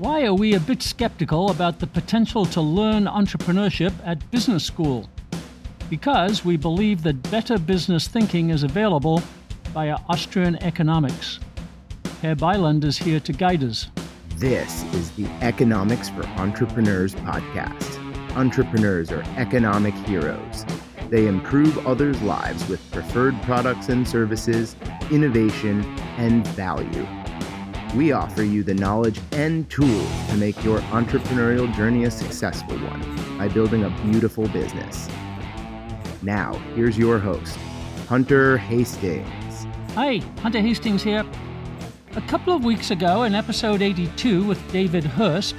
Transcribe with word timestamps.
Why 0.00 0.24
are 0.24 0.32
we 0.32 0.54
a 0.54 0.60
bit 0.60 0.82
skeptical 0.82 1.50
about 1.50 1.78
the 1.78 1.86
potential 1.86 2.46
to 2.46 2.62
learn 2.62 3.04
entrepreneurship 3.04 3.92
at 4.02 4.30
business 4.30 4.64
school? 4.64 5.10
Because 5.90 6.42
we 6.42 6.56
believe 6.56 7.02
that 7.02 7.30
better 7.30 7.58
business 7.58 8.08
thinking 8.08 8.48
is 8.48 8.62
available 8.62 9.22
via 9.74 9.98
Austrian 10.08 10.56
economics. 10.62 11.38
Per 12.22 12.34
Bylund 12.34 12.82
is 12.84 12.96
here 12.96 13.20
to 13.20 13.32
guide 13.34 13.62
us. 13.62 13.88
This 14.36 14.84
is 14.94 15.10
the 15.10 15.26
Economics 15.42 16.08
for 16.08 16.24
Entrepreneurs 16.38 17.14
podcast. 17.16 17.98
Entrepreneurs 18.36 19.12
are 19.12 19.22
economic 19.36 19.92
heroes. 20.06 20.64
They 21.10 21.26
improve 21.26 21.86
others' 21.86 22.22
lives 22.22 22.66
with 22.70 22.80
preferred 22.90 23.34
products 23.42 23.90
and 23.90 24.08
services, 24.08 24.76
innovation, 25.10 25.84
and 26.16 26.46
value. 26.46 27.06
We 27.94 28.12
offer 28.12 28.44
you 28.44 28.62
the 28.62 28.74
knowledge 28.74 29.20
and 29.32 29.68
tools 29.68 30.08
to 30.28 30.36
make 30.36 30.62
your 30.62 30.78
entrepreneurial 30.92 31.74
journey 31.74 32.04
a 32.04 32.10
successful 32.10 32.76
one 32.78 33.36
by 33.36 33.48
building 33.48 33.82
a 33.82 33.90
beautiful 34.04 34.46
business. 34.48 35.08
Now, 36.22 36.54
here's 36.76 36.96
your 36.96 37.18
host, 37.18 37.56
Hunter 38.08 38.58
Hastings. 38.58 39.66
Hi, 39.96 40.18
Hunter 40.40 40.60
Hastings 40.60 41.02
here. 41.02 41.26
A 42.14 42.20
couple 42.22 42.54
of 42.54 42.64
weeks 42.64 42.92
ago, 42.92 43.24
in 43.24 43.34
episode 43.34 43.82
82 43.82 44.44
with 44.44 44.72
David 44.72 45.02
Hurst, 45.02 45.56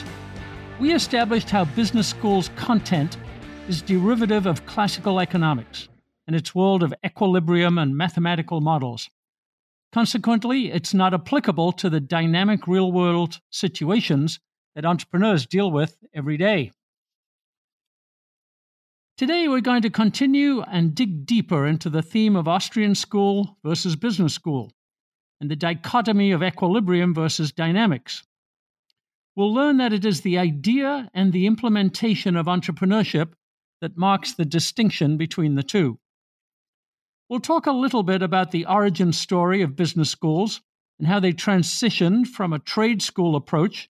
we 0.79 0.93
established 0.93 1.49
how 1.49 1.65
business 1.65 2.07
school's 2.07 2.47
content 2.55 3.17
is 3.67 3.81
derivative 3.81 4.45
of 4.45 4.65
classical 4.65 5.19
economics 5.19 5.89
and 6.27 6.35
its 6.35 6.55
world 6.55 6.81
of 6.81 6.93
equilibrium 7.05 7.77
and 7.77 7.97
mathematical 7.97 8.61
models. 8.61 9.09
Consequently, 9.91 10.71
it's 10.71 10.93
not 10.93 11.13
applicable 11.13 11.73
to 11.73 11.89
the 11.89 11.99
dynamic 11.99 12.65
real 12.67 12.91
world 12.91 13.39
situations 13.49 14.39
that 14.73 14.85
entrepreneurs 14.85 15.45
deal 15.45 15.69
with 15.69 15.97
every 16.13 16.37
day. 16.37 16.71
Today, 19.17 19.47
we're 19.47 19.61
going 19.61 19.81
to 19.81 19.89
continue 19.89 20.61
and 20.61 20.95
dig 20.95 21.25
deeper 21.25 21.67
into 21.67 21.89
the 21.89 22.01
theme 22.01 22.35
of 22.35 22.47
Austrian 22.47 22.95
school 22.95 23.57
versus 23.63 23.95
business 23.95 24.33
school 24.33 24.71
and 25.41 25.51
the 25.51 25.55
dichotomy 25.55 26.31
of 26.31 26.41
equilibrium 26.41 27.13
versus 27.13 27.51
dynamics. 27.51 28.23
We'll 29.35 29.53
learn 29.53 29.77
that 29.77 29.93
it 29.93 30.05
is 30.05 30.21
the 30.21 30.37
idea 30.37 31.09
and 31.13 31.33
the 31.33 31.45
implementation 31.45 32.35
of 32.35 32.45
entrepreneurship 32.45 33.33
that 33.81 33.97
marks 33.97 34.33
the 34.33 34.45
distinction 34.45 35.17
between 35.17 35.55
the 35.55 35.63
two. 35.63 35.99
We'll 37.31 37.39
talk 37.39 37.65
a 37.65 37.71
little 37.71 38.03
bit 38.03 38.21
about 38.21 38.51
the 38.51 38.65
origin 38.65 39.13
story 39.13 39.61
of 39.61 39.77
business 39.77 40.09
schools 40.09 40.59
and 40.99 41.07
how 41.07 41.21
they 41.21 41.31
transitioned 41.31 42.27
from 42.27 42.51
a 42.51 42.59
trade 42.59 43.01
school 43.01 43.37
approach, 43.37 43.89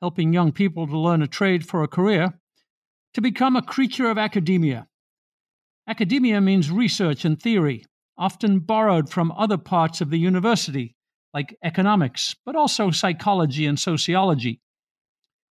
helping 0.00 0.32
young 0.32 0.52
people 0.52 0.86
to 0.86 0.98
learn 0.98 1.20
a 1.20 1.26
trade 1.26 1.66
for 1.66 1.82
a 1.82 1.86
career, 1.86 2.40
to 3.12 3.20
become 3.20 3.56
a 3.56 3.62
creature 3.62 4.08
of 4.08 4.16
academia. 4.16 4.88
Academia 5.86 6.40
means 6.40 6.70
research 6.70 7.26
and 7.26 7.38
theory, 7.38 7.84
often 8.16 8.60
borrowed 8.60 9.10
from 9.10 9.32
other 9.32 9.58
parts 9.58 10.00
of 10.00 10.08
the 10.08 10.18
university, 10.18 10.96
like 11.34 11.58
economics, 11.62 12.36
but 12.46 12.56
also 12.56 12.90
psychology 12.90 13.66
and 13.66 13.78
sociology. 13.78 14.62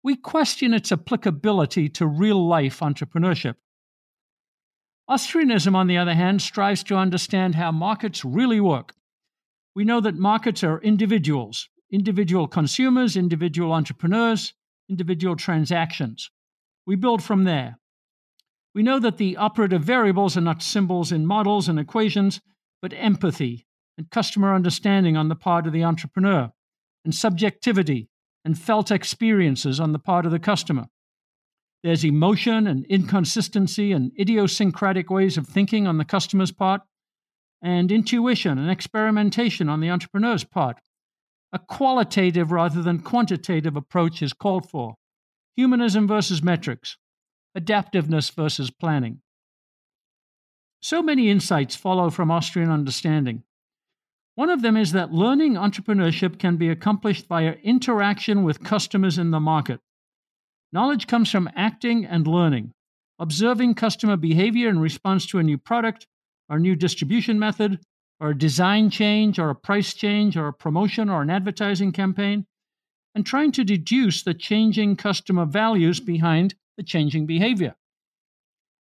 We 0.03 0.17
question 0.17 0.71
its 0.71 0.91
applicability 0.91 1.89
to 1.89 2.05
real 2.05 2.47
life 2.47 2.81
entrepreneurship. 2.81 3.55
Austrianism, 5.09 5.75
on 5.75 5.87
the 5.87 5.97
other 5.97 6.13
hand, 6.13 6.41
strives 6.41 6.83
to 6.83 6.95
understand 6.95 7.55
how 7.55 7.71
markets 7.71 8.23
really 8.23 8.61
work. 8.61 8.93
We 9.75 9.83
know 9.83 9.99
that 10.01 10.15
markets 10.15 10.63
are 10.63 10.79
individuals, 10.81 11.67
individual 11.91 12.47
consumers, 12.47 13.17
individual 13.17 13.73
entrepreneurs, 13.73 14.53
individual 14.89 15.35
transactions. 15.35 16.29
We 16.85 16.95
build 16.95 17.21
from 17.21 17.43
there. 17.43 17.79
We 18.73 18.83
know 18.83 18.99
that 18.99 19.17
the 19.17 19.37
operative 19.37 19.83
variables 19.83 20.37
are 20.37 20.41
not 20.41 20.63
symbols 20.63 21.11
in 21.11 21.25
models 21.25 21.67
and 21.67 21.79
equations, 21.79 22.41
but 22.81 22.93
empathy 22.95 23.67
and 23.97 24.09
customer 24.09 24.55
understanding 24.55 25.15
on 25.17 25.29
the 25.29 25.35
part 25.35 25.67
of 25.67 25.73
the 25.73 25.83
entrepreneur, 25.83 26.51
and 27.05 27.13
subjectivity 27.13 28.09
and 28.43 28.57
felt 28.57 28.89
experiences 28.89 29.79
on 29.79 29.91
the 29.91 29.99
part 29.99 30.25
of 30.25 30.31
the 30.31 30.39
customer. 30.39 30.87
There's 31.83 32.05
emotion 32.05 32.65
and 32.65 32.85
inconsistency 32.85 33.91
and 33.91 34.11
idiosyncratic 34.17 35.09
ways 35.09 35.37
of 35.37 35.47
thinking 35.47 35.85
on 35.85 35.97
the 35.97 36.05
customer's 36.05 36.51
part, 36.51 36.81
and 37.61 37.91
intuition 37.91 38.57
and 38.57 38.71
experimentation 38.71 39.69
on 39.69 39.81
the 39.81 39.89
entrepreneur's 39.89 40.43
part. 40.45 40.77
A 41.51 41.59
qualitative 41.59 42.51
rather 42.51 42.81
than 42.81 42.99
quantitative 42.99 43.75
approach 43.75 44.21
is 44.21 44.33
called 44.33 44.69
for. 44.69 44.95
Humanism 45.55 46.07
versus 46.07 46.41
metrics, 46.41 46.97
adaptiveness 47.55 48.29
versus 48.31 48.71
planning. 48.71 49.21
So 50.81 51.03
many 51.03 51.29
insights 51.29 51.75
follow 51.75 52.09
from 52.09 52.31
Austrian 52.31 52.71
understanding. 52.71 53.43
One 54.35 54.49
of 54.49 54.61
them 54.61 54.75
is 54.75 54.93
that 54.93 55.13
learning 55.13 55.53
entrepreneurship 55.53 56.39
can 56.39 56.57
be 56.57 56.69
accomplished 56.69 57.27
via 57.27 57.55
interaction 57.63 58.43
with 58.43 58.63
customers 58.63 59.17
in 59.17 59.31
the 59.31 59.39
market. 59.39 59.79
Knowledge 60.73 61.05
comes 61.05 61.29
from 61.29 61.51
acting 61.55 62.03
and 62.03 62.25
learning, 62.25 62.73
observing 63.19 63.75
customer 63.75 64.17
behavior 64.17 64.69
in 64.69 64.79
response 64.79 65.27
to 65.27 65.37
a 65.37 65.43
new 65.43 65.57
product, 65.59 66.07
or 66.49 66.57
new 66.57 66.75
distribution 66.75 67.37
method, 67.37 67.79
or 68.19 68.31
a 68.31 68.37
design 68.37 68.89
change, 68.89 69.37
or 69.37 69.51
a 69.51 69.55
price 69.55 69.93
change, 69.93 70.35
or 70.35 70.47
a 70.47 70.53
promotion, 70.53 71.09
or 71.09 71.21
an 71.21 71.29
advertising 71.29 71.91
campaign, 71.91 72.47
and 73.13 73.23
trying 73.23 73.51
to 73.51 73.63
deduce 73.63 74.23
the 74.23 74.33
changing 74.33 74.95
customer 74.95 75.45
values 75.45 75.99
behind 75.99 76.55
the 76.75 76.83
changing 76.83 77.27
behavior. 77.27 77.75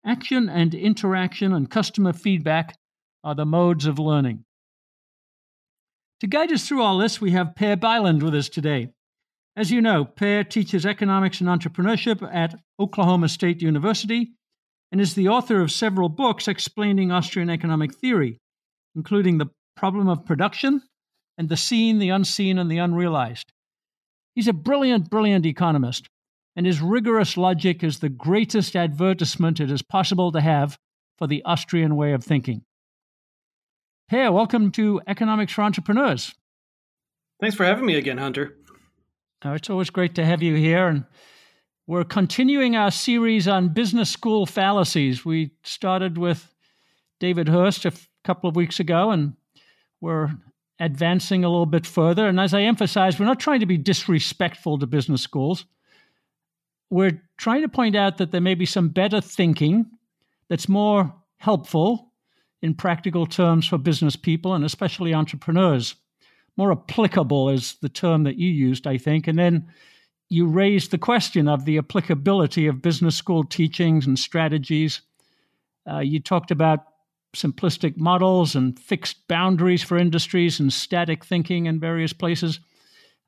Action 0.05 0.47
and 0.47 0.75
interaction 0.75 1.53
and 1.53 1.71
customer 1.71 2.13
feedback 2.13 2.77
are 3.23 3.33
the 3.33 3.47
modes 3.47 3.87
of 3.87 3.97
learning. 3.97 4.45
To 6.19 6.27
guide 6.27 6.51
us 6.51 6.67
through 6.67 6.83
all 6.83 6.99
this, 6.99 7.19
we 7.19 7.31
have 7.31 7.55
Per 7.55 7.75
Bylund 7.75 8.21
with 8.21 8.35
us 8.35 8.47
today. 8.47 8.89
As 9.55 9.71
you 9.71 9.81
know, 9.81 10.05
Per 10.05 10.43
teaches 10.43 10.85
economics 10.85 11.41
and 11.41 11.49
entrepreneurship 11.49 12.27
at 12.33 12.55
Oklahoma 12.79 13.29
State 13.29 13.61
University 13.61 14.31
and 14.91 15.01
is 15.01 15.13
the 15.13 15.27
author 15.27 15.61
of 15.61 15.71
several 15.71 16.09
books 16.09 16.47
explaining 16.47 17.11
Austrian 17.11 17.49
economic 17.49 17.93
theory, 17.93 18.39
including 18.95 19.37
The 19.37 19.49
Problem 19.75 20.07
of 20.07 20.25
Production 20.25 20.81
and 21.37 21.49
The 21.49 21.57
Seen, 21.57 21.99
the 21.99 22.09
Unseen, 22.09 22.57
and 22.57 22.69
the 22.69 22.77
Unrealized. 22.77 23.51
He's 24.35 24.47
a 24.47 24.53
brilliant, 24.53 25.09
brilliant 25.09 25.45
economist, 25.45 26.09
and 26.55 26.65
his 26.65 26.81
rigorous 26.81 27.37
logic 27.37 27.83
is 27.83 27.99
the 27.99 28.09
greatest 28.09 28.75
advertisement 28.75 29.59
it 29.59 29.71
is 29.71 29.81
possible 29.81 30.31
to 30.31 30.41
have 30.41 30.77
for 31.17 31.27
the 31.27 31.43
Austrian 31.43 31.95
way 31.95 32.13
of 32.13 32.23
thinking. 32.23 32.63
Per, 34.09 34.31
welcome 34.31 34.71
to 34.71 35.01
Economics 35.07 35.53
for 35.53 35.61
Entrepreneurs. 35.61 36.33
Thanks 37.39 37.55
for 37.55 37.65
having 37.65 37.85
me 37.85 37.95
again, 37.95 38.17
Hunter. 38.17 38.57
Uh, 39.43 39.51
it's 39.51 39.69
always 39.69 39.89
great 39.89 40.15
to 40.15 40.25
have 40.25 40.43
you 40.43 40.55
here. 40.55 40.87
And 40.87 41.05
we're 41.87 42.03
continuing 42.03 42.75
our 42.75 42.91
series 42.91 43.47
on 43.47 43.69
business 43.69 44.09
school 44.09 44.45
fallacies. 44.45 45.23
We 45.23 45.51
started 45.63 46.17
with 46.17 46.53
David 47.19 47.47
Hurst 47.47 47.85
a 47.85 47.89
f- 47.89 48.09
couple 48.23 48.49
of 48.49 48.55
weeks 48.55 48.81
ago, 48.81 49.11
and 49.11 49.33
we're 50.01 50.29
advancing 50.79 51.43
a 51.43 51.49
little 51.49 51.65
bit 51.65 51.87
further. 51.87 52.27
And 52.27 52.39
as 52.39 52.53
I 52.53 52.61
emphasized, 52.61 53.19
we're 53.19 53.25
not 53.25 53.39
trying 53.39 53.61
to 53.61 53.65
be 53.65 53.77
disrespectful 53.77 54.77
to 54.77 54.87
business 54.87 55.21
schools. 55.21 55.65
We're 56.89 57.21
trying 57.37 57.61
to 57.61 57.69
point 57.69 57.95
out 57.95 58.17
that 58.17 58.31
there 58.31 58.41
may 58.41 58.55
be 58.55 58.65
some 58.65 58.89
better 58.89 59.21
thinking 59.21 59.85
that's 60.49 60.67
more 60.67 61.13
helpful 61.37 62.11
in 62.61 62.73
practical 62.73 63.25
terms 63.25 63.65
for 63.67 63.77
business 63.77 64.17
people 64.17 64.53
and 64.53 64.65
especially 64.65 65.13
entrepreneurs 65.13 65.95
more 66.59 66.73
applicable 66.73 67.47
is 67.49 67.77
the 67.81 67.87
term 67.87 68.23
that 68.23 68.35
you 68.35 68.49
used, 68.49 68.85
I 68.85 68.97
think. 68.97 69.27
And 69.27 69.39
then 69.39 69.65
you 70.27 70.45
raised 70.45 70.91
the 70.91 70.97
question 70.97 71.47
of 71.47 71.63
the 71.63 71.77
applicability 71.77 72.67
of 72.67 72.81
business 72.81 73.15
school 73.15 73.45
teachings 73.45 74.05
and 74.05 74.19
strategies. 74.19 75.01
Uh, 75.89 75.99
you 75.99 76.19
talked 76.19 76.51
about 76.51 76.79
simplistic 77.33 77.95
models 77.95 78.55
and 78.55 78.77
fixed 78.77 79.25
boundaries 79.29 79.83
for 79.83 79.97
industries 79.97 80.59
and 80.59 80.73
static 80.73 81.23
thinking 81.23 81.65
in 81.65 81.79
various 81.79 82.11
places. 82.11 82.59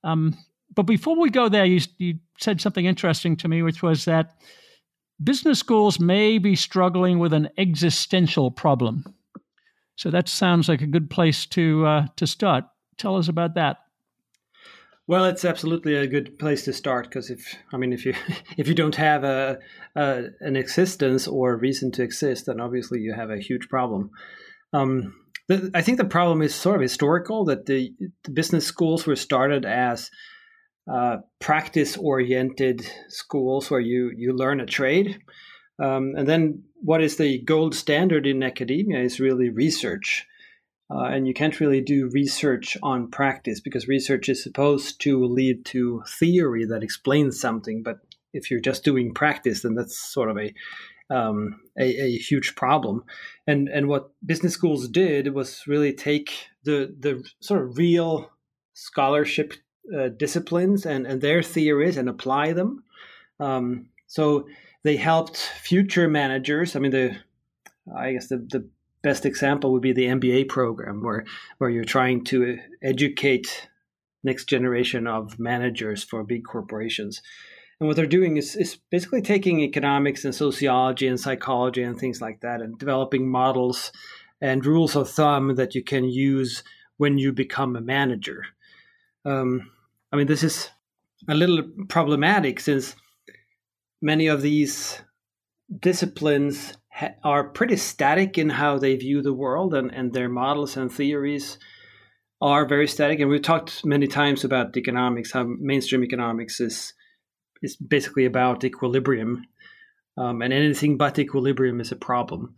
Um, 0.04 0.38
but 0.76 0.84
before 0.84 1.18
we 1.18 1.30
go 1.30 1.48
there, 1.48 1.66
you, 1.66 1.80
you 2.00 2.20
said 2.38 2.60
something 2.60 2.86
interesting 2.86 3.38
to 3.38 3.48
me, 3.48 3.64
which 3.64 3.82
was 3.82 4.04
that 4.06 4.36
business 5.24 5.58
schools 5.58 6.02
may 6.02 6.38
be 6.38 6.58
struggling 6.58 7.18
with 7.18 7.32
an 7.32 7.48
existential 7.58 8.52
problem. 8.52 9.06
So 9.96 10.12
that 10.12 10.28
sounds 10.28 10.68
like 10.68 10.82
a 10.82 10.88
good 10.88 11.10
place 11.10 11.46
to 11.46 11.86
uh, 11.86 12.08
to 12.18 12.28
start. 12.28 12.66
Tell 13.02 13.18
us 13.18 13.28
about 13.28 13.56
that. 13.56 13.78
Well, 15.08 15.26
it's 15.26 15.44
absolutely 15.44 15.96
a 15.96 16.06
good 16.06 16.38
place 16.38 16.66
to 16.66 16.74
start 16.74 17.10
because 17.10 17.32
if 17.32 17.56
I 17.74 17.78
mean 17.78 17.94
if 17.94 18.06
you 18.06 18.14
if 18.58 18.68
you 18.68 18.76
don't 18.76 18.96
have 18.96 19.24
a, 19.24 19.58
a, 19.96 20.26
an 20.40 20.56
existence 20.56 21.28
or 21.28 21.54
a 21.54 21.58
reason 21.58 21.92
to 21.94 22.04
exist, 22.04 22.46
then 22.46 22.62
obviously 22.62 23.00
you 23.00 23.14
have 23.14 23.32
a 23.32 23.40
huge 23.42 23.70
problem. 23.70 24.12
Um, 24.72 25.16
the, 25.48 25.72
I 25.74 25.82
think 25.82 25.98
the 25.98 26.06
problem 26.06 26.44
is 26.44 26.54
sort 26.54 26.76
of 26.76 26.84
historical 26.84 27.44
that 27.46 27.66
the, 27.66 27.92
the, 28.24 28.32
business 28.32 28.68
schools 28.68 29.08
were 29.08 29.16
started 29.16 29.66
as 29.66 30.12
uh, 30.90 31.18
practice 31.40 31.98
oriented 31.98 32.86
schools 33.08 33.72
where 33.72 33.80
you, 33.80 34.12
you 34.16 34.34
learn 34.34 34.62
a 34.62 34.66
trade. 34.68 35.20
Um, 35.82 36.14
and 36.16 36.28
then 36.28 36.66
what 36.76 37.02
is 37.02 37.18
the 37.18 37.42
gold 37.42 37.74
standard 37.74 38.28
in 38.28 38.44
academia 38.44 39.02
is 39.02 39.20
really 39.20 39.50
research. 39.50 40.28
Uh, 40.94 41.04
and 41.06 41.26
you 41.26 41.34
can't 41.34 41.60
really 41.60 41.80
do 41.80 42.10
research 42.10 42.78
on 42.84 43.10
practice 43.10 43.62
because 43.62 43.88
research 43.88 44.28
is 44.28 44.44
supposed 44.44 45.00
to 45.00 45.24
lead 45.26 45.64
to 45.64 46.04
theory 46.20 46.66
that 46.66 46.84
explains 46.84 47.40
something. 47.40 47.82
But 47.82 48.00
if 48.34 48.52
you're 48.52 48.60
just 48.60 48.84
doing 48.84 49.14
practice, 49.14 49.62
then 49.62 49.76
that's 49.76 49.98
sort 49.98 50.30
of 50.30 50.38
a 50.38 50.54
um, 51.10 51.60
a, 51.78 51.84
a, 51.84 52.18
huge 52.18 52.56
problem. 52.56 53.04
And 53.46 53.68
and 53.68 53.88
what 53.88 54.12
business 54.26 54.54
schools 54.54 54.88
did 54.88 55.34
was 55.34 55.68
really 55.68 55.94
take 55.94 56.48
the 56.64 56.96
the 56.98 57.24
sort 57.42 57.62
of 57.62 57.78
real 57.78 58.32
scholarship 58.74 59.54
uh, 59.98 60.10
disciplines 60.10 60.86
and, 60.86 61.06
and 61.06 61.22
their 61.22 61.44
theories 61.44 61.98
and 61.98 62.08
apply 62.08 62.54
them. 62.54 62.84
Um, 63.40 63.88
so 64.08 64.48
they 64.84 64.96
helped 64.96 65.38
future 65.38 66.08
managers. 66.08 66.76
I 66.76 66.80
mean, 66.80 66.92
the 66.92 67.18
I 67.96 68.14
guess 68.14 68.28
the, 68.28 68.38
the 68.38 68.70
best 69.04 69.26
example 69.26 69.72
would 69.72 69.82
be 69.82 69.94
the 69.94 70.06
MBA 70.06 70.50
program, 70.50 71.02
where 71.02 71.26
where 71.58 71.70
you're 71.70 71.84
trying 71.84 72.24
to 72.26 72.60
educate 72.82 73.70
next 74.24 74.46
generation 74.46 75.08
of 75.08 75.40
managers 75.40 76.04
for 76.04 76.24
big 76.24 76.44
corporations. 76.44 77.22
And 77.80 77.88
what 77.88 77.96
they're 77.96 78.06
doing 78.06 78.38
is, 78.38 78.56
is 78.56 78.78
basically 78.92 79.24
taking 79.24 79.62
economics 79.62 80.24
and 80.24 80.36
sociology 80.36 81.08
and 81.08 81.20
psychology 81.20 81.82
and 81.82 81.98
things 81.98 82.22
like 82.22 82.42
that 82.42 82.62
and 82.62 82.78
developing 82.78 83.28
models 83.28 83.92
and 84.40 84.64
rules 84.64 84.96
of 84.96 85.10
thumb 85.10 85.56
that 85.56 85.74
you 85.74 85.84
can 85.84 86.04
use 86.04 86.64
when 86.98 87.18
you 87.18 87.32
become 87.32 87.76
a 87.76 87.82
manager. 87.82 88.46
Um, 89.26 89.72
I 90.12 90.18
mean, 90.18 90.28
this 90.28 90.44
is 90.44 90.70
a 91.28 91.34
little 91.34 91.64
problematic 91.90 92.60
since 92.60 92.96
many 94.02 94.28
of 94.28 94.44
these 94.44 95.02
disciplines 95.80 96.78
are 97.24 97.50
pretty 97.50 97.78
static 97.78 98.38
in 98.38 98.50
how 98.50 98.78
they 98.78 98.96
view 98.96 99.22
the 99.22 99.34
world, 99.34 99.74
and, 99.74 99.94
and 99.94 100.14
their 100.14 100.30
models 100.30 100.78
and 100.78 100.92
theories 100.92 101.58
are 102.42 102.66
very 102.66 102.88
static. 102.88 103.20
And 103.20 103.30
we've 103.30 103.42
talked 103.42 103.86
many 103.86 104.08
times 104.08 104.44
about 104.44 104.76
economics, 104.76 105.32
how 105.32 105.44
mainstream 105.44 106.04
economics 106.04 106.60
is 106.60 106.94
is 107.64 107.76
basically 107.76 108.26
about 108.26 108.64
equilibrium, 108.64 109.46
um, 110.18 110.42
and 110.42 110.52
anything 110.52 110.98
but 110.98 111.20
equilibrium 111.20 111.80
is 111.80 111.92
a 111.92 111.96
problem. 111.96 112.56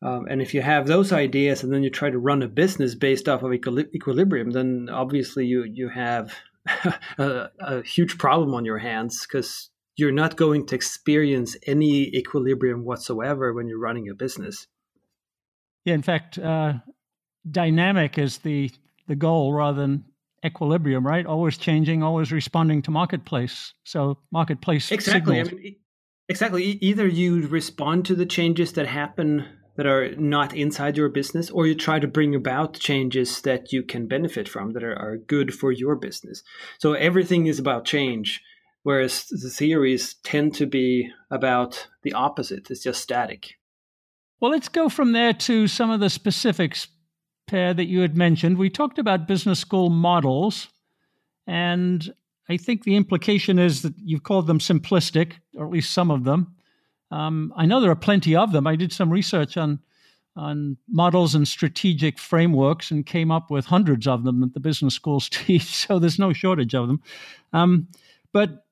Um, 0.00 0.26
and 0.30 0.40
if 0.40 0.54
you 0.54 0.62
have 0.62 0.86
those 0.86 1.12
ideas 1.12 1.64
and 1.64 1.72
then 1.72 1.82
you 1.82 1.90
try 1.90 2.08
to 2.08 2.18
run 2.18 2.42
a 2.42 2.48
business 2.48 2.94
based 2.94 3.28
off 3.28 3.42
of 3.42 3.52
equilibrium, 3.52 4.52
then 4.52 4.88
obviously 4.92 5.46
you 5.46 5.64
you 5.64 5.88
have 5.88 6.34
a, 7.18 7.48
a, 7.60 7.82
huge 7.82 8.16
problem 8.18 8.54
on 8.54 8.64
your 8.64 8.78
hands 8.78 9.26
because 9.26 9.70
you're 9.98 10.12
not 10.12 10.36
going 10.36 10.64
to 10.64 10.76
experience 10.76 11.56
any 11.66 12.04
equilibrium 12.14 12.84
whatsoever 12.84 13.52
when 13.52 13.66
you're 13.66 13.80
running 13.80 14.08
a 14.08 14.14
business. 14.14 14.68
Yeah, 15.84 15.94
in 15.94 16.02
fact, 16.02 16.38
uh, 16.38 16.74
dynamic 17.50 18.16
is 18.16 18.38
the 18.38 18.70
the 19.08 19.16
goal 19.16 19.52
rather 19.52 19.80
than 19.80 20.04
equilibrium, 20.44 21.04
right? 21.04 21.26
Always 21.26 21.58
changing, 21.58 22.02
always 22.02 22.30
responding 22.30 22.82
to 22.82 22.90
marketplace. 22.90 23.74
So 23.84 24.18
marketplace 24.30 24.92
exactly. 24.92 25.40
I 25.40 25.44
mean, 25.44 25.76
exactly. 26.28 26.64
Either 26.80 27.08
you 27.08 27.48
respond 27.48 28.04
to 28.06 28.14
the 28.14 28.26
changes 28.26 28.72
that 28.74 28.86
happen 28.86 29.46
that 29.76 29.86
are 29.86 30.14
not 30.16 30.54
inside 30.54 30.96
your 30.96 31.08
business, 31.08 31.50
or 31.50 31.66
you 31.66 31.74
try 31.74 31.98
to 31.98 32.06
bring 32.06 32.34
about 32.34 32.78
changes 32.78 33.40
that 33.42 33.72
you 33.72 33.82
can 33.82 34.06
benefit 34.06 34.48
from 34.48 34.72
that 34.72 34.84
are, 34.84 34.96
are 34.96 35.16
good 35.16 35.54
for 35.54 35.72
your 35.72 35.96
business. 35.96 36.42
So 36.78 36.92
everything 36.92 37.46
is 37.46 37.58
about 37.58 37.84
change, 37.84 38.40
whereas 38.88 39.26
the 39.26 39.50
theories 39.50 40.14
tend 40.22 40.54
to 40.54 40.64
be 40.64 41.10
about 41.30 41.86
the 42.04 42.14
opposite. 42.14 42.70
It's 42.70 42.82
just 42.82 43.02
static. 43.02 43.58
Well, 44.40 44.50
let's 44.50 44.70
go 44.70 44.88
from 44.88 45.12
there 45.12 45.34
to 45.34 45.66
some 45.66 45.90
of 45.90 46.00
the 46.00 46.08
specifics 46.08 46.88
Per, 47.48 47.74
that 47.74 47.84
you 47.84 48.00
had 48.00 48.16
mentioned, 48.16 48.56
we 48.56 48.70
talked 48.70 48.98
about 48.98 49.28
business 49.28 49.58
school 49.58 49.90
models, 49.90 50.68
and 51.46 52.14
I 52.48 52.56
think 52.56 52.84
the 52.84 52.96
implication 52.96 53.58
is 53.58 53.82
that 53.82 53.92
you've 53.98 54.22
called 54.22 54.46
them 54.46 54.58
simplistic, 54.58 55.34
or 55.54 55.66
at 55.66 55.70
least 55.70 55.92
some 55.92 56.10
of 56.10 56.24
them. 56.24 56.54
Um, 57.10 57.52
I 57.56 57.66
know 57.66 57.80
there 57.80 57.90
are 57.90 57.96
plenty 57.96 58.34
of 58.36 58.52
them. 58.52 58.66
I 58.66 58.76
did 58.76 58.92
some 58.92 59.10
research 59.10 59.58
on 59.58 59.80
on 60.34 60.78
models 60.88 61.34
and 61.34 61.46
strategic 61.46 62.18
frameworks 62.18 62.90
and 62.90 63.04
came 63.04 63.30
up 63.30 63.50
with 63.50 63.66
hundreds 63.66 64.06
of 64.06 64.24
them 64.24 64.40
that 64.40 64.54
the 64.54 64.60
business 64.60 64.94
schools 64.94 65.28
teach. 65.30 65.64
So 65.64 65.98
there's 65.98 66.18
no 66.18 66.32
shortage 66.32 66.74
of 66.74 66.86
them. 66.86 67.02
Um, 67.52 67.88
but 68.32 68.64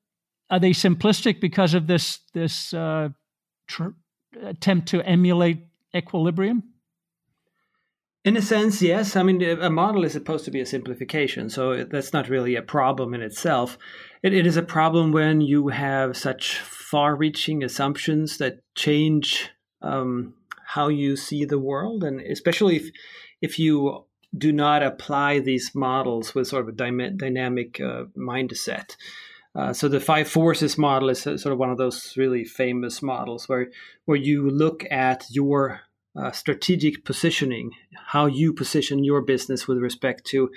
are 0.50 0.60
they 0.60 0.70
simplistic 0.70 1.40
because 1.40 1.74
of 1.74 1.86
this 1.86 2.20
this 2.32 2.72
uh, 2.72 3.08
tr- 3.66 3.96
attempt 4.42 4.88
to 4.88 5.02
emulate 5.02 5.66
equilibrium? 5.94 6.62
In 8.24 8.36
a 8.36 8.42
sense, 8.42 8.82
yes. 8.82 9.14
I 9.14 9.22
mean, 9.22 9.40
a 9.40 9.70
model 9.70 10.04
is 10.04 10.12
supposed 10.12 10.44
to 10.46 10.50
be 10.50 10.60
a 10.60 10.66
simplification, 10.66 11.48
so 11.48 11.84
that's 11.84 12.12
not 12.12 12.28
really 12.28 12.56
a 12.56 12.62
problem 12.62 13.14
in 13.14 13.22
itself. 13.22 13.78
it, 14.20 14.34
it 14.34 14.46
is 14.46 14.56
a 14.56 14.62
problem 14.62 15.12
when 15.12 15.40
you 15.40 15.68
have 15.68 16.16
such 16.16 16.58
far 16.58 17.14
reaching 17.14 17.62
assumptions 17.62 18.38
that 18.38 18.58
change 18.74 19.50
um, 19.80 20.34
how 20.66 20.88
you 20.88 21.16
see 21.16 21.44
the 21.44 21.58
world, 21.58 22.02
and 22.02 22.20
especially 22.20 22.76
if, 22.76 22.90
if 23.40 23.58
you 23.60 24.06
do 24.36 24.52
not 24.52 24.82
apply 24.82 25.38
these 25.38 25.70
models 25.72 26.34
with 26.34 26.48
sort 26.48 26.62
of 26.62 26.68
a 26.68 26.72
dy- 26.72 27.16
dynamic 27.16 27.80
uh, 27.80 28.04
mindset. 28.18 28.96
Uh, 29.56 29.72
so 29.72 29.88
the 29.88 30.00
five 30.00 30.28
forces 30.28 30.76
model 30.76 31.08
is 31.08 31.22
sort 31.22 31.46
of 31.46 31.58
one 31.58 31.70
of 31.70 31.78
those 31.78 32.14
really 32.16 32.44
famous 32.44 33.02
models 33.02 33.48
where 33.48 33.68
where 34.04 34.18
you 34.18 34.50
look 34.50 34.84
at 34.90 35.24
your 35.30 35.80
uh, 36.14 36.30
strategic 36.30 37.04
positioning, 37.04 37.70
how 38.06 38.26
you 38.26 38.52
position 38.52 39.04
your 39.04 39.22
business 39.22 39.66
with 39.66 39.78
respect 39.78 40.24
to 40.26 40.50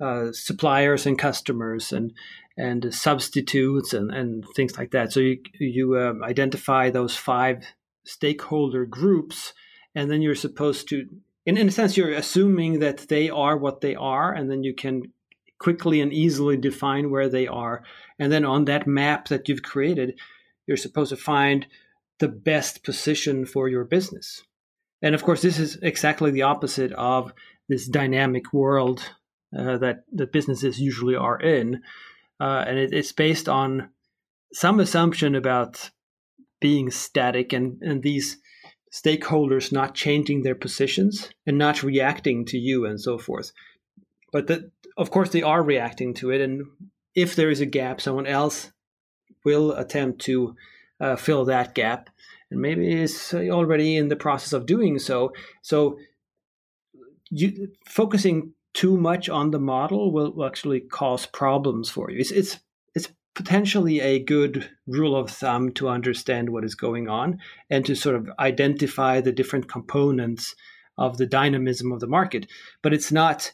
uh, 0.00 0.32
suppliers 0.32 1.06
and 1.06 1.18
customers 1.18 1.92
and 1.92 2.12
and 2.56 2.92
substitutes 2.92 3.92
and, 3.92 4.10
and 4.10 4.44
things 4.56 4.76
like 4.76 4.90
that. 4.90 5.12
So 5.12 5.20
you 5.20 5.38
you 5.58 5.98
um, 5.98 6.24
identify 6.24 6.90
those 6.90 7.14
five 7.16 7.64
stakeholder 8.04 8.84
groups, 8.84 9.52
and 9.94 10.10
then 10.10 10.22
you're 10.22 10.34
supposed 10.34 10.88
to, 10.88 11.06
in, 11.46 11.56
in 11.56 11.68
a 11.68 11.70
sense, 11.70 11.96
you're 11.96 12.12
assuming 12.12 12.80
that 12.80 13.08
they 13.08 13.30
are 13.30 13.56
what 13.56 13.80
they 13.80 13.94
are, 13.94 14.32
and 14.32 14.50
then 14.50 14.64
you 14.64 14.74
can 14.74 15.12
quickly 15.58 16.00
and 16.00 16.12
easily 16.12 16.56
define 16.56 17.10
where 17.10 17.28
they 17.28 17.46
are, 17.46 17.84
and 18.20 18.30
then 18.30 18.44
on 18.44 18.66
that 18.66 18.86
map 18.86 19.28
that 19.28 19.48
you've 19.48 19.62
created, 19.62 20.20
you're 20.66 20.76
supposed 20.76 21.08
to 21.08 21.16
find 21.16 21.66
the 22.20 22.28
best 22.28 22.84
position 22.84 23.46
for 23.46 23.66
your 23.66 23.84
business. 23.84 24.42
And 25.02 25.14
of 25.14 25.24
course, 25.24 25.40
this 25.40 25.58
is 25.58 25.78
exactly 25.82 26.30
the 26.30 26.42
opposite 26.42 26.92
of 26.92 27.32
this 27.68 27.88
dynamic 27.88 28.52
world 28.52 29.10
uh, 29.58 29.78
that 29.78 30.04
that 30.12 30.32
businesses 30.32 30.78
usually 30.78 31.16
are 31.16 31.40
in, 31.40 31.82
uh, 32.38 32.64
and 32.68 32.78
it, 32.78 32.92
it's 32.92 33.12
based 33.12 33.48
on 33.48 33.88
some 34.52 34.78
assumption 34.78 35.34
about 35.34 35.90
being 36.60 36.90
static 36.90 37.52
and 37.54 37.82
and 37.82 38.02
these 38.02 38.36
stakeholders 38.92 39.72
not 39.72 39.94
changing 39.94 40.42
their 40.42 40.54
positions 40.54 41.30
and 41.46 41.56
not 41.56 41.82
reacting 41.82 42.44
to 42.44 42.58
you 42.58 42.84
and 42.84 43.00
so 43.00 43.16
forth. 43.18 43.52
But 44.32 44.48
that, 44.48 44.70
of 44.96 45.10
course, 45.10 45.30
they 45.30 45.42
are 45.42 45.62
reacting 45.62 46.12
to 46.14 46.30
it, 46.30 46.40
and 46.40 46.66
if 47.14 47.36
there 47.36 47.50
is 47.50 47.60
a 47.60 47.66
gap, 47.66 48.00
someone 48.00 48.26
else 48.26 48.70
will 49.44 49.72
attempt 49.72 50.20
to 50.22 50.54
uh, 51.00 51.16
fill 51.16 51.44
that 51.46 51.74
gap 51.74 52.10
and 52.50 52.60
maybe 52.60 52.92
is 52.92 53.32
already 53.34 53.96
in 53.96 54.08
the 54.08 54.16
process 54.16 54.52
of 54.52 54.66
doing 54.66 54.98
so. 54.98 55.32
So, 55.62 55.98
you 57.30 57.72
focusing 57.86 58.54
too 58.74 58.96
much 58.96 59.28
on 59.28 59.50
the 59.50 59.58
model 59.58 60.12
will, 60.12 60.32
will 60.32 60.46
actually 60.46 60.80
cause 60.80 61.26
problems 61.26 61.88
for 61.90 62.10
you. 62.10 62.18
It's, 62.18 62.30
it's 62.30 62.58
it's 62.94 63.08
potentially 63.34 64.00
a 64.00 64.18
good 64.18 64.68
rule 64.86 65.16
of 65.16 65.30
thumb 65.30 65.72
to 65.72 65.88
understand 65.88 66.50
what 66.50 66.64
is 66.64 66.74
going 66.74 67.08
on 67.08 67.38
and 67.70 67.86
to 67.86 67.94
sort 67.94 68.16
of 68.16 68.28
identify 68.38 69.20
the 69.20 69.32
different 69.32 69.68
components 69.68 70.54
of 70.98 71.16
the 71.16 71.26
dynamism 71.26 71.92
of 71.92 72.00
the 72.00 72.06
market. 72.06 72.46
But 72.82 72.92
it's 72.92 73.12
not 73.12 73.52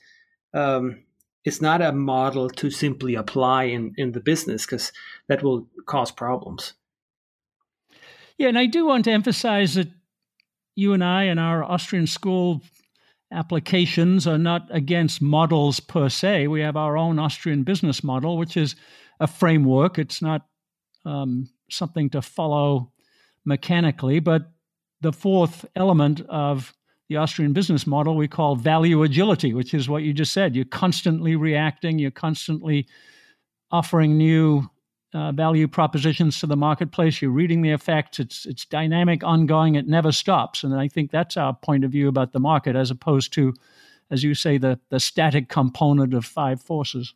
um, 0.55 1.05
it's 1.47 1.63
not 1.63 1.81
a 1.81 1.93
model 1.93 2.51
to 2.51 2.71
simply 2.71 3.15
apply 3.15 3.65
in, 3.65 3.95
in 3.97 4.11
the 4.11 4.21
business 4.21 4.67
because 4.67 4.93
that 5.29 5.45
will 5.45 5.69
cause 5.87 6.11
problems. 6.11 6.75
Yeah, 8.37 8.49
and 8.49 8.59
I 8.59 8.67
do 8.67 8.85
want 8.85 9.05
to 9.05 9.13
emphasize 9.13 9.75
that 9.75 9.89
you 10.75 10.93
and 10.93 11.05
I 11.05 11.23
and 11.23 11.39
our 11.39 11.63
Austrian 11.63 12.09
school 12.09 12.63
applications 13.31 14.27
are 14.27 14.39
not 14.39 14.67
against 14.71 15.23
models 15.23 15.79
per 15.79 16.09
se. 16.09 16.49
We 16.49 16.61
have 16.63 16.77
our 16.77 16.97
own 16.97 17.21
Austrian 17.21 17.63
business 17.63 18.03
model, 18.03 18.39
which 18.39 18.57
is 18.57 18.75
a 19.21 19.29
framework. 19.29 20.01
It's 20.01 20.21
not 20.21 20.47
um, 21.05 21.49
something 21.71 22.11
to 22.11 22.23
follow 22.23 22.93
mechanically, 23.45 24.19
but 24.19 24.51
the 25.01 25.13
fourth 25.13 25.65
element 25.77 26.23
of 26.23 26.75
the 27.09 27.17
Austrian 27.17 27.53
business 27.53 27.87
model 27.87 28.17
we 28.17 28.29
call 28.29 28.57
value 28.57 29.03
agility, 29.03 29.55
which 29.55 29.75
is 29.75 29.89
what 29.89 30.03
you 30.03 30.13
just 30.13 30.33
said. 30.33 30.57
You're 30.57 30.65
constantly 30.65 31.37
reacting, 31.37 31.99
you're 31.99 32.11
constantly 32.11 32.87
offering 33.71 34.17
new 34.17 34.69
uh, 35.15 35.33
value 35.33 35.69
propositions 35.69 36.41
to 36.41 36.47
the 36.47 36.57
marketplace. 36.57 37.23
You're 37.23 37.31
reading 37.31 37.63
the 37.63 37.71
effects. 37.71 38.19
It's 38.19 38.45
it's 38.45 38.65
dynamic, 38.65 39.25
ongoing. 39.25 39.75
It 39.75 39.87
never 39.87 40.13
stops. 40.13 40.65
And 40.65 40.75
I 40.75 40.89
think 40.89 41.11
that's 41.11 41.37
our 41.37 41.55
point 41.55 41.85
of 41.85 41.93
view 41.93 42.09
about 42.09 42.33
the 42.33 42.41
market, 42.41 42.77
as 42.77 42.91
opposed 42.91 43.33
to, 43.35 43.55
as 44.11 44.23
you 44.23 44.35
say, 44.35 44.59
the 44.59 44.79
the 44.91 45.01
static 45.01 45.49
component 45.49 46.13
of 46.13 46.25
five 46.25 46.61
forces. 46.61 47.15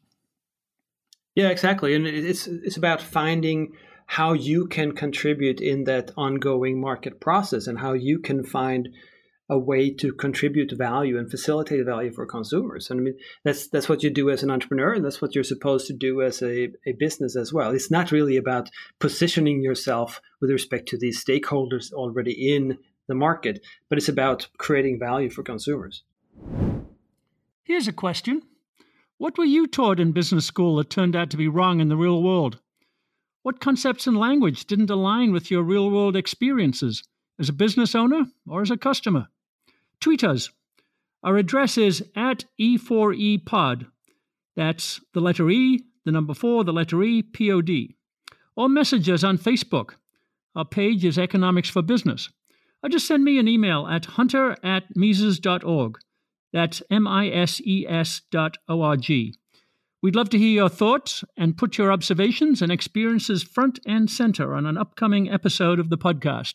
Yeah, 1.34 1.48
exactly. 1.48 1.94
And 1.94 2.06
it's 2.06 2.46
it's 2.46 2.76
about 2.76 3.02
finding 3.02 3.72
how 4.06 4.32
you 4.32 4.66
can 4.66 4.92
contribute 4.92 5.60
in 5.60 5.84
that 5.84 6.10
ongoing 6.16 6.80
market 6.80 7.20
process 7.20 7.66
and 7.66 7.78
how 7.78 7.92
you 7.92 8.18
can 8.18 8.42
find 8.42 8.88
a 9.50 9.58
way 9.58 9.90
to 9.90 10.12
contribute 10.12 10.70
value 10.70 11.18
and 11.18 11.28
facilitate 11.28 11.84
value 11.84 12.12
for 12.12 12.24
consumers. 12.24 12.88
And 12.88 13.00
I 13.00 13.02
mean, 13.02 13.18
that's 13.44 13.66
that's 13.66 13.88
what 13.88 14.04
you 14.04 14.08
do 14.08 14.30
as 14.30 14.44
an 14.44 14.50
entrepreneur, 14.50 14.94
and 14.94 15.04
that's 15.04 15.20
what 15.20 15.34
you're 15.34 15.42
supposed 15.42 15.88
to 15.88 15.92
do 15.92 16.22
as 16.22 16.40
a, 16.40 16.68
a 16.86 16.92
business 16.92 17.34
as 17.34 17.52
well. 17.52 17.72
It's 17.72 17.90
not 17.90 18.12
really 18.12 18.36
about 18.36 18.70
positioning 19.00 19.60
yourself 19.60 20.20
with 20.40 20.50
respect 20.50 20.88
to 20.90 20.98
these 20.98 21.22
stakeholders 21.22 21.92
already 21.92 22.54
in 22.54 22.78
the 23.08 23.14
market, 23.16 23.60
but 23.88 23.98
it's 23.98 24.08
about 24.08 24.46
creating 24.56 25.00
value 25.00 25.28
for 25.28 25.42
consumers. 25.42 26.04
Here's 27.64 27.88
a 27.88 27.92
question. 27.92 28.42
What 29.18 29.36
were 29.36 29.44
you 29.44 29.66
taught 29.66 29.98
in 29.98 30.12
business 30.12 30.46
school 30.46 30.76
that 30.76 30.90
turned 30.90 31.16
out 31.16 31.28
to 31.30 31.36
be 31.36 31.48
wrong 31.48 31.80
in 31.80 31.88
the 31.88 31.96
real 31.96 32.22
world? 32.22 32.60
What 33.42 33.60
concepts 33.60 34.06
and 34.06 34.16
language 34.16 34.66
didn't 34.66 34.90
align 34.90 35.32
with 35.32 35.50
your 35.50 35.64
real 35.64 35.90
world 35.90 36.14
experiences 36.14 37.02
as 37.38 37.48
a 37.48 37.52
business 37.52 37.96
owner 37.96 38.26
or 38.46 38.62
as 38.62 38.70
a 38.70 38.76
customer? 38.76 39.26
Tweet 40.00 40.24
us. 40.24 40.50
Our 41.22 41.36
address 41.36 41.76
is 41.76 42.04
at 42.16 42.44
E4EPod. 42.60 43.86
That's 44.56 45.00
the 45.12 45.20
letter 45.20 45.50
E, 45.50 45.84
the 46.04 46.12
number 46.12 46.34
4, 46.34 46.64
the 46.64 46.72
letter 46.72 47.02
E, 47.02 47.22
P 47.22 47.52
O 47.52 47.60
D. 47.60 47.96
Or 48.56 48.68
message 48.68 49.08
us 49.08 49.22
on 49.22 49.38
Facebook. 49.38 49.94
Our 50.56 50.64
page 50.64 51.04
is 51.04 51.18
Economics 51.18 51.70
for 51.70 51.82
Business. 51.82 52.30
Or 52.82 52.88
just 52.88 53.06
send 53.06 53.24
me 53.24 53.38
an 53.38 53.48
email 53.48 53.86
at 53.86 54.06
hunter 54.06 54.56
at 54.64 54.84
Mises.org. 54.96 55.98
That's 56.52 56.82
M 56.90 57.06
I 57.06 57.28
S 57.28 57.60
E 57.60 57.86
S 57.88 58.22
dot 58.30 58.56
O 58.68 58.82
R 58.82 58.96
G. 58.96 59.34
We'd 60.02 60.16
love 60.16 60.30
to 60.30 60.38
hear 60.38 60.48
your 60.48 60.70
thoughts 60.70 61.22
and 61.36 61.58
put 61.58 61.76
your 61.76 61.92
observations 61.92 62.62
and 62.62 62.72
experiences 62.72 63.42
front 63.42 63.78
and 63.86 64.10
center 64.10 64.54
on 64.54 64.64
an 64.64 64.78
upcoming 64.78 65.30
episode 65.30 65.78
of 65.78 65.90
the 65.90 65.98
podcast. 65.98 66.54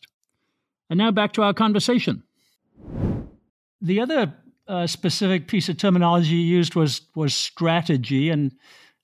And 0.90 0.98
now 0.98 1.12
back 1.12 1.32
to 1.34 1.42
our 1.42 1.54
conversation. 1.54 2.24
The 3.86 4.00
other 4.00 4.34
uh, 4.66 4.88
specific 4.88 5.46
piece 5.46 5.68
of 5.68 5.76
terminology 5.76 6.34
you 6.34 6.56
used 6.56 6.74
was 6.74 7.02
was 7.14 7.34
strategy, 7.34 8.30
and 8.30 8.52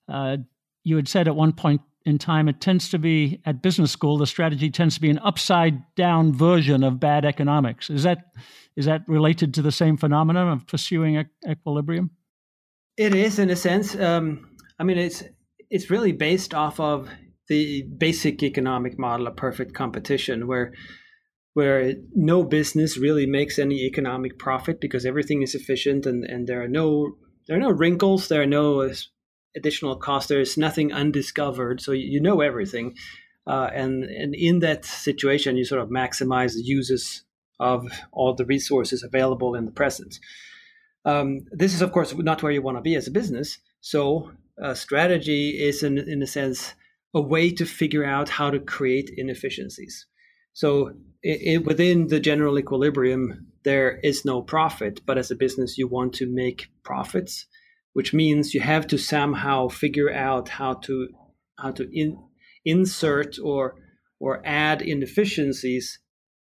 uh, 0.09 0.37
you 0.83 0.97
had 0.97 1.07
said 1.07 1.29
at 1.29 1.37
one 1.37 1.53
point 1.53 1.81
in 2.05 2.17
time 2.17 2.49
it 2.49 2.59
tends 2.59 2.89
to 2.89 2.99
be 2.99 3.39
at 3.45 3.61
business 3.61 3.89
school 3.89 4.17
the 4.17 4.27
strategy 4.27 4.69
tends 4.69 4.95
to 4.95 5.01
be 5.01 5.09
an 5.09 5.19
upside 5.19 5.81
down 5.95 6.33
version 6.33 6.83
of 6.83 6.99
bad 6.99 7.23
economics. 7.23 7.89
Is 7.89 8.03
that 8.03 8.33
is 8.75 8.83
that 8.83 9.07
related 9.07 9.53
to 9.53 9.61
the 9.61 9.71
same 9.71 9.95
phenomenon 9.95 10.49
of 10.49 10.67
pursuing 10.67 11.23
equilibrium? 11.47 12.11
It 12.97 13.15
is 13.15 13.39
in 13.39 13.49
a 13.49 13.55
sense. 13.55 13.95
Um, 13.95 14.49
I 14.79 14.83
mean, 14.83 14.97
it's 14.97 15.23
it's 15.69 15.89
really 15.89 16.11
based 16.11 16.53
off 16.53 16.81
of 16.81 17.09
the 17.47 17.83
basic 17.83 18.43
economic 18.43 18.99
model 18.99 19.27
of 19.27 19.37
perfect 19.37 19.73
competition, 19.73 20.45
where 20.45 20.73
where 21.53 21.93
no 22.15 22.43
business 22.43 22.97
really 22.97 23.25
makes 23.25 23.59
any 23.59 23.81
economic 23.85 24.39
profit 24.39 24.81
because 24.81 25.05
everything 25.05 25.41
is 25.41 25.53
efficient 25.53 26.05
and, 26.05 26.23
and 26.25 26.47
there 26.47 26.61
are 26.63 26.67
no 26.67 27.15
there 27.47 27.57
are 27.57 27.59
no 27.59 27.71
wrinkles, 27.71 28.29
there 28.29 28.41
are 28.41 28.45
no 28.45 28.89
additional 29.55 29.97
costs, 29.97 30.29
there 30.29 30.39
is 30.39 30.57
nothing 30.57 30.93
undiscovered, 30.93 31.81
so 31.81 31.91
you 31.91 32.21
know 32.21 32.39
everything, 32.41 32.95
uh, 33.45 33.69
and 33.73 34.03
and 34.03 34.33
in 34.33 34.59
that 34.59 34.85
situation 34.85 35.57
you 35.57 35.65
sort 35.65 35.81
of 35.81 35.89
maximize 35.89 36.53
the 36.53 36.63
uses 36.63 37.23
of 37.59 37.85
all 38.11 38.33
the 38.33 38.45
resources 38.45 39.03
available 39.03 39.55
in 39.55 39.65
the 39.65 39.71
present. 39.71 40.19
Um, 41.05 41.45
this 41.51 41.73
is 41.73 41.81
of 41.81 41.91
course 41.91 42.15
not 42.15 42.41
where 42.41 42.51
you 42.51 42.61
want 42.61 42.77
to 42.77 42.81
be 42.81 42.95
as 42.95 43.07
a 43.07 43.11
business, 43.11 43.59
so 43.81 44.31
uh, 44.61 44.73
strategy 44.73 45.49
is 45.49 45.83
in 45.83 45.97
in 45.97 46.21
a 46.23 46.27
sense 46.27 46.73
a 47.13 47.21
way 47.21 47.51
to 47.51 47.65
figure 47.65 48.05
out 48.05 48.29
how 48.29 48.49
to 48.49 48.59
create 48.59 49.11
inefficiencies. 49.15 50.07
So 50.53 50.93
it, 51.21 51.41
it, 51.41 51.65
within 51.65 52.07
the 52.07 52.19
general 52.19 52.59
equilibrium, 52.59 53.47
there 53.63 53.99
is 54.03 54.25
no 54.25 54.41
profit. 54.41 55.01
But 55.05 55.17
as 55.17 55.31
a 55.31 55.35
business, 55.35 55.77
you 55.77 55.87
want 55.87 56.13
to 56.15 56.27
make 56.27 56.67
profits, 56.83 57.45
which 57.93 58.13
means 58.13 58.53
you 58.53 58.61
have 58.61 58.87
to 58.87 58.97
somehow 58.97 59.67
figure 59.67 60.13
out 60.13 60.49
how 60.49 60.75
to 60.85 61.09
how 61.57 61.71
to 61.71 61.87
in, 61.91 62.17
insert 62.65 63.37
or 63.43 63.75
or 64.19 64.41
add 64.45 64.81
inefficiencies 64.81 65.99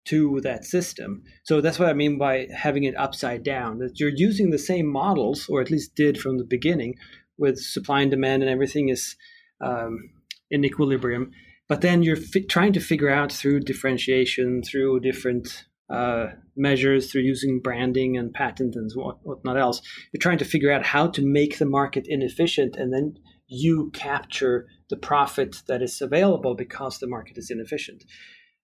to 0.03 0.41
that 0.41 0.65
system. 0.65 1.23
So 1.43 1.61
that's 1.61 1.77
what 1.77 1.89
I 1.89 1.93
mean 1.93 2.17
by 2.17 2.47
having 2.55 2.85
it 2.85 2.97
upside 2.97 3.43
down. 3.43 3.77
That 3.77 3.99
you're 3.99 4.11
using 4.13 4.49
the 4.49 4.57
same 4.57 4.87
models, 4.87 5.47
or 5.47 5.61
at 5.61 5.69
least 5.69 5.95
did 5.95 6.19
from 6.19 6.37
the 6.37 6.43
beginning, 6.43 6.95
with 7.37 7.59
supply 7.59 8.01
and 8.01 8.11
demand 8.11 8.41
and 8.41 8.51
everything 8.51 8.89
is 8.89 9.15
um, 9.63 10.09
in 10.49 10.65
equilibrium 10.65 11.31
but 11.71 11.79
then 11.79 12.03
you're 12.03 12.17
fi- 12.17 12.43
trying 12.43 12.73
to 12.73 12.81
figure 12.81 13.09
out 13.09 13.31
through 13.31 13.61
differentiation, 13.61 14.61
through 14.61 14.99
different 14.99 15.63
uh, 15.89 16.25
measures, 16.53 17.09
through 17.09 17.21
using 17.21 17.61
branding 17.61 18.17
and 18.17 18.33
patent 18.33 18.75
and 18.75 18.91
what, 18.93 19.19
whatnot 19.23 19.55
else, 19.55 19.81
you're 20.11 20.19
trying 20.19 20.37
to 20.37 20.43
figure 20.43 20.69
out 20.69 20.85
how 20.85 21.07
to 21.07 21.21
make 21.25 21.59
the 21.59 21.65
market 21.65 22.05
inefficient, 22.09 22.75
and 22.75 22.91
then 22.91 23.13
you 23.47 23.89
capture 23.93 24.67
the 24.89 24.97
profit 24.97 25.63
that 25.69 25.81
is 25.81 26.01
available 26.01 26.55
because 26.55 26.99
the 26.99 27.07
market 27.07 27.37
is 27.37 27.49
inefficient. 27.49 28.03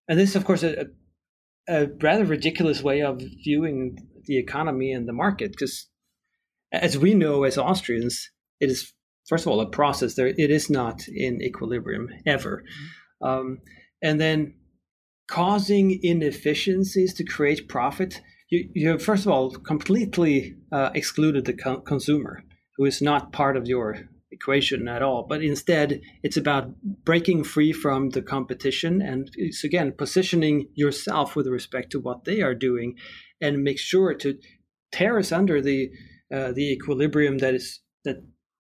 And 0.10 0.20
this, 0.20 0.36
of 0.36 0.44
course, 0.44 0.64
a, 0.64 0.88
a 1.70 1.88
rather 2.02 2.26
ridiculous 2.26 2.84
way 2.84 3.04
of 3.04 3.22
viewing 3.42 4.06
the 4.26 4.38
economy 4.38 4.92
and 4.92 5.08
the 5.08 5.14
market, 5.14 5.52
because 5.52 5.88
as 6.74 6.98
we 6.98 7.14
know 7.14 7.46
as 7.46 7.58
Austrians, 7.58 8.30
it 8.60 8.70
is 8.70 8.92
first 9.28 9.46
of 9.46 9.52
all 9.52 9.62
a 9.62 9.70
process 9.70 10.16
there 10.16 10.28
it 10.28 10.52
is 10.52 10.70
not 10.70 11.08
in 11.08 11.42
equilibrium 11.42 12.10
ever 12.26 12.64
mm-hmm. 13.22 13.28
um, 13.28 13.60
and 14.02 14.20
then 14.20 14.54
causing 15.28 16.00
inefficiencies 16.04 17.14
to 17.14 17.24
create 17.24 17.68
profit 17.68 18.22
you, 18.50 18.70
you 18.74 18.90
have 18.90 19.04
first 19.04 19.26
of 19.26 19.32
all 19.32 19.52
completely 19.52 20.56
uh, 20.72 20.90
excluded 20.94 21.46
the 21.46 21.54
co- 21.54 21.82
consumer 21.82 22.44
who 22.78 22.86
is 22.86 23.02
not 23.02 23.34
part 23.34 23.58
of 23.58 23.68
your 23.68 23.98
equation 24.32 24.88
at 24.88 25.02
all 25.02 25.26
but 25.28 25.42
instead 25.42 26.02
it's 26.24 26.38
about 26.38 26.70
breaking 27.04 27.44
free 27.44 27.72
from 27.72 28.10
the 28.10 28.22
competition 28.22 29.02
and 29.02 29.32
it's 29.36 29.64
again 29.64 29.94
positioning 29.98 30.68
yourself 30.76 31.36
with 31.36 31.48
respect 31.48 31.92
to 31.92 32.00
what 32.00 32.26
they 32.26 32.42
are 32.42 32.56
doing 32.56 32.96
and 33.42 33.64
make 33.64 33.80
sure 33.80 34.14
to 34.14 34.38
tear 34.92 35.18
us 35.18 35.32
under 35.32 35.62
the 35.62 35.90
uh, 36.34 36.52
the 36.52 36.72
equilibrium 36.72 37.38
that 37.38 37.54
is 37.54 37.80
that 38.04 38.18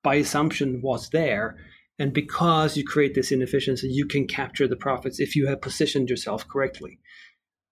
by 0.08 0.16
assumption 0.16 0.82
was 0.82 1.10
there. 1.10 1.58
And 2.00 2.14
because 2.14 2.78
you 2.78 2.86
create 2.86 3.14
this 3.14 3.30
inefficiency, 3.30 3.90
you 3.90 4.06
can 4.06 4.26
capture 4.26 4.66
the 4.66 4.78
profits 4.78 5.20
if 5.20 5.36
you 5.36 5.48
have 5.48 5.60
positioned 5.60 6.10
yourself 6.10 6.48
correctly. 6.48 6.98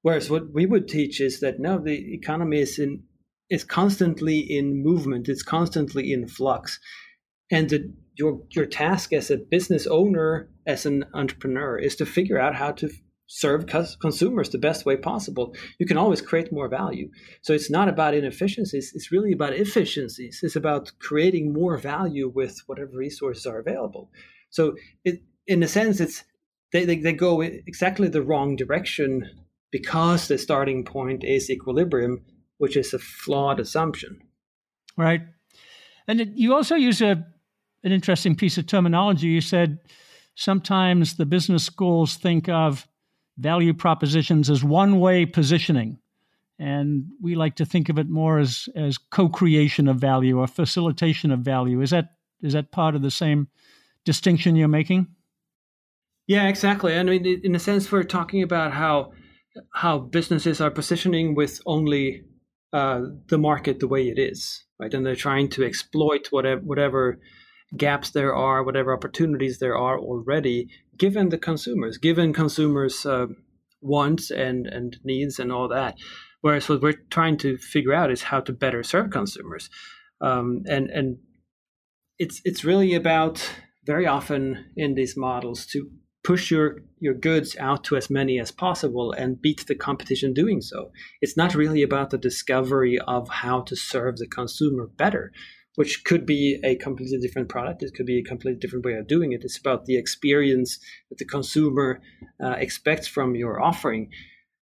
Whereas 0.01 0.29
what 0.29 0.51
we 0.53 0.65
would 0.65 0.89
teach 0.89 1.21
is 1.21 1.39
that 1.39 1.61
now 1.61 1.77
the 1.77 2.13
economy 2.13 2.59
is 2.59 2.77
in 2.77 3.03
is 3.49 3.63
constantly 3.63 4.39
in 4.39 4.83
movement, 4.83 5.29
it's 5.29 5.43
constantly 5.43 6.11
in 6.11 6.27
flux. 6.27 6.77
And 7.49 7.69
the, 7.69 7.93
your 8.15 8.41
your 8.49 8.65
task 8.65 9.13
as 9.13 9.31
a 9.31 9.37
business 9.37 9.87
owner, 9.87 10.49
as 10.67 10.85
an 10.85 11.05
entrepreneur, 11.13 11.77
is 11.77 11.95
to 11.95 12.05
figure 12.05 12.37
out 12.37 12.55
how 12.55 12.73
to 12.73 12.89
serve 13.27 13.65
consumers 14.01 14.49
the 14.49 14.57
best 14.57 14.85
way 14.85 14.95
possible, 14.95 15.55
you 15.79 15.85
can 15.85 15.97
always 15.97 16.21
create 16.21 16.51
more 16.51 16.69
value. 16.69 17.09
So 17.41 17.53
it's 17.53 17.71
not 17.71 17.89
about 17.89 18.13
inefficiencies, 18.13 18.91
it's 18.93 19.11
really 19.11 19.31
about 19.31 19.53
efficiencies. 19.53 20.39
It's 20.43 20.55
about 20.55 20.91
creating 20.99 21.53
more 21.53 21.77
value 21.77 22.31
with 22.33 22.61
whatever 22.67 22.91
resources 22.95 23.45
are 23.45 23.59
available. 23.59 24.11
So 24.49 24.75
it, 25.03 25.21
in 25.47 25.63
a 25.63 25.67
sense, 25.67 25.99
it's 25.99 26.23
they, 26.71 26.85
they, 26.85 26.97
they 26.97 27.13
go 27.13 27.41
exactly 27.41 28.07
the 28.07 28.21
wrong 28.21 28.55
direction 28.55 29.29
because 29.71 30.27
the 30.27 30.37
starting 30.37 30.83
point 30.83 31.23
is 31.23 31.49
equilibrium, 31.49 32.23
which 32.57 32.77
is 32.77 32.93
a 32.93 32.99
flawed 32.99 33.59
assumption. 33.59 34.19
Right. 34.97 35.21
And 36.07 36.31
you 36.35 36.53
also 36.53 36.75
use 36.75 37.01
a, 37.01 37.25
an 37.83 37.91
interesting 37.91 38.35
piece 38.35 38.57
of 38.57 38.67
terminology. 38.67 39.27
You 39.27 39.41
said 39.41 39.79
sometimes 40.35 41.17
the 41.17 41.25
business 41.25 41.65
schools 41.65 42.15
think 42.15 42.49
of 42.49 42.87
value 43.37 43.73
propositions 43.73 44.49
as 44.49 44.63
one 44.63 44.99
way 44.99 45.25
positioning. 45.25 45.99
And 46.57 47.07
we 47.21 47.35
like 47.35 47.55
to 47.57 47.65
think 47.65 47.89
of 47.89 47.99
it 47.99 48.09
more 48.09 48.39
as, 48.39 48.69
as 48.75 48.97
co 48.97 49.27
creation 49.27 49.87
of 49.87 49.97
value 49.97 50.39
or 50.39 50.47
facilitation 50.47 51.31
of 51.31 51.39
value. 51.39 51.81
Is 51.81 51.89
that, 51.89 52.15
is 52.41 52.53
that 52.53 52.71
part 52.71 52.95
of 52.95 53.01
the 53.01 53.11
same 53.11 53.49
distinction 54.05 54.55
you're 54.55 54.67
making? 54.67 55.07
Yeah, 56.27 56.47
exactly. 56.47 56.97
I 56.97 57.03
mean, 57.03 57.41
in 57.43 57.55
a 57.55 57.59
sense, 57.59 57.91
we're 57.91 58.03
talking 58.03 58.41
about 58.41 58.71
how 58.71 59.11
how 59.73 59.99
businesses 59.99 60.59
are 60.59 60.71
positioning 60.71 61.33
with 61.33 61.61
only 61.65 62.23
uh, 62.73 63.01
the 63.27 63.37
market 63.37 63.79
the 63.79 63.87
way 63.87 64.09
it 64.09 64.19
is, 64.19 64.65
right? 64.79 64.93
And 64.93 65.05
they're 65.05 65.15
trying 65.15 65.49
to 65.51 65.63
exploit 65.63 66.27
whatever 66.31 66.61
whatever 66.61 67.19
gaps 67.77 68.11
there 68.11 68.33
are, 68.33 68.63
whatever 68.63 68.93
opportunities 68.93 69.59
there 69.59 69.77
are 69.77 69.99
already, 69.99 70.69
given 70.97 71.29
the 71.29 71.37
consumers, 71.37 71.97
given 71.97 72.33
consumers' 72.33 73.05
uh, 73.05 73.27
wants 73.81 74.31
and, 74.31 74.67
and 74.67 74.97
needs 75.03 75.39
and 75.39 75.51
all 75.51 75.67
that. 75.69 75.97
Whereas 76.41 76.69
what 76.69 76.81
we're 76.81 77.01
trying 77.09 77.37
to 77.37 77.57
figure 77.57 77.93
out 77.93 78.11
is 78.11 78.23
how 78.23 78.39
to 78.41 78.53
better 78.53 78.83
serve 78.83 79.09
consumers. 79.09 79.69
Um, 80.21 80.63
and, 80.67 80.89
and 80.89 81.17
it's, 82.19 82.41
it's 82.45 82.63
really 82.63 82.93
about 82.93 83.47
very 83.85 84.07
often 84.07 84.65
in 84.75 84.95
these 84.95 85.17
models 85.17 85.65
to 85.67 85.89
push 86.25 86.49
your 86.49 86.79
your 86.99 87.13
goods 87.13 87.55
out 87.59 87.83
to 87.83 87.95
as 87.95 88.09
many 88.09 88.39
as 88.39 88.51
possible 88.51 89.11
and 89.11 89.41
beat 89.41 89.63
the 89.67 89.75
competition 89.75 90.33
doing 90.33 90.59
so. 90.59 90.91
It's 91.21 91.37
not 91.37 91.53
really 91.53 91.83
about 91.83 92.09
the 92.09 92.17
discovery 92.17 92.97
of 92.99 93.29
how 93.29 93.61
to 93.61 93.75
serve 93.75 94.17
the 94.17 94.27
consumer 94.27 94.87
better, 94.87 95.31
which 95.75 96.03
could 96.03 96.25
be 96.25 96.59
a 96.63 96.75
completely 96.75 97.19
different 97.19 97.49
product. 97.49 97.83
It 97.83 97.93
could 97.93 98.05
be 98.05 98.19
a 98.19 98.23
completely 98.23 98.59
different 98.59 98.85
way 98.85 98.93
of 98.93 99.07
doing 99.07 99.33
it. 99.33 99.43
It's 99.43 99.59
about 99.59 99.85
the 99.85 99.97
experience 99.97 100.79
that 101.09 101.17
the 101.17 101.25
consumer 101.25 102.01
uh, 102.43 102.51
expects 102.51 103.07
from 103.07 103.35
your 103.35 103.61
offering 103.61 104.09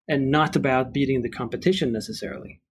and 0.07 0.31
not 0.31 0.55
about 0.55 0.93
beating 0.93 1.21
the 1.21 1.29
competition 1.29 1.91
necessarily. 1.91 2.61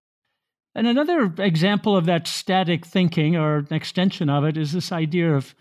And 0.74 0.86
another 0.86 1.32
example 1.38 1.96
of 1.96 2.06
that 2.06 2.28
static 2.28 2.86
thinking 2.86 3.36
or 3.36 3.58
an 3.58 3.72
extension 3.72 4.30
of 4.30 4.44
it 4.44 4.56
is 4.56 4.72
this 4.72 4.92
idea 4.92 5.34
of 5.34 5.54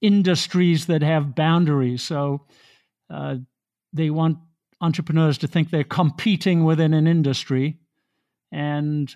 industries 0.00 0.86
that 0.86 1.02
have 1.02 1.34
boundaries. 1.34 2.02
So 2.02 2.46
uh, 3.08 3.36
they 3.92 4.10
want 4.10 4.38
entrepreneurs 4.80 5.38
to 5.38 5.46
think 5.46 5.70
they're 5.70 5.84
competing 5.84 6.64
within 6.64 6.94
an 6.94 7.06
industry, 7.06 7.78
and 8.52 9.12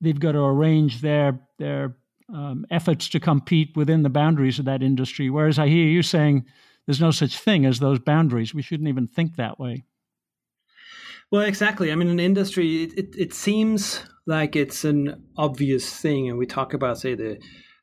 they've 0.00 0.18
got 0.18 0.32
to 0.32 0.40
arrange 0.40 1.00
their 1.00 1.40
their 1.58 1.96
um, 2.32 2.64
efforts 2.70 3.08
to 3.10 3.20
compete 3.20 3.76
within 3.76 4.02
the 4.02 4.10
boundaries 4.10 4.58
of 4.58 4.64
that 4.64 4.82
industry. 4.82 5.30
Whereas 5.30 5.58
I 5.58 5.68
hear 5.68 5.86
you 5.86 6.02
saying 6.02 6.44
there's 6.86 7.00
no 7.00 7.10
such 7.10 7.38
thing 7.38 7.66
as 7.66 7.78
those 7.78 7.98
boundaries. 7.98 8.54
We 8.54 8.62
shouldn't 8.62 8.88
even 8.88 9.06
think 9.06 9.36
that 9.36 9.58
way. 9.58 9.84
Well, 11.30 11.42
exactly. 11.42 11.90
I 11.90 11.94
mean, 11.94 12.08
in 12.08 12.20
industry, 12.20 12.84
it, 12.84 12.98
it, 12.98 13.14
it 13.16 13.34
seems 13.34 14.04
like 14.26 14.54
it's 14.54 14.84
an 14.84 15.24
obvious 15.36 15.90
thing, 16.00 16.28
and 16.28 16.38
we 16.38 16.46
talk 16.46 16.74
about, 16.74 16.98
say, 16.98 17.14
the 17.14 17.38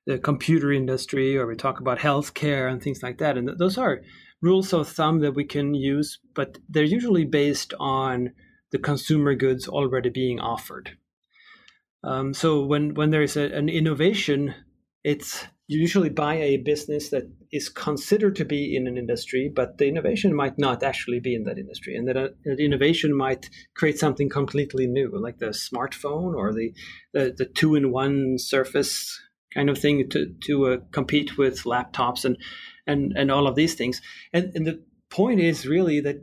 the 0.06 0.18
computer 0.18 0.72
industry, 0.72 1.38
or 1.38 1.46
we 1.46 1.56
talk 1.56 1.80
about 1.80 2.00
healthcare 2.00 2.72
and 2.72 2.82
things 2.82 3.04
like 3.04 3.20
that, 3.20 3.38
and 3.38 3.48
th- 3.48 3.60
those 3.60 3.78
are 3.78 4.02
rules 4.42 4.74
of 4.74 4.88
thumb 4.88 5.20
that 5.20 5.36
we 5.36 5.44
can 5.44 5.74
use, 5.74 6.20
but 6.34 6.58
they're 6.68 6.84
usually 6.84 7.26
based 7.26 7.74
on 7.80 8.32
the 8.72 8.80
consumer 8.80 9.36
goods 9.36 9.68
already 9.68 10.10
being 10.10 10.40
offered. 10.40 10.98
Um, 12.04 12.34
so 12.34 12.64
when 12.66 12.94
when 12.94 13.10
there 13.10 13.24
is 13.24 13.36
a, 13.36 13.54
an 13.54 13.70
innovation, 13.70 14.56
it's 15.04 15.46
usually 15.68 16.10
by 16.10 16.36
a 16.36 16.58
business 16.58 17.10
that 17.10 17.24
is 17.52 17.70
considered 17.70 18.36
to 18.36 18.46
be 18.46 18.76
in 18.76 18.88
an 18.88 18.98
industry, 18.98 19.52
but 19.54 19.78
the 19.78 19.88
innovation 19.88 20.36
might 20.36 20.58
not 20.58 20.82
actually 20.84 21.20
be 21.20 21.36
in 21.36 21.44
that 21.44 21.58
industry, 21.58 21.96
and 21.96 22.08
that, 22.08 22.18
uh, 22.18 22.30
innovation 22.58 23.16
might 23.16 23.50
create 23.76 24.00
something 24.00 24.30
completely 24.30 24.88
new, 24.88 25.12
like 25.14 25.38
the 25.38 25.48
smartphone 25.48 26.36
or 26.36 26.54
the 26.54 26.74
the, 27.14 27.34
the 27.38 27.46
two-in-one 27.46 28.38
surface 28.38 29.20
kind 29.54 29.70
of 29.70 29.78
thing 29.78 30.10
to 30.10 30.34
to 30.46 30.68
uh, 30.68 30.78
compete 30.92 31.38
with 31.38 31.64
laptops 31.64 32.26
and 32.26 32.38
and 32.88 33.14
and 33.16 33.30
all 33.32 33.48
of 33.48 33.56
these 33.56 33.76
things. 33.76 34.02
And 34.34 34.52
and 34.56 34.66
the 34.66 34.84
point 35.10 35.40
is 35.40 35.66
really 35.66 36.00
that 36.02 36.18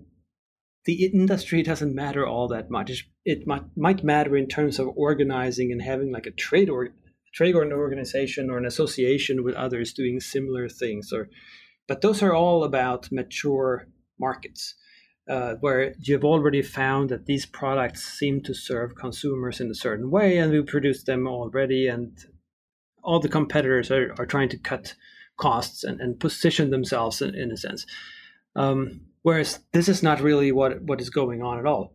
the 0.86 1.04
industry 1.04 1.62
doesn't 1.62 1.94
matter 1.94 2.26
all 2.26 2.48
that 2.48 2.70
much. 2.70 3.08
It 3.24 3.46
might, 3.46 3.64
might 3.76 4.04
matter 4.04 4.36
in 4.36 4.46
terms 4.46 4.78
of 4.78 4.88
organizing 4.96 5.72
and 5.72 5.82
having 5.82 6.12
like 6.12 6.26
a 6.26 6.30
trade 6.30 6.70
or 6.70 6.90
trade 7.34 7.54
or 7.54 7.62
an 7.62 7.72
organization 7.72 8.48
or 8.50 8.56
an 8.56 8.64
association 8.64 9.44
with 9.44 9.54
others 9.56 9.92
doing 9.92 10.20
similar 10.20 10.68
things. 10.68 11.12
Or, 11.12 11.28
but 11.86 12.00
those 12.00 12.22
are 12.22 12.32
all 12.32 12.64
about 12.64 13.12
mature 13.12 13.88
markets. 14.18 14.74
Uh, 15.28 15.56
where 15.58 15.92
you've 15.98 16.24
already 16.24 16.62
found 16.62 17.10
that 17.10 17.26
these 17.26 17.44
products 17.46 18.04
seem 18.04 18.40
to 18.40 18.54
serve 18.54 18.94
consumers 18.94 19.60
in 19.60 19.68
a 19.68 19.74
certain 19.74 20.08
way, 20.08 20.38
and 20.38 20.52
we 20.52 20.62
produce 20.62 21.02
them 21.02 21.26
already, 21.26 21.88
and 21.88 22.16
all 23.02 23.18
the 23.18 23.28
competitors 23.28 23.90
are, 23.90 24.14
are 24.20 24.26
trying 24.26 24.48
to 24.48 24.56
cut 24.56 24.94
costs 25.36 25.82
and, 25.82 26.00
and 26.00 26.20
position 26.20 26.70
themselves 26.70 27.20
in, 27.20 27.34
in 27.34 27.50
a 27.50 27.56
sense. 27.56 27.86
Um, 28.54 29.00
whereas 29.26 29.58
this 29.72 29.88
is 29.88 30.04
not 30.04 30.20
really 30.20 30.52
what, 30.52 30.80
what 30.82 31.00
is 31.00 31.10
going 31.10 31.42
on 31.42 31.58
at 31.58 31.66
all. 31.66 31.92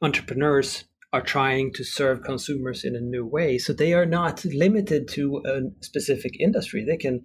Entrepreneurs 0.00 0.84
are 1.12 1.20
trying 1.20 1.70
to 1.74 1.84
serve 1.84 2.22
consumers 2.22 2.82
in 2.82 2.96
a 2.96 3.00
new 3.00 3.26
way, 3.26 3.58
so 3.58 3.74
they 3.74 3.92
are 3.92 4.06
not 4.06 4.42
limited 4.42 5.06
to 5.06 5.42
a 5.44 5.84
specific 5.84 6.40
industry. 6.40 6.82
They 6.82 6.96
can 6.96 7.24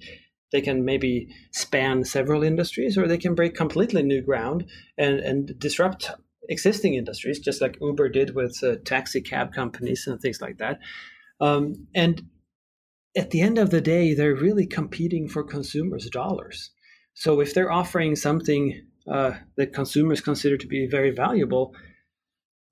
they 0.52 0.60
can 0.60 0.84
maybe 0.84 1.30
span 1.54 2.04
several 2.04 2.44
industries, 2.44 2.98
or 2.98 3.08
they 3.08 3.18
can 3.18 3.34
break 3.34 3.56
completely 3.56 4.04
new 4.04 4.22
ground 4.22 4.66
and, 4.98 5.22
and 5.22 5.58
disrupt 5.58 6.12
existing 6.50 6.96
industries, 6.96 7.40
just 7.40 7.62
like 7.62 7.78
Uber 7.80 8.10
did 8.10 8.36
with 8.36 8.62
uh, 8.62 8.76
taxi 8.84 9.22
cab 9.22 9.54
companies 9.54 10.08
and 10.08 10.20
things 10.20 10.42
like 10.42 10.58
that. 10.58 10.80
Um, 11.40 11.88
and 11.96 12.22
at 13.16 13.32
the 13.32 13.40
end 13.40 13.58
of 13.58 13.70
the 13.70 13.80
day, 13.80 14.14
they're 14.14 14.36
really 14.36 14.68
competing 14.68 15.30
for 15.30 15.42
consumers' 15.42 16.10
dollars. 16.10 16.72
So 17.14 17.40
if 17.40 17.54
they're 17.54 17.72
offering 17.72 18.18
something 18.18 18.91
uh, 19.08 19.32
that 19.58 19.74
consumers 19.74 20.22
consider 20.22 20.58
to 20.58 20.68
be 20.68 20.88
very 20.88 21.12
valuable, 21.12 21.74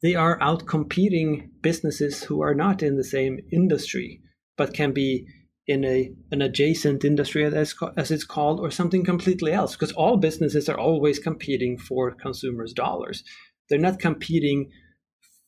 they 0.01 0.15
are 0.15 0.41
out 0.41 0.65
competing 0.65 1.51
businesses 1.61 2.23
who 2.23 2.41
are 2.41 2.53
not 2.53 2.81
in 2.81 2.95
the 2.95 3.03
same 3.03 3.39
industry, 3.51 4.21
but 4.57 4.73
can 4.73 4.93
be 4.93 5.27
in 5.67 5.85
a 5.85 6.11
an 6.31 6.41
adjacent 6.41 7.05
industry 7.05 7.45
as, 7.45 7.75
as 7.95 8.09
it's 8.09 8.23
called 8.23 8.59
or 8.59 8.71
something 8.71 9.05
completely 9.05 9.51
else 9.51 9.75
because 9.75 9.91
all 9.91 10.17
businesses 10.17 10.67
are 10.67 10.79
always 10.79 11.19
competing 11.19 11.77
for 11.77 12.11
consumers 12.11 12.73
dollars. 12.73 13.23
They're 13.69 13.77
not 13.77 13.99
competing 13.99 14.71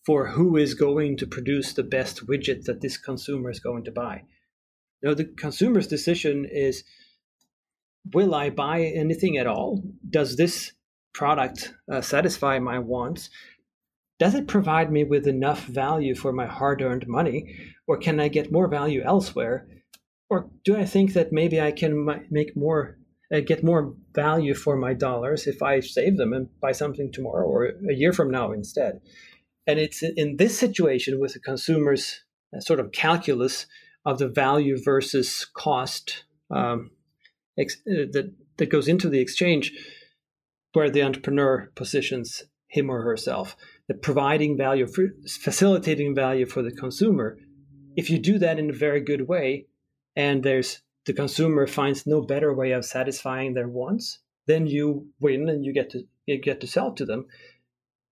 for 0.06 0.28
who 0.28 0.58
is 0.58 0.74
going 0.74 1.17
to 1.17 1.28
produce 1.28 1.74
the 1.74 1.84
best 1.84 2.28
widget 2.28 2.65
that 2.65 2.82
this 2.82 2.98
consumer 2.98 3.50
is 3.50 3.60
going 3.60 3.84
to 3.86 3.91
buy. 3.91 4.24
You 5.02 5.15
the 5.15 5.26
consumer's 5.26 5.88
decision 5.88 6.46
is 6.46 6.84
will 8.14 8.34
I 8.36 8.50
buy 8.50 8.82
anything 8.82 9.38
at 9.38 9.48
all? 9.48 9.84
Does 10.10 10.36
this 10.36 10.72
product 11.14 11.74
uh, 11.92 12.02
satisfy 12.02 12.60
my 12.60 12.80
wants? 12.80 13.30
Does 14.20 14.36
it 14.36 14.48
provide 14.48 14.92
me 14.92 15.04
with 15.04 15.28
enough 15.28 15.66
value 15.66 16.16
for 16.16 16.32
my 16.32 16.46
hard 16.46 16.82
earned 16.82 17.08
money? 17.08 17.56
Or 17.88 17.98
can 17.98 18.20
I 18.20 18.28
get 18.28 18.52
more 18.52 18.68
value 18.68 19.02
elsewhere? 19.04 19.68
Or 20.30 20.50
do 20.64 20.78
I 20.78 20.86
think 20.86 21.14
that 21.14 21.34
maybe 21.34 21.60
I 21.60 21.72
can 21.72 22.08
make 22.30 22.56
more, 22.56 22.98
uh, 23.34 23.42
get 23.42 23.64
more 23.64 23.94
value 24.14 24.54
for 24.54 24.78
my 24.78 24.94
dollars 24.94 25.48
if 25.48 25.62
I 25.62 25.80
save 25.80 26.18
them 26.18 26.34
and 26.34 26.48
buy 26.62 26.72
something 26.72 27.12
tomorrow 27.12 27.46
or 27.46 27.66
a 27.90 27.94
year 27.94 28.14
from 28.14 28.32
now 28.32 28.52
instead? 28.52 29.02
And 29.68 29.80
it's 29.80 30.04
in 30.04 30.38
this 30.38 30.58
situation 30.58 31.20
with 31.20 31.34
the 31.34 31.40
consumer's 31.40 32.24
uh, 32.56 32.60
sort 32.60 32.80
of 32.80 32.92
calculus 32.92 33.66
of 34.06 34.20
the 34.20 34.28
value 34.28 34.78
versus 34.82 35.46
cost 35.54 36.24
um, 36.50 36.92
ex- 37.62 37.82
uh, 37.88 38.10
that 38.12 38.34
that 38.58 38.69
goes 38.69 38.88
into 38.88 39.10
the 39.10 39.21
exchange, 39.21 39.71
where 40.74 40.89
the 40.89 41.04
entrepreneur 41.04 41.71
positions 41.76 42.43
him 42.67 42.89
or 42.89 43.02
herself, 43.02 43.56
that 43.88 44.02
providing 44.02 44.58
value, 44.58 44.88
for, 44.88 45.10
facilitating 45.28 46.15
value 46.15 46.45
for 46.45 46.62
the 46.62 46.71
consumer. 46.71 47.38
If 47.97 48.10
you 48.10 48.17
do 48.17 48.39
that 48.39 48.58
in 48.58 48.69
a 48.69 48.74
very 48.74 49.02
good 49.02 49.28
way, 49.28 49.67
and 50.15 50.43
there's 50.43 50.82
the 51.06 51.13
consumer 51.13 51.67
finds 51.67 52.06
no 52.06 52.21
better 52.21 52.54
way 52.54 52.71
of 52.71 52.86
satisfying 52.86 53.54
their 53.54 53.67
wants, 53.67 54.19
then 54.47 54.67
you 54.67 55.08
win 55.19 55.50
and 55.50 55.65
you 55.65 55.74
get 55.74 55.89
to 55.91 56.04
you 56.26 56.38
get 56.38 56.62
to 56.62 56.67
sell 56.67 56.93
to 56.93 57.06
them. 57.06 57.26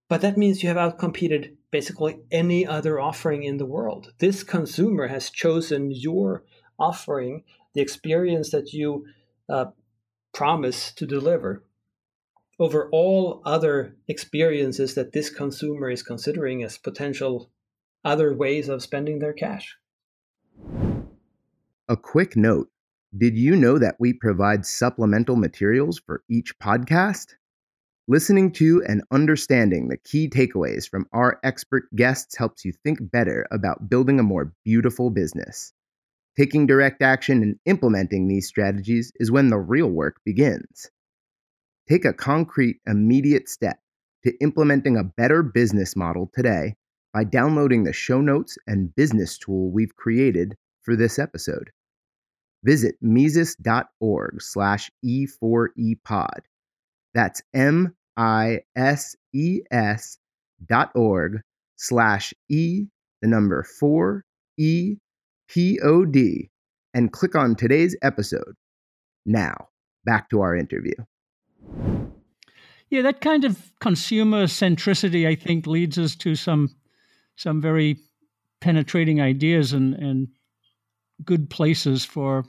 But 0.10 0.22
that 0.22 0.38
means 0.38 0.64
you 0.64 0.70
have 0.70 0.78
outcompeted 0.78 1.56
basically 1.72 2.20
any 2.32 2.66
other 2.66 3.00
offering 3.00 3.44
in 3.44 3.58
the 3.58 3.66
world. 3.66 4.12
This 4.18 4.44
consumer 4.44 5.08
has 5.08 5.30
chosen 5.30 5.92
your 5.92 6.44
offering, 6.80 7.44
the 7.76 7.82
experience 7.82 8.50
that 8.52 8.74
you 8.74 9.06
uh, 9.50 9.66
promise 10.34 10.92
to 10.94 11.06
deliver, 11.06 11.64
over 12.60 12.90
all 12.92 13.42
other 13.46 13.96
experiences 14.08 14.96
that 14.96 15.14
this 15.14 15.30
consumer 15.30 15.90
is 15.90 16.04
considering 16.04 16.64
as 16.64 16.78
potential 16.78 17.50
other 18.04 18.34
ways 18.34 18.70
of 18.70 18.84
spending 18.84 19.20
their 19.20 19.34
cash. 19.34 19.78
A 21.88 21.98
quick 21.98 22.36
note 22.36 22.70
Did 23.18 23.36
you 23.38 23.56
know 23.56 23.80
that 23.80 23.96
we 24.00 24.14
provide 24.14 24.66
supplemental 24.66 25.36
materials 25.36 26.00
for 26.00 26.24
each 26.30 26.58
podcast? 26.60 27.34
Listening 28.08 28.52
to 28.54 28.84
and 28.88 29.04
understanding 29.12 29.88
the 29.88 29.98
key 29.98 30.28
takeaways 30.28 30.90
from 30.90 31.06
our 31.14 31.40
expert 31.44 31.84
guests 31.96 32.36
helps 32.38 32.66
you 32.66 32.72
think 32.84 33.00
better 33.12 33.48
about 33.52 33.90
building 33.90 34.20
a 34.20 34.24
more 34.24 34.54
beautiful 34.66 35.10
business. 35.12 35.74
Taking 36.40 36.68
direct 36.68 37.02
action 37.02 37.44
and 37.44 37.60
implementing 37.66 38.30
these 38.30 38.48
strategies 38.48 39.12
is 39.16 39.30
when 39.30 39.50
the 39.50 39.58
real 39.58 39.90
work 39.90 40.22
begins. 40.24 40.90
Take 41.90 42.06
a 42.06 42.14
concrete, 42.14 42.78
immediate 42.88 43.50
step 43.50 43.78
to 44.24 44.32
implementing 44.40 44.96
a 44.96 45.04
better 45.04 45.44
business 45.44 45.98
model 45.98 46.32
today 46.34 46.76
by 47.14 47.26
downloading 47.26 47.84
the 47.84 47.92
show 47.92 48.22
notes 48.22 48.58
and 48.68 48.96
business 48.96 49.38
tool 49.38 49.70
we've 49.70 49.98
created 49.98 50.56
for 50.84 50.96
this 50.96 51.20
episode. 51.20 51.72
Visit 52.64 52.96
Mises.org 53.02 54.42
slash 54.42 54.90
E4EPod. 55.06 56.40
That's 57.14 57.42
M 57.54 57.98
I 58.16 58.62
S 58.78 59.14
E 59.34 59.60
S 59.72 60.18
dot 60.66 60.92
org 60.96 61.42
slash 61.76 62.34
E, 62.48 62.86
the 63.22 63.28
number 63.28 63.62
4 63.64 64.24
E 64.58 64.96
P 65.50 65.80
O 65.84 66.06
D, 66.06 66.50
and 66.94 67.12
click 67.12 67.36
on 67.36 67.56
today's 67.56 67.98
episode. 68.02 68.56
Now, 69.26 69.68
back 70.06 70.30
to 70.30 70.42
our 70.42 70.56
interview. 70.56 70.94
Yeah, 72.90 73.04
that 73.04 73.22
kind 73.22 73.44
of 73.44 73.72
consumer 73.80 74.46
centricity, 74.46 75.28
I 75.28 75.36
think, 75.36 75.68
leads 75.68 76.00
us 76.00 76.16
to 76.18 76.36
some 76.36 76.70
some 77.36 77.62
very 77.62 77.98
penetrating 78.62 79.22
ideas 79.22 79.74
and, 79.74 79.94
and 79.94 80.28
good 81.24 81.50
places 81.50 82.04
for 82.04 82.46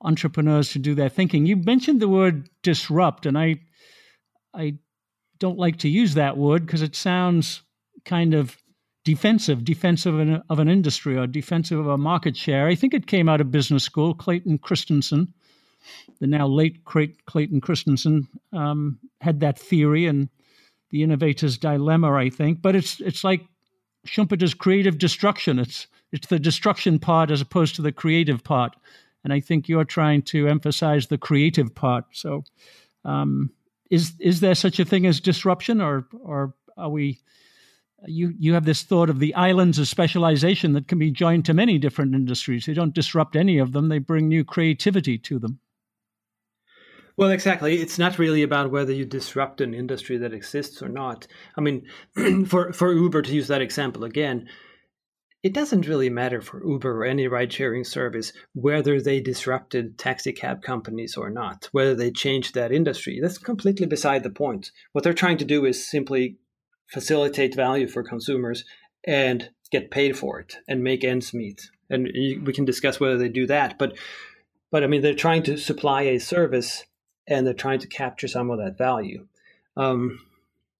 entrepreneurs 0.00 0.70
to 0.72 0.78
do 0.78 0.94
their 0.94 1.08
thinking. 1.08 1.46
You 1.46 1.56
mentioned 1.56 2.00
the 2.00 2.08
word 2.08 2.48
disrupt, 2.62 3.26
and 3.26 3.38
I 3.38 3.56
I 4.54 4.78
don't 5.38 5.58
like 5.58 5.78
to 5.78 5.88
use 5.88 6.14
that 6.14 6.36
word 6.36 6.66
because 6.66 6.82
it 6.82 6.96
sounds 6.96 7.62
kind 8.04 8.34
of 8.34 8.56
defensive, 9.08 9.64
defensive 9.64 10.12
of 10.12 10.20
an, 10.20 10.42
of 10.50 10.58
an, 10.58 10.68
industry 10.68 11.16
or 11.16 11.26
defensive 11.26 11.78
of 11.78 11.86
a 11.86 11.96
market 11.96 12.36
share. 12.36 12.68
I 12.68 12.74
think 12.74 12.92
it 12.92 13.06
came 13.06 13.26
out 13.26 13.40
of 13.40 13.50
business 13.50 13.82
school. 13.82 14.12
Clayton 14.12 14.58
Christensen, 14.58 15.32
the 16.20 16.26
now 16.26 16.46
late 16.46 16.84
Clayton 16.84 17.62
Christensen, 17.62 18.28
um, 18.52 18.98
had 19.22 19.40
that 19.40 19.58
theory 19.58 20.04
and 20.04 20.28
the 20.90 21.02
innovator's 21.02 21.56
dilemma. 21.56 22.12
I 22.12 22.28
think, 22.28 22.60
but 22.60 22.76
it's 22.76 23.00
it's 23.00 23.24
like 23.24 23.40
Schumpeter's 24.06 24.52
creative 24.52 24.98
destruction. 24.98 25.58
It's 25.58 25.86
it's 26.12 26.26
the 26.26 26.38
destruction 26.38 26.98
part 26.98 27.30
as 27.30 27.40
opposed 27.40 27.76
to 27.76 27.82
the 27.82 27.92
creative 27.92 28.44
part, 28.44 28.76
and 29.24 29.32
I 29.32 29.40
think 29.40 29.70
you're 29.70 29.84
trying 29.86 30.20
to 30.24 30.48
emphasize 30.48 31.06
the 31.06 31.18
creative 31.18 31.74
part. 31.74 32.04
So. 32.12 32.44
Um, 33.06 33.52
is 33.90 34.12
is 34.20 34.40
there 34.40 34.54
such 34.54 34.78
a 34.78 34.84
thing 34.84 35.06
as 35.06 35.18
disruption, 35.18 35.80
or 35.80 36.06
or 36.20 36.52
are 36.76 36.90
we? 36.90 37.20
You 38.06 38.32
you 38.38 38.54
have 38.54 38.64
this 38.64 38.82
thought 38.82 39.10
of 39.10 39.18
the 39.18 39.34
islands 39.34 39.78
of 39.78 39.88
specialization 39.88 40.72
that 40.74 40.86
can 40.86 40.98
be 40.98 41.10
joined 41.10 41.44
to 41.46 41.54
many 41.54 41.78
different 41.78 42.14
industries. 42.14 42.66
They 42.66 42.74
don't 42.74 42.94
disrupt 42.94 43.34
any 43.34 43.58
of 43.58 43.72
them; 43.72 43.88
they 43.88 43.98
bring 43.98 44.28
new 44.28 44.44
creativity 44.44 45.18
to 45.18 45.38
them. 45.38 45.60
Well, 47.16 47.32
exactly. 47.32 47.80
It's 47.80 47.98
not 47.98 48.20
really 48.20 48.42
about 48.42 48.70
whether 48.70 48.92
you 48.92 49.04
disrupt 49.04 49.60
an 49.60 49.74
industry 49.74 50.18
that 50.18 50.32
exists 50.32 50.80
or 50.80 50.88
not. 50.88 51.26
I 51.56 51.60
mean, 51.60 51.84
for 52.46 52.72
for 52.72 52.92
Uber 52.92 53.22
to 53.22 53.34
use 53.34 53.48
that 53.48 53.60
example 53.60 54.04
again, 54.04 54.48
it 55.42 55.52
doesn't 55.52 55.88
really 55.88 56.10
matter 56.10 56.40
for 56.40 56.64
Uber 56.64 57.02
or 57.02 57.04
any 57.04 57.26
ride 57.26 57.52
sharing 57.52 57.82
service 57.82 58.32
whether 58.54 59.00
they 59.00 59.20
disrupted 59.20 59.98
taxi 59.98 60.32
cab 60.32 60.62
companies 60.62 61.16
or 61.16 61.30
not, 61.30 61.68
whether 61.72 61.96
they 61.96 62.12
changed 62.12 62.54
that 62.54 62.70
industry. 62.70 63.18
That's 63.20 63.38
completely 63.38 63.86
beside 63.86 64.22
the 64.22 64.30
point. 64.30 64.70
What 64.92 65.02
they're 65.02 65.12
trying 65.12 65.38
to 65.38 65.44
do 65.44 65.64
is 65.64 65.84
simply 65.84 66.36
facilitate 66.88 67.54
value 67.54 67.86
for 67.86 68.02
consumers 68.02 68.64
and 69.04 69.50
get 69.70 69.90
paid 69.90 70.16
for 70.16 70.40
it 70.40 70.56
and 70.66 70.82
make 70.82 71.04
ends 71.04 71.34
meet. 71.34 71.70
And 71.90 72.08
we 72.14 72.52
can 72.52 72.64
discuss 72.64 73.00
whether 73.00 73.16
they 73.16 73.28
do 73.28 73.46
that, 73.46 73.78
but 73.78 73.96
but 74.70 74.84
I 74.84 74.86
mean 74.86 75.02
they're 75.02 75.14
trying 75.14 75.42
to 75.44 75.56
supply 75.56 76.02
a 76.02 76.18
service 76.18 76.84
and 77.26 77.46
they're 77.46 77.54
trying 77.54 77.78
to 77.80 77.88
capture 77.88 78.28
some 78.28 78.50
of 78.50 78.58
that 78.58 78.76
value. 78.76 79.26
Um, 79.76 80.20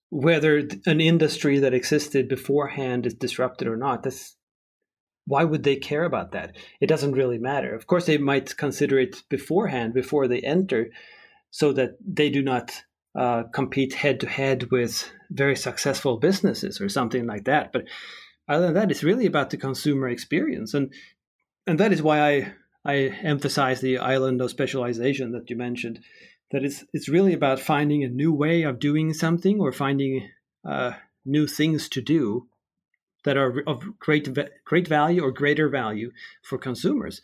whether 0.09 0.67
an 0.85 0.99
industry 0.99 1.59
that 1.59 1.73
existed 1.73 2.27
beforehand 2.27 3.05
is 3.05 3.13
disrupted 3.13 3.67
or 3.67 3.77
not, 3.77 4.03
that's 4.03 4.35
why 5.25 5.43
would 5.43 5.63
they 5.63 5.75
care 5.75 6.05
about 6.05 6.31
that? 6.31 6.55
It 6.81 6.87
doesn't 6.87 7.11
really 7.11 7.37
matter. 7.37 7.75
Of 7.75 7.85
course, 7.85 8.07
they 8.07 8.17
might 8.17 8.57
consider 8.57 8.97
it 8.97 9.23
beforehand, 9.29 9.93
before 9.93 10.27
they 10.27 10.39
enter, 10.39 10.89
so 11.51 11.71
that 11.73 11.97
they 12.03 12.31
do 12.31 12.41
not 12.41 12.83
uh, 13.19 13.43
compete 13.53 13.93
head 13.93 14.21
to 14.21 14.27
head 14.27 14.71
with 14.71 15.11
very 15.29 15.55
successful 15.55 16.17
businesses 16.17 16.79
or 16.79 16.87
something 16.87 17.27
like 17.27 17.43
that. 17.43 17.73
But 17.73 17.83
other 18.47 18.67
than 18.67 18.75
that, 18.75 18.91
it's 18.91 19.03
really 19.03 19.25
about 19.25 19.49
the 19.49 19.57
consumer 19.57 20.07
experience, 20.07 20.73
and 20.73 20.93
and 21.67 21.77
that 21.79 21.91
is 21.91 22.01
why 22.01 22.17
I 22.21 22.53
I 22.85 22.95
emphasize 23.21 23.81
the 23.81 23.97
island 23.97 24.41
of 24.41 24.49
specialization 24.49 25.33
that 25.33 25.49
you 25.49 25.57
mentioned. 25.57 25.99
That 26.51 26.63
it's 26.63 26.85
it's 26.93 27.09
really 27.09 27.33
about 27.33 27.59
finding 27.59 28.05
a 28.05 28.09
new 28.09 28.31
way 28.31 28.63
of 28.63 28.79
doing 28.79 29.13
something 29.13 29.59
or 29.59 29.73
finding 29.73 30.29
uh, 30.63 30.93
new 31.25 31.45
things 31.45 31.89
to 31.89 32.01
do 32.01 32.47
that 33.25 33.35
are 33.35 33.61
of 33.67 33.99
great 33.99 34.29
great 34.63 34.87
value 34.87 35.23
or 35.23 35.31
greater 35.31 35.67
value 35.67 36.11
for 36.41 36.57
consumers. 36.57 37.21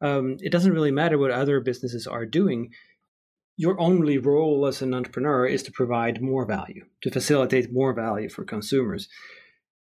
Um, 0.00 0.38
it 0.40 0.52
doesn't 0.52 0.72
really 0.72 0.90
matter 0.90 1.18
what 1.18 1.30
other 1.30 1.60
businesses 1.60 2.06
are 2.06 2.24
doing. 2.24 2.72
Your 3.56 3.80
only 3.80 4.18
role 4.18 4.66
as 4.66 4.82
an 4.82 4.94
entrepreneur 4.94 5.46
is 5.46 5.62
to 5.64 5.72
provide 5.72 6.20
more 6.20 6.44
value, 6.44 6.84
to 7.02 7.10
facilitate 7.10 7.72
more 7.72 7.92
value 7.92 8.28
for 8.28 8.44
consumers. 8.44 9.08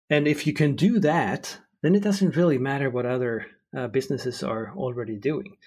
And 0.10 0.28
if 0.28 0.48
you 0.48 0.54
can 0.54 0.76
do 0.76 1.00
that, 1.00 1.58
then 1.82 1.94
it 1.96 2.04
doesn't 2.04 2.36
really 2.36 2.58
matter 2.58 2.90
what 2.90 3.06
other 3.06 3.48
uh, 3.76 3.88
businesses 3.88 4.42
are 4.42 4.74
already 4.76 5.18
doing. 5.18 5.58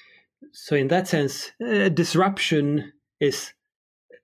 So, 0.52 0.74
in 0.74 0.88
that 0.88 1.06
sense, 1.06 1.50
uh, 1.62 1.90
disruption 1.90 2.92
is 3.20 3.52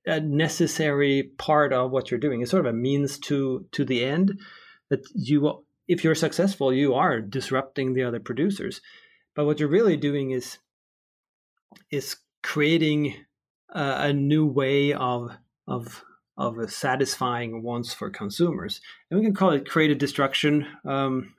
a 0.06 0.20
necessary 0.20 1.32
part 1.36 1.74
of 1.74 1.90
what 1.90 2.10
you're 2.10 2.20
doing. 2.20 2.40
It's 2.40 2.50
sort 2.50 2.64
of 2.64 2.74
a 2.74 2.76
means 2.76 3.18
to 3.20 3.66
to 3.72 3.84
the 3.84 4.02
end 4.02 4.40
that 4.88 5.00
you 5.14 5.64
if 5.88 6.02
you're 6.02 6.14
successful 6.14 6.72
you 6.72 6.94
are 6.94 7.20
disrupting 7.20 7.92
the 7.92 8.02
other 8.02 8.20
producers 8.20 8.80
but 9.34 9.46
what 9.46 9.60
you're 9.60 9.68
really 9.68 9.96
doing 9.96 10.30
is 10.30 10.58
is 11.90 12.16
creating 12.42 13.14
a, 13.70 14.08
a 14.08 14.12
new 14.12 14.46
way 14.46 14.92
of 14.92 15.30
of 15.66 16.02
of 16.38 16.70
satisfying 16.70 17.62
wants 17.62 17.94
for 17.94 18.10
consumers. 18.10 18.80
And 19.10 19.18
we 19.18 19.24
can 19.24 19.34
call 19.34 19.50
it 19.50 19.68
creative 19.68 19.98
destruction. 19.98 20.66
Um, 20.84 21.34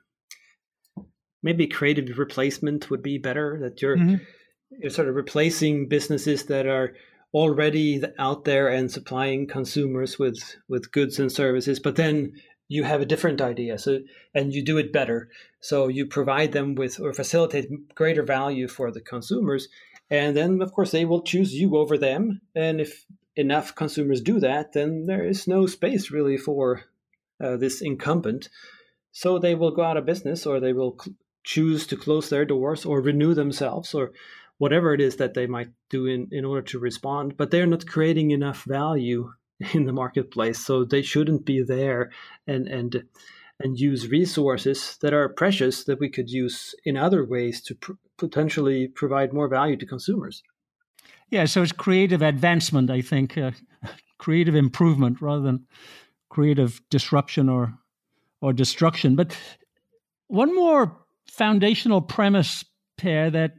maybe 1.42 1.66
creative 1.68 2.18
replacement 2.18 2.90
would 2.90 3.02
be 3.02 3.18
better 3.18 3.58
that 3.62 3.80
you're 3.80 3.96
mm-hmm. 3.96 4.16
you're 4.70 4.90
sort 4.90 5.08
of 5.08 5.14
replacing 5.14 5.88
businesses 5.88 6.44
that 6.46 6.66
are 6.66 6.94
already 7.32 8.02
out 8.18 8.44
there 8.44 8.68
and 8.68 8.90
supplying 8.90 9.46
consumers 9.46 10.18
with 10.18 10.56
with 10.68 10.90
goods 10.90 11.18
and 11.18 11.30
services 11.30 11.78
but 11.78 11.96
then 11.96 12.32
you 12.68 12.84
have 12.84 13.00
a 13.00 13.06
different 13.06 13.40
idea 13.40 13.78
so 13.78 14.00
and 14.34 14.52
you 14.52 14.64
do 14.64 14.78
it 14.78 14.92
better. 14.92 15.28
So 15.60 15.88
you 15.88 16.06
provide 16.06 16.52
them 16.52 16.74
with 16.74 17.00
or 17.00 17.12
facilitate 17.12 17.94
greater 17.94 18.22
value 18.22 18.68
for 18.68 18.90
the 18.90 19.00
consumers 19.00 19.68
and 20.10 20.36
then 20.36 20.62
of 20.62 20.72
course 20.72 20.90
they 20.90 21.04
will 21.04 21.22
choose 21.22 21.54
you 21.54 21.76
over 21.76 21.98
them. 21.98 22.40
And 22.54 22.80
if 22.80 23.04
enough 23.36 23.74
consumers 23.74 24.20
do 24.20 24.40
that 24.40 24.72
then 24.72 25.06
there 25.06 25.24
is 25.24 25.46
no 25.46 25.66
space 25.66 26.10
really 26.10 26.36
for 26.36 26.82
uh, 27.42 27.56
this 27.56 27.80
incumbent. 27.80 28.48
So 29.12 29.38
they 29.38 29.54
will 29.54 29.70
go 29.70 29.82
out 29.82 29.96
of 29.96 30.06
business 30.06 30.46
or 30.46 30.60
they 30.60 30.72
will 30.72 30.96
cl- 31.00 31.16
choose 31.44 31.86
to 31.86 31.96
close 31.96 32.28
their 32.28 32.44
doors 32.44 32.84
or 32.84 33.00
renew 33.00 33.34
themselves 33.34 33.94
or 33.94 34.12
whatever 34.58 34.92
it 34.92 35.00
is 35.00 35.16
that 35.16 35.34
they 35.34 35.46
might 35.46 35.70
do 35.88 36.06
in, 36.06 36.28
in 36.30 36.44
order 36.44 36.62
to 36.62 36.78
respond. 36.78 37.36
But 37.36 37.50
they're 37.50 37.66
not 37.66 37.86
creating 37.86 38.32
enough 38.32 38.64
value 38.64 39.32
in 39.72 39.84
the 39.84 39.92
marketplace 39.92 40.58
so 40.58 40.84
they 40.84 41.02
shouldn't 41.02 41.44
be 41.44 41.62
there. 41.62 42.10
And 42.46 42.68
and 42.68 43.04
and 43.60 43.78
use 43.78 44.08
resources 44.08 44.96
that 45.00 45.12
are 45.12 45.28
precious 45.28 45.84
that 45.84 45.98
we 45.98 46.08
could 46.08 46.30
use 46.30 46.74
in 46.84 46.96
other 46.96 47.24
ways 47.24 47.60
to 47.62 47.74
pr- 47.74 47.92
potentially 48.16 48.88
provide 48.88 49.32
more 49.32 49.48
value 49.48 49.76
to 49.76 49.86
consumers. 49.86 50.42
Yeah 51.30 51.44
so 51.44 51.62
it's 51.62 51.72
creative 51.72 52.22
advancement 52.22 52.90
i 52.90 53.02
think 53.02 53.36
uh, 53.36 53.50
creative 54.18 54.54
improvement 54.54 55.20
rather 55.20 55.42
than 55.42 55.66
creative 56.28 56.80
disruption 56.90 57.48
or 57.48 57.74
or 58.40 58.52
destruction. 58.52 59.16
But 59.16 59.36
one 60.28 60.54
more 60.54 60.96
foundational 61.26 62.00
premise 62.00 62.64
Per 62.98 63.30
that 63.30 63.52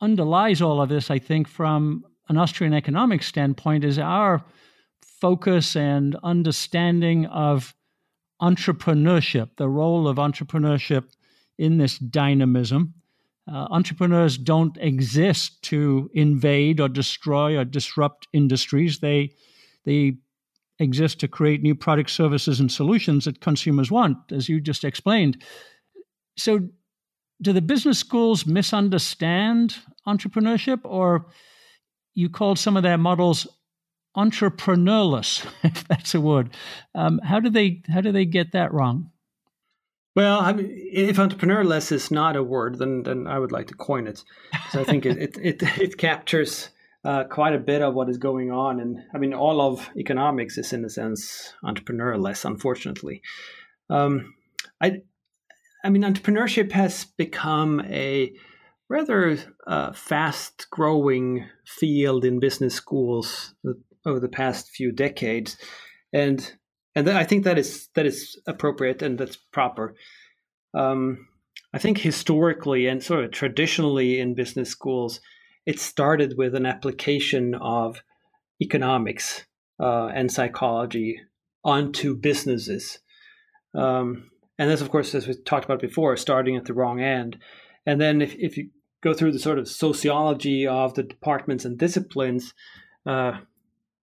underlies 0.00 0.60
all 0.60 0.82
of 0.82 0.88
this 0.88 1.08
i 1.08 1.18
think 1.20 1.46
from 1.46 2.04
an 2.28 2.36
austrian 2.36 2.74
economic 2.74 3.22
standpoint 3.22 3.84
is 3.84 3.96
our 3.98 4.44
focus 5.20 5.76
and 5.76 6.16
understanding 6.24 7.26
of 7.26 7.74
entrepreneurship, 8.40 9.50
the 9.56 9.68
role 9.68 10.08
of 10.08 10.16
entrepreneurship 10.16 11.04
in 11.58 11.78
this 11.78 11.98
dynamism. 11.98 12.94
Uh, 13.50 13.66
entrepreneurs 13.70 14.36
don't 14.36 14.76
exist 14.78 15.62
to 15.62 16.10
invade 16.14 16.80
or 16.80 16.88
destroy 16.88 17.56
or 17.56 17.64
disrupt 17.64 18.26
industries. 18.32 18.98
They 18.98 19.30
they 19.84 20.16
exist 20.78 21.20
to 21.20 21.28
create 21.28 21.62
new 21.62 21.74
products, 21.74 22.12
services, 22.12 22.60
and 22.60 22.70
solutions 22.70 23.24
that 23.24 23.40
consumers 23.40 23.90
want, 23.90 24.18
as 24.30 24.48
you 24.48 24.60
just 24.60 24.84
explained. 24.84 25.42
So, 26.36 26.68
do 27.40 27.52
the 27.52 27.62
business 27.62 27.98
schools 27.98 28.46
misunderstand 28.46 29.76
entrepreneurship, 30.06 30.80
or 30.84 31.26
you 32.14 32.28
called 32.28 32.58
some 32.58 32.76
of 32.76 32.82
their 32.82 32.98
models 32.98 33.46
entrepreneurless, 34.16 35.46
if 35.62 35.86
that's 35.88 36.14
a 36.14 36.20
word. 36.20 36.50
Um, 36.94 37.20
how 37.22 37.40
do 37.40 37.50
they 37.50 37.82
how 37.88 38.00
do 38.00 38.12
they 38.12 38.24
get 38.24 38.52
that 38.52 38.72
wrong? 38.72 39.10
Well, 40.14 40.40
I 40.40 40.54
mean, 40.54 40.70
if 40.70 41.18
entrepreneurless 41.18 41.92
is 41.92 42.10
not 42.10 42.36
a 42.36 42.42
word, 42.42 42.78
then 42.78 43.02
then 43.02 43.26
I 43.26 43.38
would 43.38 43.52
like 43.52 43.66
to 43.68 43.74
coin 43.74 44.06
it. 44.06 44.24
So 44.70 44.80
I 44.80 44.84
think 44.84 45.04
it, 45.04 45.18
it, 45.18 45.36
it 45.42 45.62
it 45.78 45.98
captures 45.98 46.70
uh, 47.04 47.24
quite 47.24 47.54
a 47.54 47.58
bit 47.58 47.82
of 47.82 47.94
what 47.94 48.08
is 48.08 48.18
going 48.18 48.50
on, 48.50 48.80
and 48.80 48.98
I 49.14 49.18
mean, 49.18 49.34
all 49.34 49.60
of 49.60 49.90
economics 49.96 50.58
is 50.58 50.72
in 50.72 50.84
a 50.84 50.90
sense 50.90 51.52
entrepreneurless, 51.62 52.44
unfortunately. 52.44 53.22
Um, 53.90 54.34
I 54.80 55.02
I 55.84 55.90
mean, 55.90 56.02
entrepreneurship 56.02 56.72
has 56.72 57.04
become 57.04 57.80
a 57.82 58.32
rather 58.88 59.38
uh, 59.66 59.92
fast 59.92 60.68
growing 60.70 61.46
field 61.64 62.24
in 62.24 62.40
business 62.40 62.74
schools 62.74 63.54
over 64.06 64.20
the 64.20 64.28
past 64.28 64.70
few 64.70 64.92
decades, 64.92 65.56
and 66.12 66.52
and 66.94 67.10
I 67.10 67.24
think 67.24 67.44
that 67.44 67.58
is 67.58 67.88
that 67.94 68.06
is 68.06 68.40
appropriate 68.46 69.02
and 69.02 69.18
that's 69.18 69.36
proper. 69.36 69.94
Um, 70.74 71.28
I 71.74 71.78
think 71.78 71.98
historically 71.98 72.86
and 72.86 73.02
sort 73.02 73.24
of 73.24 73.32
traditionally 73.32 74.18
in 74.18 74.34
business 74.34 74.70
schools, 74.70 75.20
it 75.66 75.78
started 75.78 76.38
with 76.38 76.54
an 76.54 76.64
application 76.64 77.54
of 77.54 78.00
economics 78.62 79.44
uh, 79.78 80.06
and 80.06 80.32
psychology 80.32 81.20
onto 81.64 82.16
businesses. 82.16 83.00
Um, 83.74 84.30
and 84.58 84.70
this, 84.70 84.80
of 84.80 84.90
course, 84.90 85.14
as 85.14 85.28
we 85.28 85.34
talked 85.34 85.66
about 85.66 85.80
before, 85.80 86.16
starting 86.16 86.56
at 86.56 86.64
the 86.64 86.72
wrong 86.72 87.00
end. 87.00 87.38
And 87.84 88.00
then 88.00 88.22
if, 88.22 88.34
if 88.36 88.56
you 88.56 88.70
go 89.02 89.12
through 89.12 89.32
the 89.32 89.38
sort 89.38 89.58
of 89.58 89.68
sociology 89.68 90.66
of 90.66 90.94
the 90.94 91.02
departments 91.02 91.64
and 91.64 91.76
disciplines, 91.76 92.54
uh, 93.04 93.40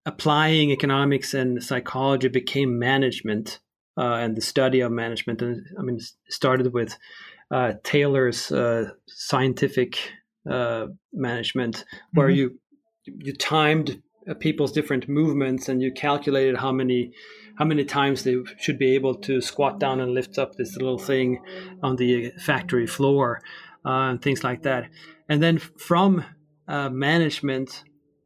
applying 0.06 0.72
economics 0.72 1.34
and 1.34 1.64
psychology 1.64 2.28
became 2.28 2.78
management 2.78 3.60
uh, 3.98 4.16
and 4.16 4.36
the 4.36 4.42
study 4.42 4.82
of 4.82 4.92
management. 4.92 5.42
And 5.42 5.66
I 5.78 5.82
mean, 5.82 6.00
started 6.30 6.74
with 6.74 6.98
uh, 7.52 7.74
Taylor's 7.84 8.52
uh, 8.52 8.92
scientific 9.08 10.00
uh, 10.50 10.88
management, 11.14 11.86
where 12.14 12.28
mm-hmm. 12.28 12.38
you 12.38 12.60
you 13.06 13.34
timed 13.34 14.02
uh, 14.30 14.34
people's 14.34 14.72
different 14.72 15.08
movements 15.08 15.68
and 15.70 15.82
you 15.82 15.92
calculated 15.92 16.58
how 16.58 16.72
many 16.72 17.12
how 17.58 17.66
many 17.66 17.86
times 17.86 18.24
they 18.24 18.38
should 18.58 18.80
be 18.80 18.96
able 18.96 19.14
to 19.14 19.40
squat 19.40 19.80
down 19.80 20.00
and 20.00 20.14
lift 20.14 20.40
up 20.40 20.56
this 20.56 20.76
little 20.76 20.98
thing 20.98 21.40
on 21.84 21.96
the 21.98 22.32
factory 22.40 22.88
floor 22.88 23.42
uh, 23.86 24.10
and 24.10 24.22
things 24.22 24.44
like 24.44 24.64
that. 24.64 24.90
And 25.30 25.44
then 25.44 25.60
from 25.60 26.26
management 26.68 27.84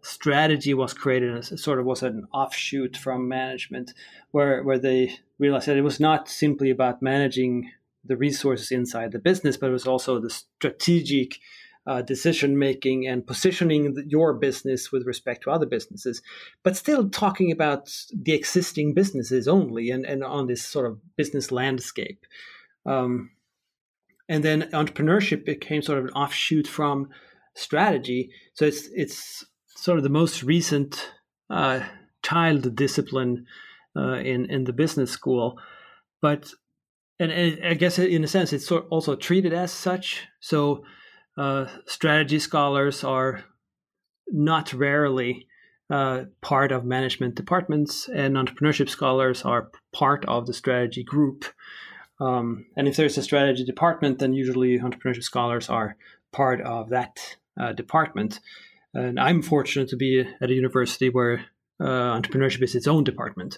strategy 0.08 0.74
was 0.74 0.94
created 0.94 1.36
as 1.36 1.62
sort 1.62 1.80
of 1.80 1.86
was 1.86 2.04
an 2.04 2.28
offshoot 2.34 2.96
from 2.96 3.28
management 3.28 3.94
where 4.32 4.64
where 4.64 4.80
they 4.80 5.14
realized 5.40 5.68
that 5.68 5.78
it 5.78 5.82
was 5.82 6.00
not 6.00 6.30
simply 6.30 6.70
about 6.70 7.02
managing 7.02 7.72
the 8.06 8.18
resources 8.18 8.72
inside 8.72 9.12
the 9.12 9.20
business 9.20 9.58
but 9.58 9.70
it 9.70 9.74
was 9.74 9.88
also 9.88 10.20
the 10.20 10.30
strategic 10.30 11.40
uh, 11.88 12.02
decision 12.02 12.60
making 12.60 13.08
and 13.08 13.26
positioning 13.26 13.94
the, 13.94 14.04
your 14.08 14.34
business 14.34 14.92
with 14.92 15.08
respect 15.08 15.44
to 15.44 15.50
other 15.50 15.66
businesses, 15.66 16.22
but 16.62 16.76
still 16.76 17.10
talking 17.10 17.50
about 17.50 17.90
the 18.14 18.34
existing 18.34 18.94
businesses 18.94 19.48
only 19.48 19.90
and, 19.90 20.06
and 20.06 20.22
on 20.22 20.48
this 20.48 20.62
sort 20.62 20.86
of 20.86 21.00
business 21.16 21.50
landscape. 21.50 22.26
Um, 22.86 23.32
and 24.28 24.44
then 24.44 24.64
entrepreneurship 24.74 25.46
became 25.46 25.82
sort 25.82 26.00
of 26.00 26.06
an 26.06 26.12
offshoot 26.12 26.68
from 26.68 27.10
strategy. 27.56 28.32
So 28.54 28.66
it's 28.66 28.90
it's 28.94 29.46
sort 29.78 29.98
of 29.98 30.04
the 30.04 30.10
most 30.10 30.44
recent 30.44 31.12
uh, 31.50 31.82
child 32.24 32.76
discipline 32.76 33.46
uh, 33.96 34.16
in 34.16 34.50
in 34.50 34.64
the 34.66 34.74
business 34.74 35.12
school, 35.12 35.60
but 36.22 36.52
and, 37.20 37.32
and, 37.32 37.66
I 37.66 37.74
guess 37.74 38.00
in 38.00 38.24
a 38.24 38.28
sense 38.28 38.54
it's 38.54 38.72
also 38.72 39.16
treated 39.16 39.54
as 39.54 39.72
such. 39.72 40.28
So 40.40 40.84
uh, 41.38 41.68
strategy 41.86 42.40
scholars 42.40 43.04
are 43.04 43.44
not 44.28 44.74
rarely 44.74 45.48
uh, 45.90 46.26
part 46.42 46.72
of 46.72 46.84
management 46.84 47.36
departments, 47.36 48.10
and 48.10 48.36
entrepreneurship 48.36 48.90
scholars 48.90 49.44
are 49.44 49.72
part 49.94 50.26
of 50.26 50.46
the 50.46 50.54
strategy 50.54 51.04
group. 51.04 51.46
Um, 52.20 52.66
and 52.76 52.88
if 52.88 52.96
there's 52.96 53.18
a 53.18 53.24
strategy 53.24 53.64
department, 53.64 54.20
then 54.20 54.34
usually 54.34 54.80
entrepreneurship 54.80 55.24
scholars 55.24 55.70
are 55.70 55.96
part 56.32 56.62
of 56.62 56.90
that 56.90 57.38
uh, 57.60 57.74
department. 57.74 58.40
And 58.98 59.20
I'm 59.20 59.44
fortunate 59.44 59.90
to 59.90 59.96
be 59.96 60.26
at 60.42 60.50
a 60.50 60.54
university 60.54 61.10
where 61.10 61.46
uh, 61.80 62.20
entrepreneurship 62.20 62.64
is 62.64 62.74
its 62.74 62.88
own 62.88 63.04
department. 63.04 63.58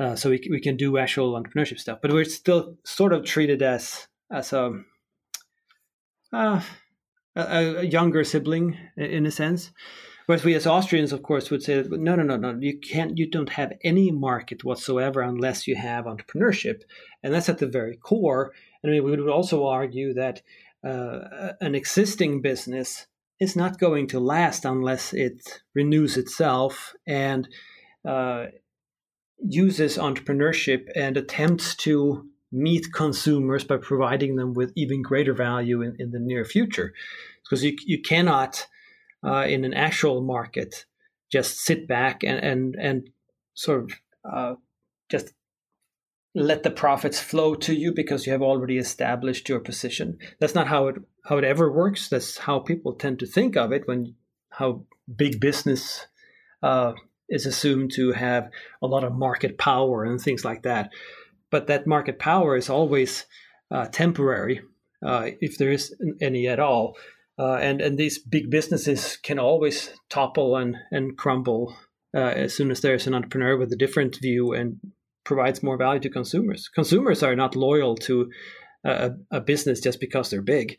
Uh, 0.00 0.14
so 0.14 0.30
we, 0.30 0.40
we 0.48 0.60
can 0.60 0.76
do 0.76 0.96
actual 0.96 1.32
entrepreneurship 1.32 1.80
stuff, 1.80 1.98
but 2.00 2.12
we're 2.12 2.24
still 2.24 2.76
sort 2.84 3.12
of 3.12 3.24
treated 3.24 3.60
as 3.60 4.06
as 4.30 4.52
a 4.52 4.72
uh, 6.32 6.60
a, 7.34 7.76
a, 7.78 7.82
younger 7.82 8.22
sibling 8.22 8.76
in 8.96 9.26
a 9.26 9.30
sense. 9.30 9.72
Whereas 10.26 10.44
we 10.44 10.54
as 10.54 10.66
Austrians, 10.66 11.12
of 11.12 11.22
course, 11.22 11.50
would 11.50 11.62
say, 11.62 11.82
no, 11.88 12.14
no, 12.14 12.22
no, 12.22 12.36
no, 12.36 12.56
you 12.60 12.78
can't, 12.78 13.16
you 13.16 13.30
don't 13.30 13.48
have 13.48 13.72
any 13.82 14.12
market 14.12 14.62
whatsoever 14.62 15.22
unless 15.22 15.66
you 15.66 15.74
have 15.74 16.04
entrepreneurship, 16.04 16.82
and 17.22 17.32
that's 17.32 17.48
at 17.48 17.58
the 17.58 17.66
very 17.66 17.96
core. 17.96 18.52
And 18.82 18.90
I 18.90 18.92
mean, 18.92 19.04
we 19.04 19.10
would 19.10 19.28
also 19.28 19.66
argue 19.66 20.12
that 20.14 20.42
uh, 20.84 21.54
an 21.62 21.74
existing 21.74 22.42
business 22.42 23.06
is 23.40 23.54
not 23.54 23.78
going 23.78 24.06
to 24.08 24.20
last 24.20 24.64
unless 24.64 25.12
it 25.12 25.62
renews 25.74 26.16
itself 26.16 26.94
and 27.06 27.48
uh, 28.06 28.46
uses 29.38 29.96
entrepreneurship 29.96 30.88
and 30.96 31.16
attempts 31.16 31.74
to 31.76 32.26
meet 32.50 32.92
consumers 32.92 33.64
by 33.64 33.76
providing 33.76 34.36
them 34.36 34.54
with 34.54 34.72
even 34.74 35.02
greater 35.02 35.34
value 35.34 35.82
in, 35.82 35.94
in 35.98 36.10
the 36.10 36.18
near 36.18 36.44
future. 36.44 36.92
Because 37.44 37.62
you, 37.62 37.76
you 37.84 38.00
cannot, 38.00 38.66
uh, 39.24 39.44
in 39.44 39.64
an 39.64 39.74
actual 39.74 40.22
market, 40.22 40.86
just 41.30 41.58
sit 41.58 41.86
back 41.86 42.24
and, 42.24 42.38
and, 42.38 42.76
and 42.80 43.10
sort 43.54 43.84
of 43.84 43.92
uh, 44.30 44.54
just 45.10 45.32
let 46.34 46.62
the 46.62 46.70
profits 46.70 47.20
flow 47.20 47.54
to 47.54 47.74
you 47.74 47.92
because 47.92 48.26
you 48.26 48.32
have 48.32 48.42
already 48.42 48.78
established 48.78 49.48
your 49.48 49.60
position. 49.60 50.18
That's 50.40 50.54
not 50.54 50.68
how 50.68 50.88
it 50.88 50.96
how 51.28 51.36
it 51.36 51.44
ever 51.44 51.70
works. 51.70 52.08
That's 52.08 52.38
how 52.38 52.58
people 52.58 52.94
tend 52.94 53.18
to 53.18 53.26
think 53.26 53.54
of 53.56 53.70
it 53.70 53.86
when 53.86 54.14
how 54.48 54.86
big 55.14 55.40
business 55.40 56.06
uh, 56.62 56.94
is 57.28 57.44
assumed 57.44 57.92
to 57.92 58.12
have 58.12 58.50
a 58.80 58.86
lot 58.86 59.04
of 59.04 59.14
market 59.14 59.58
power 59.58 60.04
and 60.04 60.18
things 60.18 60.42
like 60.42 60.62
that. 60.62 60.90
But 61.50 61.66
that 61.66 61.86
market 61.86 62.18
power 62.18 62.56
is 62.56 62.70
always 62.70 63.26
uh, 63.70 63.86
temporary, 63.86 64.62
uh, 65.04 65.30
if 65.42 65.58
there 65.58 65.70
is 65.70 65.94
any 66.22 66.48
at 66.48 66.60
all. 66.60 66.96
Uh, 67.38 67.56
and 67.56 67.82
and 67.82 67.98
these 67.98 68.18
big 68.18 68.50
businesses 68.50 69.18
can 69.22 69.38
always 69.38 69.90
topple 70.08 70.56
and 70.56 70.76
and 70.90 71.16
crumble 71.16 71.76
uh, 72.14 72.32
as 72.44 72.54
soon 72.54 72.70
as 72.70 72.80
there's 72.80 73.06
an 73.06 73.14
entrepreneur 73.14 73.56
with 73.56 73.70
a 73.72 73.76
different 73.76 74.16
view 74.16 74.54
and 74.54 74.80
provides 75.24 75.62
more 75.62 75.76
value 75.76 76.00
to 76.00 76.08
consumers. 76.08 76.68
Consumers 76.68 77.22
are 77.22 77.36
not 77.36 77.54
loyal 77.54 77.94
to 77.96 78.30
a, 78.84 79.10
a 79.30 79.40
business 79.40 79.80
just 79.80 80.00
because 80.00 80.30
they're 80.30 80.42
big. 80.42 80.76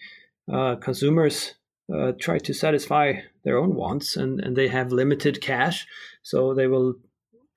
Uh, 0.52 0.76
consumers 0.76 1.54
uh, 1.94 2.14
try 2.20 2.38
to 2.40 2.54
satisfy 2.54 3.14
their 3.44 3.58
own 3.58 3.76
wants, 3.76 4.16
and, 4.16 4.40
and 4.40 4.56
they 4.56 4.68
have 4.68 4.92
limited 4.92 5.42
cash, 5.42 5.88
so 6.24 6.54
they 6.54 6.68
will 6.68 6.96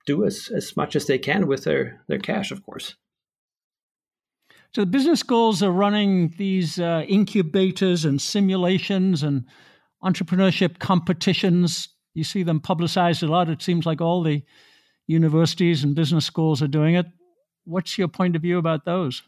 do 0.05 0.25
as, 0.25 0.49
as 0.55 0.75
much 0.75 0.95
as 0.95 1.07
they 1.07 1.17
can 1.17 1.47
with 1.47 1.63
their, 1.63 2.01
their 2.07 2.19
cash, 2.19 2.51
of 2.51 2.63
course. 2.63 2.95
So 4.73 4.81
the 4.81 4.87
business 4.87 5.19
schools 5.19 5.61
are 5.61 5.71
running 5.71 6.33
these 6.37 6.79
uh, 6.79 7.05
incubators 7.07 8.05
and 8.05 8.19
simulations 8.19 9.21
and 9.21 9.45
entrepreneurship 10.03 10.79
competitions. 10.79 11.89
You 12.15 12.23
see 12.23 12.43
them 12.43 12.59
publicized 12.59 13.21
a 13.23 13.27
lot. 13.27 13.49
It 13.49 13.61
seems 13.61 13.85
like 13.85 14.01
all 14.01 14.23
the 14.23 14.41
universities 15.07 15.83
and 15.83 15.95
business 15.95 16.25
schools 16.25 16.61
are 16.61 16.67
doing 16.67 16.95
it. 16.95 17.05
What's 17.65 17.97
your 17.97 18.07
point 18.07 18.35
of 18.35 18.41
view 18.41 18.57
about 18.57 18.83
those? 18.85 19.21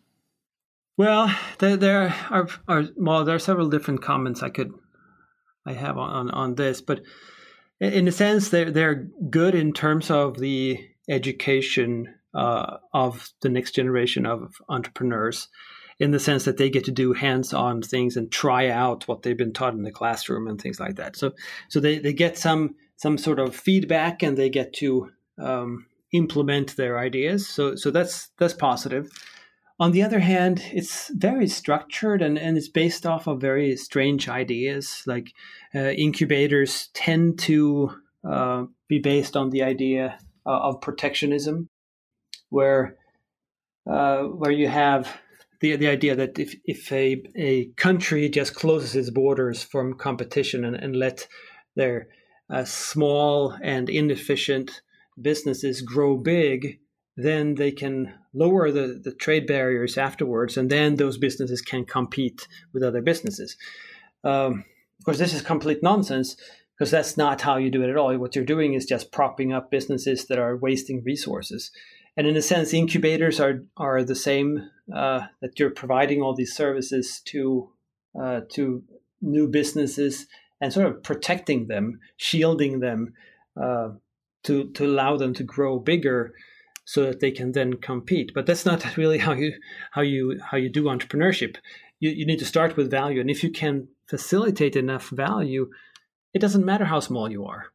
Well, 0.98 1.36
there, 1.60 1.76
there 1.76 2.16
are, 2.30 2.48
are 2.68 2.86
well, 2.96 3.26
there 3.26 3.36
are 3.36 3.40
several 3.40 3.70
different 3.70 4.02
comments 4.02 4.42
I 4.42 4.50
could 4.50 4.72
I 5.66 5.74
have 5.74 5.98
on 5.98 6.30
on 6.32 6.56
this, 6.56 6.82
but 6.82 7.02
in 7.80 8.08
a 8.08 8.12
sense, 8.12 8.50
they're 8.50 8.72
they're 8.72 9.10
good 9.30 9.56
in 9.56 9.74
terms 9.74 10.10
of 10.10 10.38
the 10.38 10.80
education 11.10 12.16
uh, 12.34 12.78
of 12.94 13.30
the 13.42 13.50
next 13.50 13.76
generation 13.76 14.26
of 14.26 14.56
entrepreneurs, 14.70 15.50
in 16.00 16.12
the 16.12 16.20
sense 16.20 16.46
that 16.46 16.58
they 16.58 16.70
get 16.70 16.86
to 16.86 16.92
do 16.92 17.14
hands-on 17.14 17.82
things 17.82 18.16
and 18.16 18.32
try 18.32 18.70
out 18.70 19.08
what 19.08 19.24
they've 19.24 19.38
been 19.38 19.54
taught 19.54 19.74
in 19.74 19.84
the 19.84 19.92
classroom 19.92 20.48
and 20.48 20.62
things 20.62 20.80
like 20.80 20.96
that. 20.96 21.18
So 21.18 21.34
so 21.70 21.80
they, 21.80 22.00
they 22.00 22.14
get 22.14 22.38
some 22.38 22.76
some 22.96 23.18
sort 23.18 23.40
of 23.40 23.56
feedback 23.56 24.24
and 24.24 24.38
they 24.38 24.50
get 24.50 24.72
to 24.74 25.10
um, 25.38 25.88
implement 26.14 26.78
their 26.78 26.98
ideas. 26.98 27.48
So 27.48 27.76
so 27.76 27.92
that's 27.92 28.30
that's 28.40 28.54
positive. 28.54 29.10
On 29.78 29.92
the 29.92 30.04
other 30.04 30.20
hand, 30.20 30.64
it's 30.72 31.12
very 31.14 31.48
structured 31.48 32.22
and, 32.22 32.38
and 32.40 32.58
it's 32.58 32.70
based 32.70 33.06
off 33.06 33.28
of 33.28 33.42
very 33.42 33.76
strange 33.76 34.30
ideas. 34.30 35.04
Like 35.06 35.34
uh, 35.74 35.90
incubators 35.90 36.90
tend 36.94 37.40
to 37.40 37.92
uh, 38.28 38.66
be 38.88 39.00
based 39.00 39.36
on 39.36 39.50
the 39.50 39.64
idea 39.64 40.18
uh, 40.46 40.60
of 40.60 40.82
protectionism, 40.82 41.70
where 42.50 42.96
uh, 43.90 44.24
where 44.24 44.52
you 44.52 44.70
have 44.70 45.20
the 45.60 45.76
the 45.76 45.90
idea 45.90 46.16
that 46.16 46.40
if 46.40 46.56
if 46.64 46.90
a 46.94 47.22
a 47.36 47.66
country 47.76 48.30
just 48.30 48.56
closes 48.56 48.96
its 48.96 49.10
borders 49.10 49.62
from 49.62 49.98
competition 49.98 50.64
and, 50.64 50.76
and 50.78 50.96
let 50.96 51.28
their 51.76 52.08
uh, 52.50 52.64
small 52.64 53.58
and 53.62 53.90
inefficient 53.90 54.82
businesses 55.22 55.82
grow 55.82 56.16
big, 56.16 56.80
then 57.18 57.56
they 57.56 57.72
can 57.72 58.14
lower 58.36 58.72
the, 58.72 59.00
the 59.04 59.14
trade 59.14 59.48
barriers 59.48 59.98
afterwards, 59.98 60.58
and 60.58 60.70
then 60.70 60.96
those 60.96 61.18
businesses 61.18 61.62
can 61.62 61.86
compete 61.86 62.48
with 62.74 62.84
other 62.84 63.02
businesses. 63.02 63.58
Um, 64.24 64.66
of 65.00 65.06
course, 65.06 65.18
this 65.18 65.34
is 65.34 65.42
complete 65.42 65.82
nonsense 65.82 66.36
because 66.78 66.92
that's 66.92 67.16
not 67.16 67.42
how 67.42 67.58
you 67.58 67.72
do 67.72 67.84
it 67.84 67.90
at 67.90 67.98
all. 67.98 68.16
What 68.18 68.36
you're 68.36 68.46
doing 68.46 68.74
is 68.74 68.86
just 68.86 69.12
propping 69.12 69.54
up 69.54 69.72
businesses 69.72 70.26
that 70.26 70.40
are 70.40 70.58
wasting 70.58 71.04
resources. 71.04 71.72
And 72.18 72.28
in 72.28 72.36
a 72.36 72.42
sense, 72.42 72.74
incubators 72.74 73.40
are 73.40 73.64
are 73.78 74.04
the 74.04 74.16
same. 74.16 74.70
Uh, 74.94 75.22
that 75.42 75.60
you're 75.60 75.72
providing 75.72 76.22
all 76.22 76.36
these 76.36 76.56
services 76.56 77.20
to 77.26 77.70
uh, 78.22 78.42
to 78.54 78.84
new 79.22 79.48
businesses 79.48 80.28
and 80.62 80.72
sort 80.72 80.86
of 80.86 81.02
protecting 81.04 81.68
them, 81.68 82.00
shielding 82.18 82.80
them, 82.80 83.14
uh, 83.62 83.90
to 84.44 84.72
to 84.72 84.86
allow 84.86 85.18
them 85.18 85.34
to 85.34 85.44
grow 85.44 85.80
bigger, 85.80 86.34
so 86.86 87.04
that 87.04 87.20
they 87.20 87.32
can 87.32 87.52
then 87.52 87.74
compete. 87.74 88.32
But 88.34 88.46
that's 88.46 88.66
not 88.66 88.98
really 88.98 89.18
how 89.18 89.34
you 89.34 89.54
how 89.92 90.02
you 90.02 90.40
how 90.52 90.58
you 90.58 90.70
do 90.70 90.84
entrepreneurship. 90.86 91.58
You 92.00 92.12
you 92.12 92.26
need 92.26 92.40
to 92.40 92.46
start 92.46 92.78
with 92.78 92.90
value, 92.92 93.20
and 93.20 93.30
if 93.30 93.44
you 93.44 93.52
can 93.52 93.88
facilitate 94.08 94.76
enough 94.76 95.10
value, 95.10 95.70
it 96.34 96.40
doesn't 96.40 96.66
matter 96.66 96.86
how 96.86 97.00
small 97.00 97.30
you 97.30 97.46
are. 97.46 97.66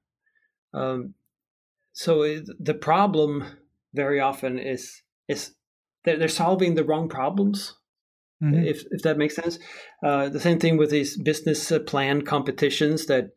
Um, 0.72 1.14
so 1.92 2.22
it, 2.22 2.44
the 2.58 2.74
problem 2.74 3.44
very 3.92 4.20
often 4.20 4.58
is 4.58 5.02
is 5.28 5.52
they're, 6.04 6.16
they're 6.16 6.28
solving 6.28 6.74
the 6.74 6.84
wrong 6.84 7.08
problems. 7.08 7.74
Mm-hmm. 8.42 8.64
If 8.64 8.84
if 8.90 9.02
that 9.02 9.18
makes 9.18 9.34
sense, 9.34 9.58
uh, 10.04 10.28
the 10.28 10.40
same 10.40 10.58
thing 10.58 10.76
with 10.78 10.90
these 10.90 11.16
business 11.16 11.70
uh, 11.72 11.80
plan 11.80 12.22
competitions. 12.22 13.06
That 13.06 13.30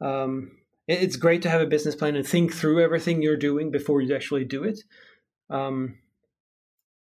um, 0.00 0.52
it's 0.88 1.16
great 1.16 1.42
to 1.42 1.50
have 1.50 1.60
a 1.60 1.66
business 1.66 1.94
plan 1.94 2.16
and 2.16 2.26
think 2.26 2.52
through 2.52 2.82
everything 2.82 3.22
you're 3.22 3.36
doing 3.36 3.70
before 3.70 4.00
you 4.00 4.14
actually 4.14 4.44
do 4.44 4.64
it. 4.64 4.80
Um, 5.50 5.98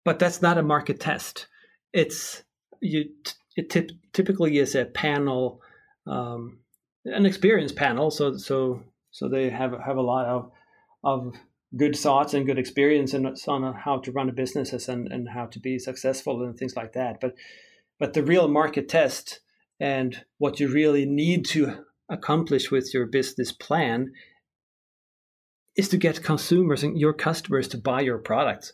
but 0.05 0.19
that's 0.19 0.41
not 0.41 0.57
a 0.57 0.63
market 0.63 0.99
test. 0.99 1.47
It's 1.91 2.43
you. 2.81 3.05
It 3.55 3.69
typically 4.13 4.57
is 4.57 4.73
a 4.73 4.85
panel, 4.85 5.61
um, 6.07 6.59
an 7.05 7.25
experience 7.25 7.71
panel. 7.71 8.09
So 8.09 8.37
so 8.37 8.83
so 9.11 9.29
they 9.29 9.49
have 9.49 9.73
have 9.85 9.97
a 9.97 10.01
lot 10.01 10.25
of 10.25 10.51
of 11.03 11.35
good 11.75 11.95
thoughts 11.95 12.33
and 12.33 12.45
good 12.45 12.59
experience 12.59 13.13
and 13.13 13.27
on 13.47 13.73
how 13.73 13.99
to 13.99 14.11
run 14.11 14.29
a 14.29 14.33
business 14.33 14.87
and, 14.87 15.11
and 15.11 15.27
how 15.29 15.45
to 15.47 15.59
be 15.59 15.79
successful 15.79 16.43
and 16.43 16.57
things 16.57 16.75
like 16.75 16.93
that. 16.93 17.19
But 17.19 17.35
but 17.99 18.13
the 18.13 18.23
real 18.23 18.47
market 18.47 18.89
test 18.89 19.39
and 19.79 20.23
what 20.37 20.59
you 20.59 20.67
really 20.67 21.05
need 21.05 21.45
to 21.45 21.85
accomplish 22.09 22.71
with 22.71 22.93
your 22.93 23.05
business 23.05 23.51
plan 23.51 24.11
is 25.75 25.89
to 25.89 25.97
get 25.97 26.23
consumers 26.23 26.83
and 26.83 26.99
your 26.99 27.13
customers 27.13 27.67
to 27.69 27.77
buy 27.77 28.01
your 28.01 28.17
products 28.17 28.73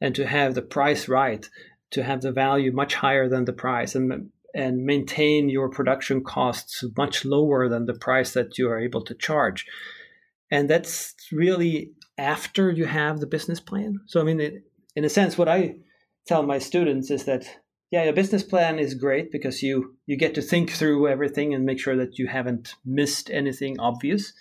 and 0.00 0.14
to 0.14 0.26
have 0.26 0.54
the 0.54 0.62
price 0.62 1.08
right, 1.08 1.48
to 1.90 2.02
have 2.02 2.20
the 2.20 2.32
value 2.32 2.72
much 2.72 2.94
higher 2.94 3.28
than 3.28 3.44
the 3.44 3.52
price 3.52 3.94
and 3.94 4.30
and 4.54 4.84
maintain 4.84 5.50
your 5.50 5.68
production 5.68 6.24
costs 6.24 6.82
much 6.96 7.26
lower 7.26 7.68
than 7.68 7.84
the 7.84 7.94
price 7.94 8.32
that 8.32 8.56
you 8.56 8.66
are 8.70 8.78
able 8.78 9.04
to 9.04 9.14
charge. 9.14 9.66
And 10.50 10.70
that's 10.70 11.14
really 11.30 11.92
after 12.16 12.70
you 12.70 12.86
have 12.86 13.20
the 13.20 13.26
business 13.26 13.60
plan. 13.60 14.00
So, 14.06 14.18
I 14.18 14.24
mean, 14.24 14.40
it, 14.40 14.64
in 14.94 15.04
a 15.04 15.10
sense, 15.10 15.36
what 15.36 15.48
I 15.48 15.74
tell 16.26 16.42
my 16.42 16.58
students 16.58 17.10
is 17.10 17.24
that 17.24 17.44
yeah, 17.90 18.04
your 18.04 18.12
business 18.12 18.42
plan 18.42 18.78
is 18.78 18.94
great 18.94 19.30
because 19.30 19.62
you 19.62 19.96
you 20.06 20.16
get 20.16 20.34
to 20.34 20.42
think 20.42 20.70
through 20.70 21.08
everything 21.08 21.54
and 21.54 21.64
make 21.64 21.78
sure 21.78 21.96
that 21.96 22.18
you 22.18 22.26
haven't 22.26 22.74
missed 22.84 23.30
anything 23.30 23.78
obvious. 23.78 24.32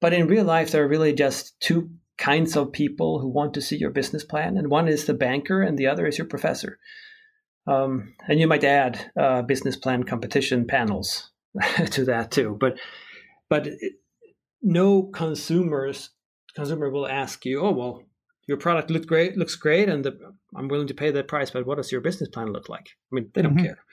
But 0.00 0.12
in 0.12 0.28
real 0.28 0.44
life, 0.44 0.70
there 0.70 0.84
are 0.84 0.88
really 0.88 1.12
just 1.12 1.58
two 1.60 1.90
kinds 2.18 2.56
of 2.56 2.72
people 2.72 3.18
who 3.18 3.28
want 3.28 3.54
to 3.54 3.62
see 3.62 3.76
your 3.76 3.90
business 3.90 4.24
plan, 4.24 4.56
and 4.56 4.68
one 4.68 4.88
is 4.88 5.06
the 5.06 5.14
banker, 5.14 5.62
and 5.62 5.76
the 5.78 5.88
other 5.88 6.06
is 6.06 6.18
your 6.18 6.26
professor. 6.26 6.78
Um, 7.66 8.14
and 8.28 8.40
you 8.40 8.46
might 8.46 8.64
add 8.64 9.10
uh, 9.16 9.42
business 9.42 9.76
plan 9.76 10.02
competition 10.02 10.66
panels 10.66 11.30
to 11.90 12.04
that 12.04 12.30
too. 12.30 12.56
But 12.58 12.78
but 13.48 13.68
no 14.62 15.02
consumers 15.02 16.10
consumer 16.54 16.90
will 16.90 17.08
ask 17.08 17.44
you, 17.44 17.60
"Oh 17.60 17.72
well, 17.72 18.04
your 18.46 18.56
product 18.56 18.90
looks 18.90 19.06
great, 19.06 19.36
looks 19.36 19.54
great, 19.54 19.88
and 19.88 20.04
the, 20.04 20.18
I'm 20.54 20.68
willing 20.68 20.88
to 20.88 20.94
pay 20.94 21.10
that 21.10 21.28
price, 21.28 21.50
but 21.50 21.66
what 21.66 21.76
does 21.76 21.92
your 21.92 22.00
business 22.00 22.28
plan 22.28 22.52
look 22.52 22.68
like?" 22.68 22.90
I 23.10 23.14
mean, 23.14 23.30
they 23.34 23.42
don't 23.42 23.56
mm-hmm. 23.56 23.64
care. 23.64 23.84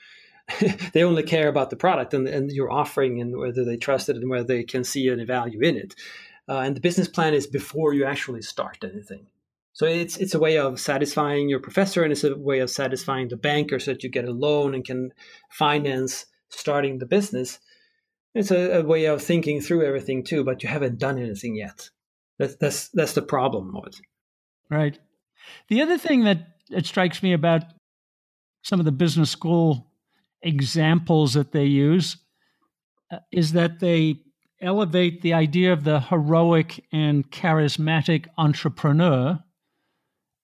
they 0.94 1.04
only 1.04 1.24
care 1.24 1.48
about 1.48 1.70
the 1.70 1.76
product 1.76 2.14
and, 2.14 2.28
and 2.28 2.52
your 2.52 2.72
offering 2.72 3.22
and 3.22 3.38
whether 3.38 3.64
they 3.64 3.78
trust 3.78 4.10
it 4.10 4.16
and 4.16 4.30
whether 4.30 4.48
they 4.48 4.64
can 4.64 4.84
see 4.84 5.10
any 5.10 5.24
value 5.24 5.62
in 5.62 5.76
it. 5.76 5.96
Uh, 6.48 6.60
and 6.60 6.76
the 6.76 6.82
business 6.82 7.08
plan 7.08 7.34
is 7.34 7.46
before 7.46 7.94
you 7.94 8.06
actually 8.06 8.42
start 8.42 8.84
anything. 8.84 9.28
So 9.74 9.86
it's 9.86 10.18
it's 10.18 10.34
a 10.34 10.40
way 10.40 10.58
of 10.58 10.80
satisfying 10.80 11.48
your 11.48 11.60
professor 11.60 12.04
and 12.04 12.12
it's 12.12 12.24
a 12.24 12.36
way 12.36 12.60
of 12.60 12.70
satisfying 12.70 13.28
the 13.28 13.38
banker 13.38 13.80
so 13.80 13.92
that 13.92 14.04
you 14.04 14.10
get 14.10 14.28
a 14.28 14.32
loan 14.32 14.74
and 14.74 14.84
can 14.84 15.14
finance 15.52 16.26
starting 16.50 16.98
the 16.98 17.06
business. 17.06 17.60
It's 18.34 18.52
a, 18.52 18.80
a 18.80 18.84
way 18.84 19.06
of 19.06 19.22
thinking 19.22 19.62
through 19.62 19.86
everything 19.86 20.24
too, 20.24 20.44
but 20.44 20.64
you 20.64 20.70
haven't 20.70 21.00
done 21.00 21.20
anything 21.20 21.56
yet. 21.56 21.90
That's 22.40 22.56
that's 22.56 22.90
that's 22.90 23.14
the 23.14 23.22
problem 23.22 23.76
of 23.76 23.88
it. 23.88 24.02
Right. 24.70 24.98
The 25.68 25.82
other 25.82 25.98
thing 25.98 26.24
that 26.26 26.58
it 26.70 26.86
strikes 26.86 27.24
me 27.24 27.34
about 27.34 27.64
some 28.64 28.80
of 28.80 28.86
the 28.86 28.92
business 28.92 29.30
school 29.30 29.88
examples 30.42 31.34
that 31.34 31.52
they 31.52 31.66
use 31.66 32.18
uh, 33.12 33.18
is 33.32 33.54
that 33.54 33.80
they 33.80 34.22
elevate 34.62 35.22
the 35.22 35.34
idea 35.34 35.74
of 35.74 35.84
the 35.84 36.00
heroic 36.00 36.84
and 36.92 37.30
charismatic 37.32 38.28
entrepreneur 38.38 39.40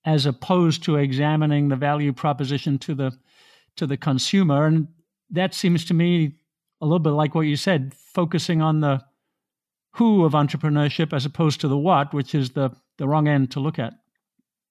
as 0.05 0.25
opposed 0.25 0.83
to 0.83 0.95
examining 0.95 1.67
the 1.67 1.75
value 1.75 2.13
proposition 2.13 2.77
to 2.79 2.95
the 2.95 3.11
to 3.75 3.85
the 3.85 3.97
consumer 3.97 4.65
and 4.65 4.87
that 5.29 5.53
seems 5.53 5.83
to 5.83 5.93
me 5.93 6.33
a 6.81 6.85
little 6.85 6.99
bit 6.99 7.09
like 7.09 7.35
what 7.35 7.41
you 7.41 7.57
said 7.57 7.93
focusing 7.93 8.61
on 8.61 8.79
the 8.79 9.03
who 9.95 10.25
of 10.25 10.33
entrepreneurship 10.33 11.13
as 11.13 11.25
opposed 11.25 11.61
to 11.61 11.67
the 11.67 11.77
what, 11.77 12.13
which 12.13 12.35
is 12.35 12.51
the, 12.51 12.69
the 12.97 13.07
wrong 13.07 13.27
end 13.27 13.49
to 13.51 13.61
look 13.61 13.79
at. 13.79 13.93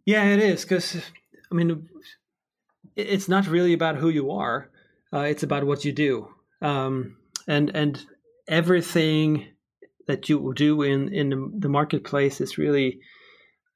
Yeah, 0.06 0.24
it 0.24 0.40
is. 0.40 0.62
Because, 0.62 0.96
I 1.50 1.54
mean, 1.54 1.88
it's 2.96 3.28
not 3.28 3.46
really 3.46 3.72
about 3.72 3.96
who 3.96 4.08
you 4.08 4.30
are, 4.30 4.70
uh, 5.12 5.20
it's 5.20 5.42
about 5.42 5.64
what 5.64 5.84
you 5.84 5.92
do. 5.92 6.28
Um, 6.60 7.16
and, 7.46 7.70
and 7.74 8.04
everything 8.48 9.46
that 10.06 10.28
you 10.28 10.52
do 10.54 10.82
in, 10.82 11.12
in 11.12 11.52
the 11.58 11.68
marketplace 11.68 12.40
is 12.40 12.58
really 12.58 13.00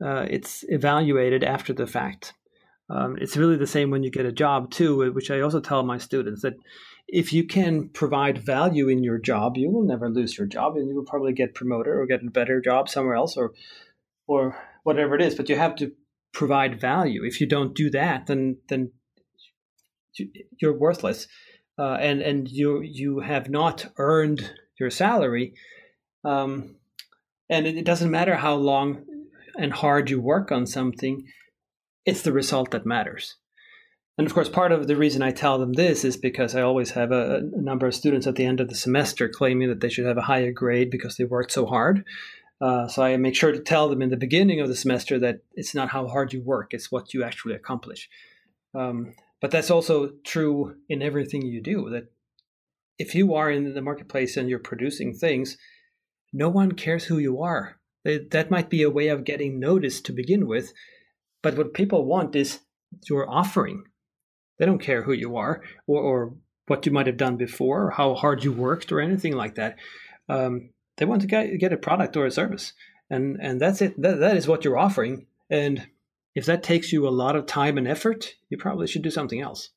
uh, 0.05 0.27
it's 0.29 0.65
evaluated 0.69 1.43
after 1.43 1.73
the 1.73 1.87
fact. 1.87 2.35
Um, 2.91 3.19
it's 3.21 3.37
really 3.37 3.57
the 3.57 3.67
same 3.67 3.91
when 3.91 4.03
you 4.03 4.11
get 4.11 4.27
a 4.27 4.33
job 4.33 4.71
too, 4.71 5.13
which 5.13 5.31
I 5.31 5.41
also 5.41 5.61
tell 5.61 5.83
my 5.83 5.99
students 5.99 6.43
that 6.43 6.55
if 7.07 7.33
you 7.33 7.47
can 7.47 7.89
provide 7.89 8.39
value 8.39 8.89
in 8.89 9.03
your 9.03 9.19
job, 9.19 9.57
you 9.57 9.71
will 9.71 9.83
never 9.83 10.09
lose 10.09 10.39
your 10.39 10.47
job, 10.47 10.77
and 10.77 10.89
you 10.89 10.95
will 10.95 11.05
probably 11.05 11.33
get 11.33 11.55
promoted 11.55 11.95
or 11.95 12.07
get 12.07 12.23
a 12.23 12.31
better 12.31 12.61
job 12.61 12.89
somewhere 12.89 13.15
else, 13.15 13.37
or 13.37 13.53
or 14.27 14.57
whatever 14.85 15.15
it 15.15 15.23
is. 15.23 15.35
But 15.35 15.49
you 15.49 15.57
have 15.57 15.77
to 15.77 15.93
provide 16.33 16.81
value. 16.81 17.25
If 17.25 17.41
you 17.41 17.47
don't 17.47 17.75
do 17.75 17.91
that, 17.91 18.27
then 18.27 18.59
then 18.69 18.93
you're 20.61 20.77
worthless, 20.77 21.27
uh, 21.79 21.97
and 22.01 22.21
and 22.21 22.49
you 22.49 22.81
you 22.83 23.21
have 23.21 23.49
not 23.49 23.87
earned 23.97 24.51
your 24.79 24.91
salary. 24.91 25.55
Um, 26.25 26.77
and 27.51 27.67
it, 27.67 27.85
doesn't 27.85 28.11
matter 28.11 28.37
how 28.37 28.55
long 28.55 29.05
and 29.57 29.73
hard 29.73 30.11
you 30.11 30.21
work 30.21 30.53
on 30.53 30.67
something; 30.67 31.27
it's 32.05 32.23
the 32.23 32.33
result 32.33 32.71
that 32.73 32.87
matters. 32.87 33.37
And 34.19 34.27
of 34.27 34.35
course, 34.35 34.49
part 34.49 34.73
of 34.73 34.89
the 34.89 34.97
reason 34.97 35.23
I 35.23 35.31
tell 35.31 35.59
them 35.59 35.75
this 35.75 36.05
is 36.05 36.17
because 36.17 36.57
I 36.57 36.63
always 36.63 36.91
have 36.91 37.13
a, 37.13 37.37
a, 37.37 37.63
number 37.63 37.87
of 37.87 37.95
students 37.95 38.27
at 38.27 38.35
the 38.35 38.45
end 38.45 38.59
of 38.59 38.69
the 38.69 38.75
semester 38.75 39.29
claiming 39.29 39.69
that 39.69 39.81
they 39.81 39.89
should 39.89 40.07
have 40.07 40.19
a 40.19 40.23
higher 40.23 40.51
grade 40.51 40.91
because 40.91 41.17
they 41.17 41.25
worked 41.25 41.53
so 41.53 41.67
hard. 41.67 42.05
Uh, 42.61 42.89
so 42.89 43.03
I 43.03 43.17
make 43.17 43.37
sure 43.37 43.53
to 43.53 43.61
tell 43.61 43.89
them 43.89 44.03
in 44.03 44.11
the 44.11 44.17
beginning 44.17 44.61
of 44.61 44.69
the 44.69 44.75
semester 44.75 45.19
that 45.21 45.41
it's 45.55 45.75
not 45.75 45.91
how 45.91 46.09
hard 46.09 46.33
you 46.33 46.43
work, 46.43 46.75
it's 46.75 46.91
what 46.91 47.15
you 47.15 47.23
actually 47.23 47.55
accomplish. 47.55 48.09
Um, 48.75 49.15
but 49.41 49.51
that's 49.51 49.71
also 49.71 50.13
true 50.25 50.77
in 50.89 51.01
everything 51.01 51.43
you 51.43 51.61
do. 51.63 51.89
That 51.91 52.11
if 52.99 53.15
you 53.15 53.35
are 53.35 53.51
in 53.51 53.75
the 53.75 53.83
marketplace 53.83 54.37
and 54.37 54.49
you're 54.49 54.59
producing 54.59 55.15
things, 55.15 55.57
no 56.33 56.49
one 56.49 56.73
cares 56.73 57.05
who 57.05 57.19
you 57.19 57.41
are. 57.43 57.77
That 58.05 58.51
might 58.51 58.71
be 58.71 58.83
a 58.83 58.91
way 58.91 59.09
of 59.09 59.25
getting 59.25 59.61
noticed 59.61 60.07
to 60.07 60.13
begin 60.13 60.47
with. 60.47 60.73
But 61.43 61.57
what 61.57 61.75
people 61.75 62.05
want 62.05 62.35
is 62.35 62.61
your 63.09 63.31
offering 63.31 63.85
they 64.59 64.67
don't 64.67 64.83
care 64.83 65.03
who 65.03 65.13
you 65.13 65.37
are 65.37 65.63
or, 65.87 66.03
or 66.03 66.35
what 66.67 66.85
you 66.85 66.93
might 66.93 67.07
have 67.07 67.17
done 67.17 67.37
before 67.37 67.87
or 67.87 67.91
how 67.91 68.15
hard 68.15 68.45
you 68.45 68.53
worked 68.53 68.93
or 68.93 69.01
anything 69.01 69.35
like 69.35 69.55
that. 69.55 69.77
Um, 70.29 70.71
they 70.99 71.07
want 71.07 71.23
to 71.23 71.27
get, 71.27 71.59
get 71.59 71.73
a 71.73 71.77
product 71.77 72.17
or 72.17 72.27
a 72.27 72.31
service, 72.31 72.75
and 73.09 73.39
and 73.41 73.61
that's 73.61 73.81
it. 73.81 74.01
That, 74.01 74.21
that 74.21 74.37
is 74.37 74.47
what 74.47 74.65
you're 74.65 74.79
offering. 74.79 75.27
And 75.51 75.87
if 76.35 76.45
that 76.47 76.63
takes 76.63 76.93
you 76.93 77.09
a 77.09 77.11
lot 77.11 77.35
of 77.35 77.47
time 77.47 77.79
and 77.79 77.89
effort, 77.89 78.35
you 78.51 78.59
probably 78.59 78.87
should 78.87 79.03
do 79.03 79.11
something 79.11 79.41
else. 79.41 79.71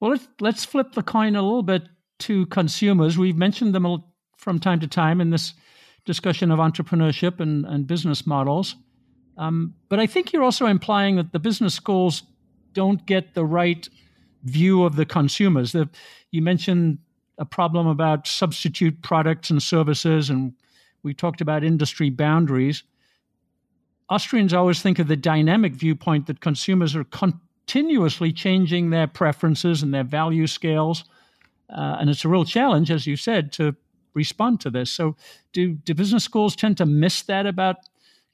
Well, 0.00 0.12
let's, 0.12 0.28
let's 0.40 0.64
flip 0.64 0.92
the 0.92 1.02
coin 1.02 1.36
a 1.36 1.42
little 1.42 1.62
bit 1.62 1.82
to 2.20 2.46
consumers. 2.46 3.16
We've 3.16 3.36
mentioned 3.36 3.74
them 3.74 4.02
from 4.36 4.58
time 4.58 4.80
to 4.80 4.88
time 4.88 5.20
in 5.20 5.30
this 5.30 5.54
discussion 6.04 6.50
of 6.50 6.58
entrepreneurship 6.58 7.38
and, 7.40 7.64
and 7.64 7.86
business 7.86 8.26
models. 8.26 8.76
Um, 9.36 9.74
but 9.88 10.00
I 10.00 10.06
think 10.06 10.32
you're 10.32 10.42
also 10.42 10.66
implying 10.66 11.16
that 11.16 11.32
the 11.32 11.38
business 11.38 11.74
schools 11.74 12.22
don't 12.72 13.04
get 13.06 13.34
the 13.34 13.44
right 13.44 13.88
view 14.42 14.84
of 14.84 14.96
the 14.96 15.06
consumers. 15.06 15.72
The, 15.72 15.88
you 16.30 16.42
mentioned 16.42 16.98
a 17.38 17.44
problem 17.44 17.86
about 17.86 18.26
substitute 18.26 19.02
products 19.02 19.50
and 19.50 19.62
services, 19.62 20.30
and 20.30 20.54
we 21.02 21.14
talked 21.14 21.40
about 21.40 21.64
industry 21.64 22.10
boundaries. 22.10 22.84
Austrians 24.08 24.52
always 24.52 24.82
think 24.82 24.98
of 24.98 25.08
the 25.08 25.16
dynamic 25.16 25.74
viewpoint 25.74 26.26
that 26.26 26.40
consumers 26.40 26.94
are 26.94 27.04
continuously 27.04 28.32
changing 28.32 28.90
their 28.90 29.06
preferences 29.06 29.82
and 29.82 29.92
their 29.92 30.04
value 30.04 30.46
scales. 30.46 31.04
Uh, 31.70 31.96
and 31.98 32.10
it's 32.10 32.24
a 32.24 32.28
real 32.28 32.44
challenge, 32.44 32.90
as 32.90 33.06
you 33.06 33.16
said, 33.16 33.50
to 33.52 33.74
respond 34.12 34.60
to 34.60 34.70
this. 34.70 34.90
So, 34.90 35.16
do, 35.52 35.72
do 35.72 35.94
business 35.94 36.22
schools 36.22 36.54
tend 36.54 36.76
to 36.76 36.86
miss 36.86 37.22
that 37.22 37.46
about 37.46 37.76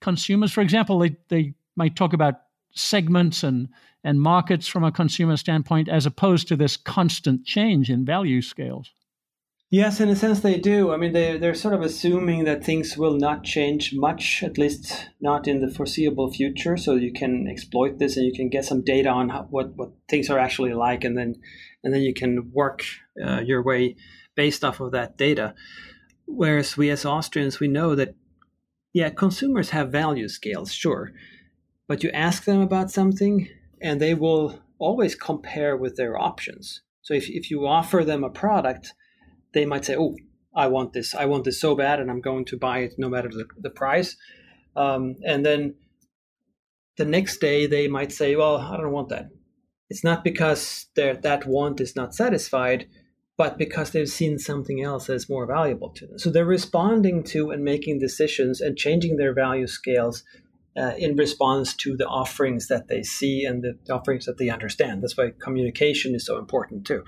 consumers? 0.01 0.53
For 0.53 0.61
example, 0.61 0.99
they, 0.99 1.17
they 1.29 1.55
might 1.77 1.97
talk 1.97 2.13
about 2.13 2.41
segments 2.73 3.43
and, 3.43 3.69
and 4.03 4.21
markets 4.21 4.67
from 4.67 4.85
a 4.85 4.93
consumer 4.93 5.37
standpoint 5.37 5.89
as 5.89 6.07
opposed 6.07 6.49
to 6.49 6.57
this 6.57 6.77
constant 6.77 7.45
change 7.45 7.91
in 7.91 8.05
value 8.05 8.43
scales. 8.43 8.91
Yes, 9.73 10.01
in 10.01 10.09
a 10.09 10.17
sense 10.17 10.41
they 10.41 10.59
do. 10.59 10.93
I 10.93 10.97
mean, 10.97 11.13
they, 11.13 11.39
they're 11.39 11.55
sort 11.55 11.75
of 11.75 11.83
assuming 11.83 12.43
that 12.43 12.65
things 12.65 12.97
will 12.97 13.17
not 13.17 13.45
change 13.45 13.95
much, 13.95 14.43
at 14.43 14.59
least 14.59 15.11
not 15.21 15.47
in 15.47 15.61
the 15.61 15.73
foreseeable 15.73 16.33
future. 16.33 16.77
So 16.77 16.97
you 16.97 17.13
can 17.13 17.47
exploit 17.49 18.01
this 18.01 18.17
and 18.17 18.27
you 18.27 18.33
can 18.33 18.49
get 18.49 18.65
some 18.65 18.83
data 18.83 19.09
on 19.11 19.29
how, 19.29 19.47
what, 19.49 19.77
what 19.77 19.93
things 20.09 20.29
are 20.29 20.41
actually 20.41 20.75
like, 20.75 21.05
and 21.05 21.17
then 21.17 21.37
and 21.85 21.95
then 21.95 22.03
you 22.03 22.13
can 22.13 22.51
work 22.53 22.85
uh, 23.25 23.41
your 23.41 23.63
way 23.63 23.95
based 24.35 24.65
off 24.65 24.81
of 24.81 24.91
that 24.91 25.17
data. 25.17 25.55
Whereas 26.27 26.77
we 26.77 26.91
as 26.91 27.05
Austrians, 27.05 27.61
we 27.61 27.69
know 27.69 27.95
that, 27.95 28.15
yeah, 28.93 29.11
consumers 29.11 29.71
have 29.71 29.93
value 29.93 30.29
scales, 30.29 30.73
sure, 30.73 31.13
but 31.91 32.05
you 32.05 32.11
ask 32.11 32.45
them 32.45 32.61
about 32.61 32.89
something 32.89 33.49
and 33.81 34.01
they 34.01 34.15
will 34.15 34.63
always 34.79 35.17
compare 35.17 35.77
with 35.77 35.97
their 35.97 36.17
options. 36.17 36.83
So 37.03 37.15
if, 37.15 37.29
if 37.29 37.51
you 37.51 37.67
offer 37.67 38.05
them 38.05 38.23
a 38.23 38.31
product, 38.31 38.95
they 39.55 39.67
might 39.67 39.85
say, 39.85 39.97
"Oh, 39.99 40.15
I 40.55 40.69
want 40.69 40.93
this. 40.93 41.17
I 41.17 41.25
want 41.25 41.43
this 41.43 41.61
so 41.61 41.75
bad, 41.75 41.99
and 41.99 42.09
I'm 42.09 42.21
going 42.21 42.45
to 42.45 42.57
buy 42.57 42.79
it 42.85 42.93
no 42.97 43.09
matter 43.09 43.29
the, 43.29 43.47
the 43.59 43.71
price." 43.71 44.17
Um, 44.77 45.17
and 45.27 45.45
then 45.45 45.75
the 46.97 47.05
next 47.05 47.41
day, 47.41 47.67
they 47.67 47.89
might 47.89 48.13
say, 48.13 48.37
"Well, 48.37 48.59
I 48.59 48.77
don't 48.77 48.93
want 48.93 49.09
that." 49.09 49.27
It's 49.89 50.05
not 50.05 50.23
because 50.23 50.87
that 50.95 51.45
want 51.45 51.81
is 51.81 51.97
not 51.97 52.15
satisfied, 52.15 52.87
but 53.37 53.59
because 53.59 53.91
they've 53.91 54.17
seen 54.21 54.39
something 54.39 54.81
else 54.81 55.09
that's 55.09 55.29
more 55.29 55.45
valuable 55.45 55.91
to 55.95 56.07
them. 56.07 56.21
So 56.21 56.31
they're 56.31 56.45
responding 56.45 57.25
to 57.33 57.51
and 57.51 57.65
making 57.65 57.99
decisions 57.99 58.61
and 58.61 58.79
changing 58.79 59.17
their 59.17 59.35
value 59.35 59.67
scales 59.67 60.23
uh, 60.77 60.95
in 60.97 61.17
response 61.17 61.75
to 61.75 61.97
the 61.97 62.07
offerings 62.07 62.69
that 62.69 62.89
they 62.89 63.03
see 63.03 63.45
and 63.45 63.63
the 63.63 63.93
offerings 63.93 64.27
that 64.27 64.39
they 64.39 64.49
understand. 64.49 65.03
That's 65.03 65.17
why 65.17 65.33
communication 65.39 66.15
is 66.15 66.25
so 66.25 66.39
important 66.39 66.87
too. 66.87 67.05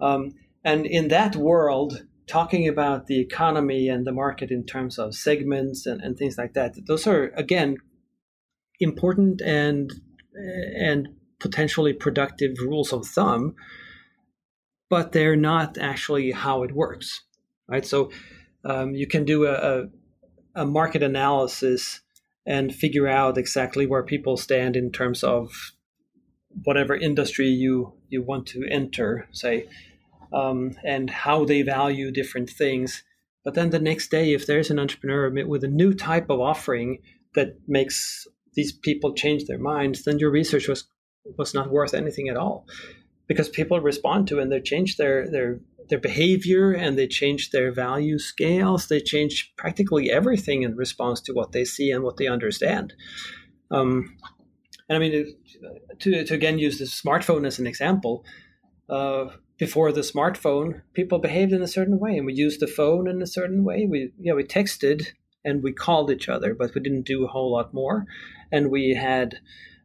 Um, 0.00 0.34
and 0.64 0.86
in 0.86 1.08
that 1.08 1.36
world, 1.36 2.04
talking 2.26 2.68
about 2.68 3.06
the 3.06 3.20
economy 3.20 3.88
and 3.88 4.06
the 4.06 4.12
market 4.12 4.50
in 4.50 4.64
terms 4.64 4.98
of 4.98 5.14
segments 5.14 5.86
and, 5.86 6.00
and 6.00 6.16
things 6.16 6.38
like 6.38 6.54
that, 6.54 6.74
those 6.86 7.06
are 7.06 7.32
again 7.36 7.78
important 8.78 9.40
and 9.42 9.92
and 10.34 11.08
potentially 11.40 11.92
productive 11.92 12.52
rules 12.60 12.92
of 12.92 13.06
thumb, 13.06 13.54
but 14.88 15.12
they're 15.12 15.36
not 15.36 15.76
actually 15.76 16.30
how 16.30 16.62
it 16.62 16.72
works, 16.72 17.22
right? 17.68 17.84
So 17.84 18.10
um, 18.64 18.94
you 18.94 19.08
can 19.08 19.24
do 19.24 19.46
a, 19.46 19.52
a, 19.52 20.62
a 20.62 20.66
market 20.66 21.02
analysis 21.02 22.01
and 22.46 22.74
figure 22.74 23.08
out 23.08 23.38
exactly 23.38 23.86
where 23.86 24.02
people 24.02 24.36
stand 24.36 24.76
in 24.76 24.90
terms 24.90 25.22
of 25.22 25.72
whatever 26.64 26.94
industry 26.94 27.46
you 27.46 27.92
you 28.08 28.22
want 28.22 28.46
to 28.46 28.66
enter, 28.70 29.26
say 29.32 29.66
um, 30.32 30.76
and 30.84 31.10
how 31.10 31.44
they 31.44 31.62
value 31.62 32.10
different 32.10 32.50
things. 32.50 33.02
But 33.44 33.54
then 33.54 33.70
the 33.70 33.78
next 33.78 34.10
day, 34.10 34.32
if 34.32 34.46
there's 34.46 34.70
an 34.70 34.78
entrepreneur 34.78 35.30
with 35.46 35.64
a 35.64 35.68
new 35.68 35.94
type 35.94 36.30
of 36.30 36.40
offering 36.40 36.98
that 37.34 37.56
makes 37.66 38.26
these 38.54 38.72
people 38.72 39.14
change 39.14 39.44
their 39.44 39.58
minds, 39.58 40.04
then 40.04 40.18
your 40.18 40.30
research 40.30 40.68
was 40.68 40.84
was 41.38 41.54
not 41.54 41.70
worth 41.70 41.94
anything 41.94 42.28
at 42.28 42.36
all, 42.36 42.66
because 43.26 43.48
people 43.48 43.80
respond 43.80 44.28
to 44.28 44.40
and 44.40 44.50
they 44.50 44.60
change 44.60 44.96
their 44.96 45.28
their 45.28 45.60
their 45.88 45.98
behavior 45.98 46.72
and 46.72 46.98
they 46.98 47.06
change 47.06 47.50
their 47.50 47.72
value 47.72 48.18
scales. 48.18 48.88
They 48.88 49.00
change 49.00 49.52
practically 49.56 50.10
everything 50.10 50.62
in 50.62 50.76
response 50.76 51.20
to 51.22 51.32
what 51.32 51.52
they 51.52 51.64
see 51.64 51.90
and 51.90 52.04
what 52.04 52.16
they 52.16 52.26
understand. 52.26 52.94
Um, 53.70 54.16
and 54.88 54.96
I 54.96 54.98
mean, 54.98 55.34
to, 56.00 56.24
to 56.24 56.34
again 56.34 56.58
use 56.58 56.78
the 56.78 56.84
smartphone 56.84 57.46
as 57.46 57.58
an 57.58 57.66
example, 57.66 58.24
uh, 58.88 59.26
before 59.58 59.92
the 59.92 60.00
smartphone, 60.00 60.82
people 60.92 61.18
behaved 61.18 61.52
in 61.52 61.62
a 61.62 61.68
certain 61.68 61.98
way, 61.98 62.16
and 62.16 62.26
we 62.26 62.34
used 62.34 62.60
the 62.60 62.66
phone 62.66 63.08
in 63.08 63.22
a 63.22 63.26
certain 63.26 63.64
way. 63.64 63.86
We 63.88 64.12
yeah 64.18 64.32
we 64.34 64.44
texted 64.44 65.06
and 65.44 65.62
we 65.62 65.72
called 65.72 66.10
each 66.10 66.28
other, 66.28 66.54
but 66.54 66.74
we 66.74 66.80
didn't 66.80 67.06
do 67.06 67.24
a 67.24 67.28
whole 67.28 67.52
lot 67.52 67.72
more. 67.72 68.06
And 68.50 68.70
we 68.70 68.94
had 68.94 69.36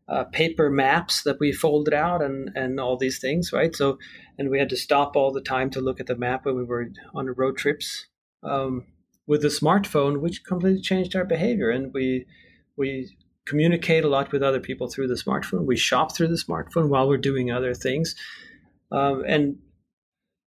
uh, 0.10 0.24
paper 0.26 0.70
maps 0.70 1.24
that 1.24 1.39
we 1.39 1.51
folded 1.51 1.93
out 1.93 2.22
and 2.22 2.51
and 2.55 2.80
all 2.80 2.97
these 2.97 3.20
things, 3.20 3.51
right? 3.51 3.76
So 3.76 3.97
and 4.38 4.49
we 4.49 4.60
had 4.60 4.70
to 4.70 4.78
stop 4.78 5.16
all 5.16 5.32
the 5.32 5.41
time 5.41 5.70
to 5.72 5.82
look 5.82 5.99
at 5.99 6.08
the 6.08 6.16
map 6.16 6.45
when 6.45 6.55
we 6.55 6.64
were 6.64 6.89
on 7.14 7.28
road 7.28 7.58
trips. 7.58 8.08
Um, 8.43 8.86
with 9.28 9.41
the 9.41 9.49
smartphone, 9.49 10.22
which 10.22 10.45
completely 10.45 10.82
changed 10.82 11.16
our 11.16 11.26
behavior, 11.26 11.70
and 11.70 11.93
we 11.93 12.26
we 12.78 13.16
communicate 13.45 14.03
a 14.03 14.10
lot 14.10 14.32
with 14.32 14.43
other 14.43 14.60
people 14.60 14.88
through 14.88 15.08
the 15.08 15.16
smartphone. 15.16 15.66
We 15.66 15.78
shop 15.78 16.16
through 16.16 16.30
the 16.30 16.43
smartphone 16.47 16.89
while 16.89 17.08
we're 17.08 17.18
doing 17.18 17.51
other 17.51 17.74
things. 17.74 18.16
Um, 18.91 19.24
and 19.28 19.58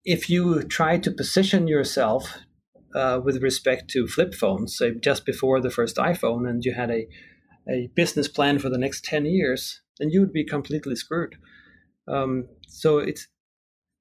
if 0.03 0.29
you 0.29 0.63
try 0.63 0.97
to 0.97 1.11
position 1.11 1.67
yourself 1.67 2.37
uh, 2.95 3.19
with 3.23 3.41
respect 3.41 3.89
to 3.91 4.07
flip 4.07 4.33
phones, 4.33 4.77
say 4.77 4.93
just 4.95 5.25
before 5.25 5.59
the 5.59 5.71
first 5.71 5.97
iPhone, 5.97 6.47
and 6.47 6.63
you 6.63 6.73
had 6.73 6.91
a, 6.91 7.07
a 7.71 7.89
business 7.95 8.27
plan 8.27 8.59
for 8.59 8.69
the 8.69 8.77
next 8.77 9.05
10 9.05 9.25
years, 9.25 9.81
then 9.99 10.09
you 10.09 10.19
would 10.19 10.33
be 10.33 10.43
completely 10.43 10.95
screwed. 10.95 11.37
Um, 12.07 12.47
so 12.67 12.97
it's 12.97 13.27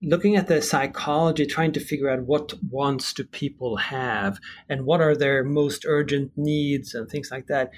looking 0.03 0.37
at 0.37 0.47
the 0.47 0.63
psychology, 0.63 1.47
trying 1.47 1.73
to 1.73 1.81
figure 1.81 2.09
out 2.09 2.27
what 2.27 2.55
wants 2.71 3.13
do 3.13 3.25
people 3.25 3.77
have 3.77 4.39
and 4.69 4.87
what 4.87 5.01
are 5.01 5.15
their 5.15 5.45
most 5.45 5.85
urgent 5.87 6.33
needs 6.37 6.95
and 6.95 7.09
things 7.09 7.31
like 7.31 7.47
that. 7.47 7.71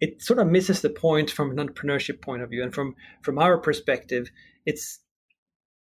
It 0.00 0.22
sort 0.22 0.38
of 0.38 0.46
misses 0.46 0.80
the 0.80 0.90
point 0.90 1.30
from 1.30 1.50
an 1.50 1.56
entrepreneurship 1.56 2.20
point 2.20 2.42
of 2.42 2.50
view. 2.50 2.62
And 2.62 2.74
from, 2.74 2.94
from 3.22 3.38
our 3.38 3.58
perspective, 3.58 4.30
it's 4.64 5.00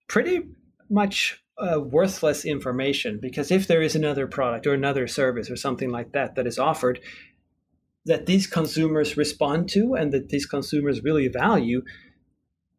pretty 0.08 0.42
much 0.88 1.42
uh, 1.58 1.80
worthless 1.80 2.44
information 2.44 3.18
because 3.20 3.50
if 3.50 3.66
there 3.66 3.82
is 3.82 3.94
another 3.94 4.26
product 4.26 4.66
or 4.66 4.74
another 4.74 5.06
service 5.06 5.50
or 5.50 5.56
something 5.56 5.90
like 5.90 6.12
that 6.12 6.34
that 6.34 6.46
is 6.46 6.58
offered 6.58 7.00
that 8.06 8.26
these 8.26 8.46
consumers 8.46 9.16
respond 9.16 9.68
to 9.70 9.94
and 9.94 10.12
that 10.12 10.28
these 10.28 10.46
consumers 10.46 11.02
really 11.02 11.28
value, 11.28 11.82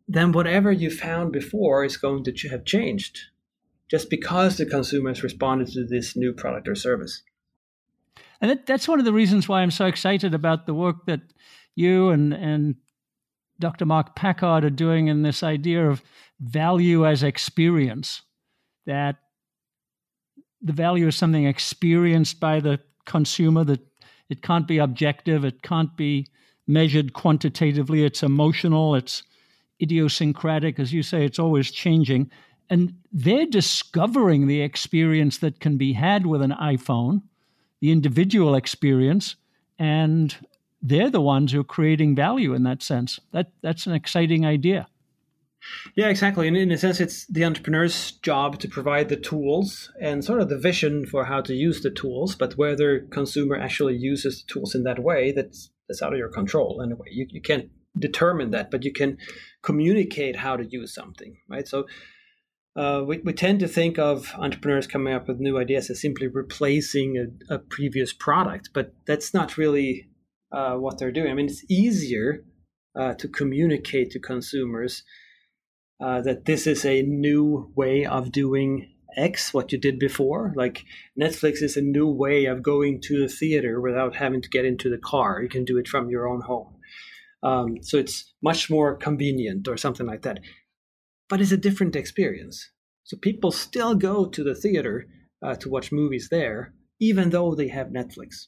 then 0.08 0.32
whatever 0.32 0.72
you 0.72 0.92
found 0.92 1.32
before 1.32 1.84
is 1.84 1.98
going 1.98 2.24
to 2.24 2.50
have 2.50 2.66
changed 2.66 3.20
just 3.90 4.10
because 4.10 4.58
the 4.58 4.66
consumers 4.66 5.24
responded 5.24 5.68
to 5.68 5.86
this 5.86 6.16
new 6.16 6.34
product 6.34 6.68
or 6.68 6.76
service. 6.76 7.24
And 8.42 8.52
that, 8.52 8.66
that's 8.66 8.88
one 8.88 9.00
of 9.00 9.06
the 9.06 9.14
reasons 9.14 9.48
why 9.48 9.62
I'm 9.62 9.72
so 9.72 9.86
excited 9.86 10.34
about 10.34 10.66
the 10.66 10.74
work 10.74 11.06
that 11.06 11.22
you 11.76 12.10
and, 12.10 12.34
and 12.34 12.76
Dr. 13.60 13.86
Mark 13.86 14.16
Packard 14.16 14.64
are 14.64 14.70
doing 14.70 15.08
in 15.08 15.22
this 15.22 15.44
idea 15.44 15.90
of 15.90 16.04
value 16.40 17.06
as 17.06 17.24
experience 17.24 18.22
that 18.86 19.18
the 20.62 20.74
value 20.74 21.08
is 21.08 21.16
something 21.16 21.46
experienced 21.46 22.40
by 22.40 22.60
the 22.60 22.80
consumer 23.06 23.64
that 23.64 23.82
it 24.30 24.42
can't 24.42 24.68
be 24.68 24.78
objective. 24.78 25.46
It 25.46 25.62
can't 25.62 25.96
be 25.96 26.28
measured 26.68 27.14
quantitatively. 27.14 28.04
It's 28.04 28.24
emotional. 28.24 28.96
It's 28.96 29.24
idiosyncratic. 29.82 30.80
As 30.80 30.94
you 30.94 31.04
say 31.04 31.26
it's 31.26 31.40
always 31.40 31.72
changing. 31.72 32.32
And 32.70 32.96
they're 33.12 33.46
discovering 33.46 34.48
the 34.48 34.62
experience 34.62 35.38
that 35.40 35.60
can 35.60 35.78
be 35.78 35.94
had 35.94 36.26
with 36.26 36.42
an 36.42 36.52
iPhone 36.52 37.22
the 37.82 37.92
individual 37.92 38.56
experience 38.56 39.36
and 39.78 40.36
they're 40.82 41.10
the 41.10 41.22
ones 41.22 41.52
who 41.52 41.60
are 41.60 41.64
creating 41.64 42.16
value 42.16 42.54
in 42.54 42.64
that 42.64 42.82
sense. 42.82 43.20
That 43.32 43.52
that's 43.62 43.86
an 43.86 43.94
exciting 43.94 44.46
idea 44.46 44.88
yeah, 45.96 46.08
exactly. 46.08 46.48
And 46.48 46.58
in 46.58 46.72
a 46.72 46.78
sense, 46.78 47.00
it's 47.00 47.26
the 47.28 47.46
entrepreneur's 47.46 48.12
job 48.12 48.60
to 48.60 48.68
provide 48.68 49.10
the 49.10 49.16
tools 49.16 49.92
and 50.02 50.24
sort 50.24 50.42
of 50.42 50.50
the 50.50 50.58
vision 50.58 51.06
for 51.06 51.26
how 51.26 51.42
to 51.42 51.54
use 51.54 51.82
the 51.82 51.92
tools. 51.92 52.36
But 52.36 52.58
whether 52.58 53.02
consumer 53.12 53.56
actually 53.56 53.96
uses 53.96 54.44
the 54.44 54.54
tools 54.54 54.76
in 54.76 54.84
that 54.84 55.00
way, 55.00 55.32
that's 55.32 55.70
that's 55.88 56.02
out 56.02 56.14
of 56.14 56.20
your 56.20 56.30
control. 56.30 56.82
Anyway, 56.84 57.08
you, 57.12 57.28
you 57.30 57.42
can't 57.42 57.70
determine 57.98 58.52
that, 58.52 58.72
but 58.72 58.84
you 58.84 58.92
can 58.92 59.18
communicate 59.62 60.36
how 60.36 60.58
to 60.58 60.66
use 60.66 60.94
something, 60.94 61.38
right? 61.48 61.68
So 61.68 61.86
uh, 62.76 63.04
we, 63.06 63.20
we 63.20 63.34
tend 63.34 63.60
to 63.60 63.68
think 63.68 63.98
of 63.98 64.34
entrepreneurs 64.38 64.88
coming 64.88 65.14
up 65.14 65.28
with 65.28 65.40
new 65.40 65.58
ideas 65.58 65.90
as 65.90 66.02
simply 66.02 66.28
replacing 66.28 67.18
a, 67.50 67.56
a 67.56 67.60
previous 67.60 68.14
product, 68.14 68.70
but 68.74 68.94
that's 69.08 69.34
not 69.34 69.58
really 69.58 70.10
uh, 70.52 70.76
what 70.76 70.98
they're 70.98 71.12
doing. 71.12 71.32
I 71.32 71.36
mean, 71.36 71.46
it's 71.46 71.64
easier 71.70 72.44
uh, 73.00 73.14
to 73.14 73.28
communicate 73.28 74.12
to 74.12 74.20
consumers 74.20 75.04
uh, 76.00 76.22
that 76.22 76.46
this 76.46 76.68
is 76.68 76.86
a 76.86 77.02
new 77.02 77.72
way 77.76 78.06
of 78.06 78.32
doing 78.32 78.92
X, 79.16 79.54
what 79.54 79.72
you 79.72 79.78
did 79.78 79.98
before. 79.98 80.54
Like 80.56 80.84
Netflix 81.20 81.62
is 81.62 81.78
a 81.78 81.82
new 81.82 82.08
way 82.08 82.46
of 82.46 82.64
going 82.64 83.02
to 83.02 83.22
the 83.22 83.30
theater 83.30 83.80
without 83.80 84.16
having 84.16 84.42
to 84.42 84.50
get 84.50 84.66
into 84.66 84.90
the 84.90 84.98
car. 84.98 85.42
You 85.42 85.50
can 85.50 85.66
do 85.66 85.78
it 85.78 85.88
from 85.88 86.10
your 86.10 86.28
own 86.28 86.42
home. 86.42 86.76
Um, 87.44 87.78
so 87.82 87.98
it's 87.98 88.34
much 88.42 88.70
more 88.70 88.96
convenient 88.96 89.68
or 89.68 89.78
something 89.78 90.06
like 90.06 90.24
that. 90.24 90.40
But 91.30 91.42
it's 91.42 91.52
a 91.52 91.58
different 91.58 91.96
experience. 91.96 92.72
So 93.04 93.18
people 93.18 93.52
still 93.52 93.96
go 93.96 94.26
to 94.26 94.44
the 94.44 94.56
theater 94.56 95.08
uh, 95.42 95.56
to 95.56 95.70
watch 95.70 95.92
movies 95.92 96.30
there, 96.30 96.74
even 97.00 97.30
though 97.30 97.56
they 97.56 97.68
have 97.68 97.88
Netflix. 97.88 98.48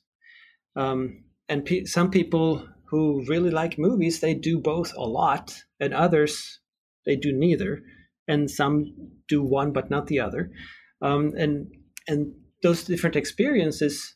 Um, 0.75 1.23
and 1.47 1.63
pe- 1.63 1.85
some 1.85 2.09
people 2.09 2.67
who 2.85 3.23
really 3.27 3.51
like 3.51 3.77
movies, 3.77 4.19
they 4.19 4.33
do 4.33 4.59
both 4.59 4.93
a 4.95 5.03
lot, 5.03 5.55
and 5.79 5.93
others 5.93 6.59
they 7.07 7.15
do 7.15 7.31
neither, 7.33 7.81
and 8.27 8.51
some 8.51 8.93
do 9.27 9.41
one 9.41 9.73
but 9.73 9.89
not 9.89 10.05
the 10.05 10.19
other. 10.19 10.51
Um, 11.01 11.33
and 11.35 11.67
and 12.07 12.33
those 12.61 12.83
different 12.83 13.15
experiences, 13.15 14.15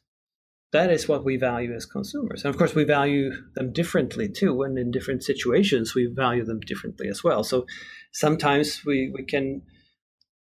that 0.74 0.92
is 0.92 1.08
what 1.08 1.24
we 1.24 1.38
value 1.38 1.74
as 1.74 1.86
consumers. 1.86 2.44
And 2.44 2.54
of 2.54 2.58
course, 2.58 2.76
we 2.76 2.84
value 2.84 3.32
them 3.56 3.74
differently 3.74 4.30
too, 4.30 4.62
and 4.62 4.78
in 4.78 4.92
different 4.92 5.24
situations, 5.24 5.96
we 5.96 6.14
value 6.14 6.46
them 6.46 6.60
differently 6.60 7.08
as 7.08 7.24
well. 7.24 7.44
So 7.44 7.66
sometimes 8.12 8.82
we 8.86 9.12
we 9.16 9.26
can. 9.26 9.64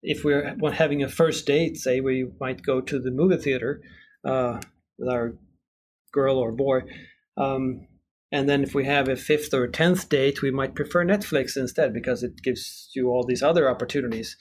If 0.01 0.23
we're 0.23 0.55
having 0.71 1.03
a 1.03 1.09
first 1.09 1.45
date, 1.45 1.75
say 1.77 1.99
we 1.99 2.25
might 2.39 2.61
go 2.65 2.81
to 2.81 2.99
the 2.99 3.11
movie 3.11 3.35
theater 3.35 3.81
uh, 4.23 4.61
with 4.97 5.09
our 5.09 5.33
girl 6.13 6.37
or 6.37 6.53
boy, 6.53 6.79
um, 7.35 7.87
and 8.31 8.47
then 8.47 8.63
if 8.63 8.75
we 8.75 8.85
have 8.85 9.07
a 9.07 9.15
fifth 9.15 9.53
or 9.53 9.67
tenth 9.67 10.07
date, 10.09 10.41
we 10.41 10.51
might 10.51 10.75
prefer 10.75 11.03
Netflix 11.03 11.57
instead 11.57 11.93
because 11.93 12.23
it 12.23 12.41
gives 12.43 12.89
you 12.95 13.09
all 13.09 13.23
these 13.23 13.41
other 13.41 13.69
opportunities 13.69 14.37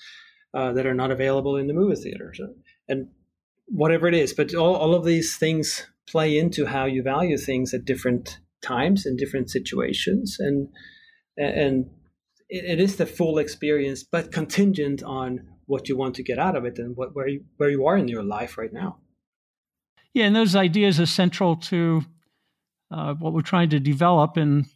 uh, 0.55 0.72
that 0.72 0.86
are 0.86 0.95
not 0.95 1.11
available 1.11 1.57
in 1.57 1.66
the 1.66 1.74
movie 1.74 2.01
theater. 2.01 2.32
So, 2.34 2.55
and 2.89 3.09
whatever 3.66 4.07
it 4.07 4.14
is, 4.14 4.34
but 4.34 4.55
all, 4.55 4.76
all 4.76 4.95
of 4.95 5.05
these 5.05 5.36
things 5.36 5.86
play 6.07 6.39
into 6.39 6.66
how 6.66 6.84
you 6.84 7.03
value 7.03 7.39
things 7.39 7.72
at 7.72 7.84
different 7.84 8.39
times 8.62 9.07
and 9.07 9.18
different 9.18 9.51
situations. 9.51 10.36
And, 10.39 10.68
and 11.36 11.91
it, 12.49 12.64
it 12.64 12.80
is 12.80 12.97
the 12.97 13.07
full 13.07 13.39
experience, 13.39 14.03
but 14.03 14.32
contingent 14.32 15.03
on 15.03 15.47
what 15.66 15.89
you 15.89 15.97
want 15.97 16.14
to 16.16 16.22
get 16.22 16.39
out 16.39 16.57
of 16.57 16.64
it 16.64 16.78
and 16.78 16.97
what, 16.97 17.14
where, 17.14 17.28
you, 17.28 17.45
where 17.57 17.70
you 17.70 17.86
are 17.86 17.97
in 17.97 18.09
your 18.09 18.22
life 18.22 18.59
right 18.59 18.72
now. 18.72 18.99
Yeah, 20.12 20.24
and 20.24 20.36
those 20.36 20.57
ideas 20.57 20.99
are 20.99 21.07
central 21.07 21.57
to 21.57 22.03
uh, 22.91 23.14
what 23.14 23.32
we're 23.32 23.43
trying 23.43 23.70
to 23.70 23.80
develop 23.80 24.36
in 24.36 24.66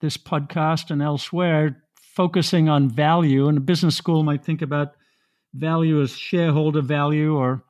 this 0.00 0.16
podcast 0.16 0.90
and 0.90 1.02
elsewhere, 1.02 1.82
focusing 2.00 2.68
on 2.68 2.88
value. 2.88 3.48
And 3.48 3.58
a 3.58 3.60
business 3.60 3.96
school 3.96 4.22
might 4.22 4.44
think 4.44 4.62
about 4.62 4.94
value 5.54 6.00
as 6.00 6.10
shareholder 6.16 6.82
value 6.82 7.36
or 7.36 7.64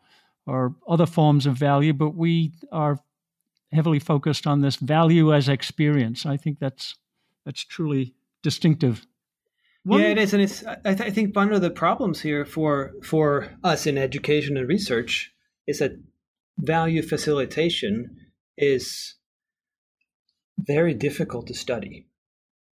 or 0.47 0.75
other 0.89 1.07
forms 1.07 1.47
of 1.47 1.55
value, 1.55 1.93
but 1.93 2.17
we 2.17 2.53
are 2.73 2.99
heavily 3.73 4.01
focused 4.01 4.47
on 4.47 4.61
this 4.61 4.77
value 4.77 5.33
as 5.33 5.49
experience. 5.49 6.27
I 6.27 6.37
think 6.37 6.59
that's 6.59 6.97
that's 7.45 7.65
truly 7.65 8.15
distinctive. 8.43 9.07
One, 9.85 10.01
yeah, 10.01 10.09
it 10.09 10.19
is, 10.19 10.35
and 10.35 10.43
it's. 10.43 10.65
I, 10.67 10.95
th- 10.95 11.01
I 11.01 11.11
think 11.11 11.35
one 11.35 11.53
of 11.53 11.63
the 11.63 11.71
problems 11.71 12.21
here 12.21 12.45
for 12.45 12.93
for 13.03 13.49
us 13.65 13.87
in 13.87 13.97
education 13.97 14.57
and 14.57 14.69
research 14.69 15.33
is 15.67 15.79
that 15.79 15.93
value 16.59 17.03
facilitation 17.03 18.17
is 18.59 19.15
very 20.67 20.95
difficult 20.95 21.47
to 21.49 21.55
study. 21.55 22.07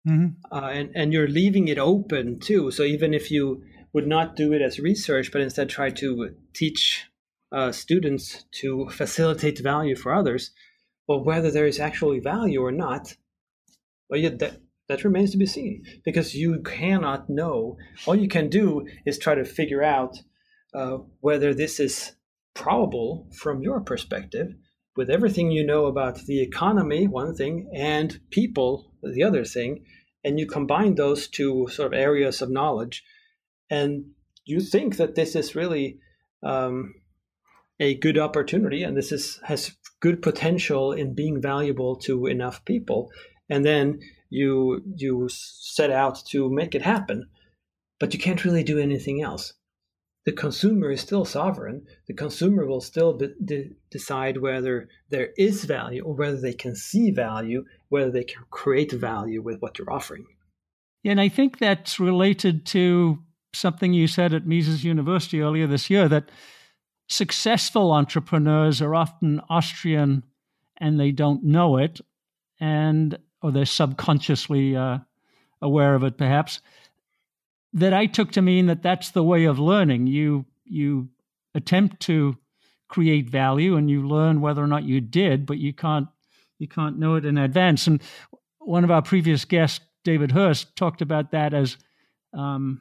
Mm-hmm. 0.07 0.29
Uh, 0.51 0.69
and, 0.71 0.91
and 0.95 1.13
you're 1.13 1.29
leaving 1.29 1.69
it 1.69 1.79
open 1.79 2.41
too. 2.41 2.71
So 2.71 2.83
even 2.83 3.15
if 3.15 3.31
you 3.31 3.63
would 3.93 4.07
not 4.07 4.37
do 4.37 4.53
it 4.53 4.63
as 4.63 4.79
research, 4.79 5.33
but 5.33 5.41
instead 5.41 5.69
try 5.69 5.91
to 5.91 6.35
teach 6.55 7.07
uh, 7.53 7.73
students 7.73 8.45
to 8.61 8.89
facilitate 8.91 9.59
value 9.59 9.97
for 9.97 10.15
others, 10.15 10.51
well, 11.07 11.25
whether 11.25 11.51
there 11.51 11.67
is 11.67 11.81
actually 11.81 12.21
value 12.21 12.63
or 12.63 12.73
not, 12.73 13.15
well, 14.09 14.21
yeah, 14.21 14.31
that, 14.39 14.61
that 14.89 15.05
remains 15.05 15.31
to 15.33 15.39
be 15.39 15.47
seen 15.47 15.85
because 16.05 16.35
you 16.35 16.63
cannot 16.63 17.29
know. 17.29 17.77
All 18.07 18.15
you 18.15 18.29
can 18.29 18.49
do 18.49 18.87
is 19.07 19.19
try 19.19 19.35
to 19.35 19.45
figure 19.45 19.83
out 19.83 20.19
uh, 20.75 20.99
whether 21.21 21.55
this 21.55 21.81
is 21.81 22.13
probable 22.55 23.29
from 23.35 23.63
your 23.63 23.81
perspective 23.81 24.55
with 24.99 25.11
everything 25.11 25.53
you 25.53 25.65
know 25.65 25.87
about 25.87 26.17
the 26.27 26.43
economy, 26.43 27.07
one 27.07 27.33
thing, 27.33 27.71
and 27.73 28.19
people, 28.31 28.93
the 29.01 29.23
other 29.23 29.45
thing, 29.45 29.85
and 30.25 30.41
you 30.41 30.45
combine 30.45 30.97
those 30.97 31.29
two 31.29 31.69
sort 31.69 31.95
of 31.95 32.01
areas 32.01 32.43
of 32.43 32.51
knowledge, 32.51 33.05
and 33.71 34.07
you 34.45 34.61
think 34.61 34.97
that 34.97 35.15
this 35.15 35.37
is 35.37 35.55
really 35.55 36.01
um, 36.43 36.97
a 37.79 37.95
good 37.95 38.19
opportunity, 38.19 38.83
and 38.83 38.97
this 38.97 39.13
is 39.13 39.39
has 39.45 39.77
good 40.01 40.21
potential 40.21 40.93
in 40.93 41.15
being 41.15 41.41
valuable 41.41 41.95
to 41.95 42.27
enough 42.27 42.65
people, 42.65 43.09
and 43.49 43.65
then 43.65 44.01
you 44.31 44.83
you 44.97 45.29
set 45.31 45.93
out 45.93 46.19
to 46.31 46.51
make 46.51 46.75
it 46.75 46.83
happen, 46.83 47.29
but 48.01 48.13
you 48.13 48.19
can't 48.19 48.45
really 48.45 48.65
do 48.65 48.81
anything 48.81 49.23
else 49.23 49.53
the 50.29 50.33
consumer 50.33 50.91
is 50.91 51.01
still 51.01 51.25
sovereign. 51.25 51.87
The 52.07 52.13
consumer 52.13 52.67
will 52.67 52.83
still 52.83 53.17
de- 53.17 53.33
de- 53.43 53.71
decide 53.91 54.37
whether 54.37 54.91
there 55.09 55.31
is 55.39 55.65
value 55.65 56.05
or 56.05 56.13
whether 56.13 56.39
they 56.39 56.53
can 56.53 56.77
see 56.77 57.11
value, 57.11 57.65
whether 57.89 58.11
they 58.11 58.25
can 58.25 58.45
create 58.51 58.93
value 58.93 59.41
with 59.41 59.63
what 59.63 59.79
you're 59.79 59.91
offering. 59.91 60.27
And 61.03 61.19
I 61.19 61.31
think 61.31 61.57
that's 61.57 61.99
related 61.99 62.67
to 62.67 63.21
something 63.55 63.95
you 63.95 64.07
said 64.07 64.35
at 64.35 64.47
Mises 64.47 64.85
University 64.85 65.41
earlier 65.41 65.67
this 65.67 65.89
year 65.89 66.09
that 66.09 66.29
successful 67.09 67.91
entrepreneurs 67.91 68.83
are 68.83 68.95
often 68.95 69.41
Austrian 69.49 70.25
and 70.77 71.01
they 71.01 71.11
don't 71.11 71.43
know 71.43 71.79
it, 71.79 72.03
and 72.61 73.19
or 73.41 73.51
they're 73.51 73.65
subconsciously 73.65 74.77
uh, 74.77 74.99
aware 75.63 75.95
of 75.95 76.05
it, 76.05 76.19
perhaps 76.19 76.61
that 77.73 77.93
I 77.93 78.07
took 78.07 78.33
to 78.33 78.43
mean 78.43 78.67
that 78.67 78.83
that's 78.83 79.11
the 79.11 79.23
way 79.23 79.45
of 79.45 79.59
learning. 79.59 80.07
You 80.07 80.47
you 80.65 81.09
attempt 81.55 82.01
to 82.01 82.37
create 82.89 83.29
value 83.29 83.77
and 83.77 83.91
you 83.91 84.07
learn 84.07 84.41
whether 84.41 84.63
or 84.63 84.67
not 84.67 84.85
you 84.85 85.01
did, 85.01 85.47
but 85.47 85.59
you 85.59 85.73
can't 85.73 86.09
you 86.59 86.69
can't 86.69 86.99
know 86.99 87.15
it 87.15 87.25
in 87.25 87.39
advance. 87.39 87.87
And 87.87 88.03
one 88.59 88.85
of 88.85 88.91
our 88.91 89.03
previous 89.03 89.45
guests, 89.45 89.81
David 90.05 90.33
Hurst, 90.33 90.75
talked 90.77 91.03
about 91.03 91.31
that 91.31 91.55
as 91.55 91.77
um, 92.33 92.81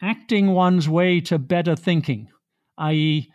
acting 0.00 0.52
one's 0.52 0.88
way 0.88 1.20
to 1.22 1.38
better 1.38 1.74
thinking, 1.74 2.28
i.e., 2.78 3.30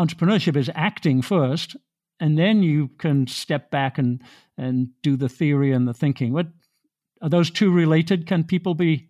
entrepreneurship 0.00 0.56
is 0.56 0.70
acting 0.74 1.22
first, 1.22 1.76
and 2.20 2.38
then 2.38 2.62
you 2.62 2.88
can 2.98 3.26
step 3.26 3.70
back 3.70 3.98
and 3.98 4.22
and 4.56 4.88
do 5.02 5.16
the 5.16 5.28
theory 5.28 5.72
and 5.72 5.86
the 5.86 5.94
thinking. 5.94 6.32
What 6.32 6.48
are 7.20 7.28
those 7.28 7.50
two 7.50 7.72
related? 7.72 8.26
Can 8.26 8.44
people 8.44 8.74
be 8.74 9.07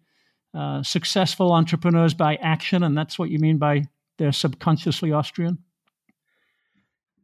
uh, 0.54 0.82
successful 0.82 1.52
entrepreneurs 1.52 2.14
by 2.14 2.36
action, 2.36 2.82
and 2.82 2.96
that's 2.96 3.18
what 3.18 3.30
you 3.30 3.38
mean 3.38 3.58
by 3.58 3.84
they're 4.18 4.32
subconsciously 4.32 5.12
Austrian? 5.12 5.58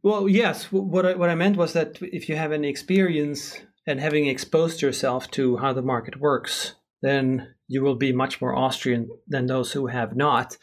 Well, 0.02 0.28
yes. 0.28 0.70
What 0.70 1.06
I, 1.06 1.14
what 1.14 1.30
I 1.30 1.34
meant 1.34 1.56
was 1.56 1.72
that 1.72 1.98
if 2.02 2.28
you 2.28 2.36
have 2.36 2.52
any 2.52 2.68
experience 2.68 3.60
and 3.86 4.00
having 4.00 4.26
exposed 4.26 4.82
yourself 4.82 5.30
to 5.32 5.56
how 5.56 5.72
the 5.72 5.82
market 5.82 6.20
works, 6.20 6.74
then 7.02 7.54
you 7.68 7.82
will 7.82 7.96
be 7.96 8.12
much 8.12 8.40
more 8.40 8.54
Austrian 8.54 9.08
than 9.26 9.46
those 9.46 9.72
who 9.72 9.86
have 9.86 10.14
not. 10.14 10.56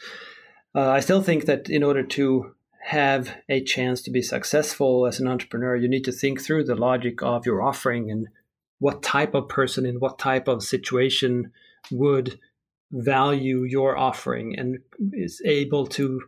Uh, 0.74 0.88
I 0.88 1.00
still 1.00 1.22
think 1.22 1.44
that 1.46 1.68
in 1.68 1.82
order 1.82 2.02
to 2.02 2.54
have 2.84 3.36
a 3.48 3.62
chance 3.62 4.02
to 4.02 4.10
be 4.10 4.22
successful 4.22 5.06
as 5.06 5.20
an 5.20 5.28
entrepreneur, 5.28 5.76
you 5.76 5.88
need 5.88 6.04
to 6.04 6.12
think 6.12 6.40
through 6.40 6.64
the 6.64 6.74
logic 6.74 7.22
of 7.22 7.46
your 7.46 7.62
offering 7.62 8.10
and 8.10 8.28
what 8.78 9.02
type 9.02 9.34
of 9.34 9.48
person 9.48 9.86
in 9.86 10.00
what 10.00 10.18
type 10.18 10.48
of 10.48 10.62
situation 10.62 11.52
would 11.90 12.38
value 12.92 13.64
your 13.64 13.96
offering 13.96 14.58
and 14.58 14.78
is 15.12 15.40
able 15.44 15.86
to 15.86 16.22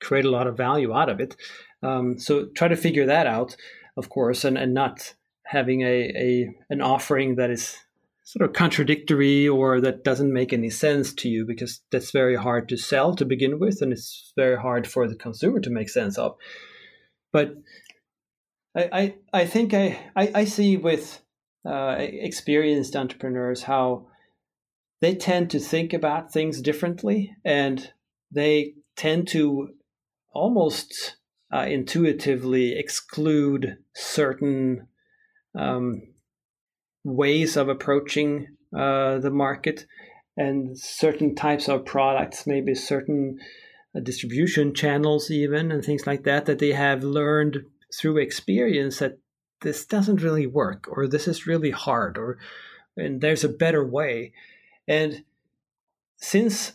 create 0.00 0.24
a 0.24 0.30
lot 0.30 0.46
of 0.46 0.56
value 0.56 0.94
out 0.94 1.08
of 1.08 1.20
it. 1.20 1.36
Um, 1.82 2.18
so 2.18 2.46
try 2.54 2.68
to 2.68 2.76
figure 2.76 3.06
that 3.06 3.26
out, 3.26 3.56
of 3.96 4.08
course, 4.08 4.44
and, 4.44 4.58
and 4.58 4.74
not 4.74 5.14
having 5.46 5.82
a, 5.82 6.12
a 6.16 6.54
an 6.70 6.80
offering 6.80 7.36
that 7.36 7.50
is 7.50 7.76
sort 8.22 8.48
of 8.48 8.54
contradictory 8.54 9.48
or 9.48 9.80
that 9.80 10.04
doesn't 10.04 10.32
make 10.32 10.52
any 10.52 10.70
sense 10.70 11.12
to 11.12 11.28
you 11.28 11.44
because 11.44 11.80
that's 11.90 12.12
very 12.12 12.36
hard 12.36 12.68
to 12.68 12.76
sell 12.76 13.16
to 13.16 13.24
begin 13.24 13.58
with 13.58 13.82
and 13.82 13.92
it's 13.92 14.32
very 14.36 14.56
hard 14.56 14.86
for 14.86 15.08
the 15.08 15.16
consumer 15.16 15.58
to 15.58 15.70
make 15.70 15.88
sense 15.88 16.16
of. 16.16 16.36
But 17.32 17.54
I, 18.76 18.88
I, 18.92 19.14
I 19.40 19.46
think 19.46 19.74
I, 19.74 19.98
I, 20.14 20.30
I 20.34 20.44
see 20.44 20.76
with 20.76 21.20
uh, 21.68 21.96
experienced 21.98 22.94
entrepreneurs 22.94 23.64
how 23.64 24.06
they 25.00 25.14
tend 25.14 25.50
to 25.50 25.58
think 25.58 25.92
about 25.92 26.32
things 26.32 26.60
differently 26.60 27.34
and 27.44 27.92
they 28.30 28.74
tend 28.96 29.28
to 29.28 29.68
almost 30.32 31.16
uh, 31.52 31.66
intuitively 31.68 32.78
exclude 32.78 33.78
certain 33.94 34.86
um, 35.58 36.02
ways 37.04 37.56
of 37.56 37.68
approaching 37.68 38.46
uh, 38.76 39.18
the 39.18 39.30
market 39.30 39.86
and 40.36 40.78
certain 40.78 41.34
types 41.34 41.68
of 41.68 41.84
products, 41.84 42.46
maybe 42.46 42.74
certain 42.74 43.38
uh, 43.96 44.00
distribution 44.00 44.74
channels, 44.74 45.30
even 45.30 45.72
and 45.72 45.84
things 45.84 46.06
like 46.06 46.22
that, 46.24 46.46
that 46.46 46.58
they 46.58 46.72
have 46.72 47.02
learned 47.02 47.58
through 47.98 48.18
experience 48.18 49.00
that 49.00 49.18
this 49.62 49.84
doesn't 49.84 50.22
really 50.22 50.46
work, 50.46 50.86
or 50.88 51.06
this 51.06 51.26
is 51.26 51.46
really 51.46 51.70
hard, 51.70 52.16
or 52.16 52.38
and 52.96 53.20
there's 53.20 53.44
a 53.44 53.48
better 53.48 53.84
way. 53.84 54.32
And 54.90 55.22
since 56.16 56.72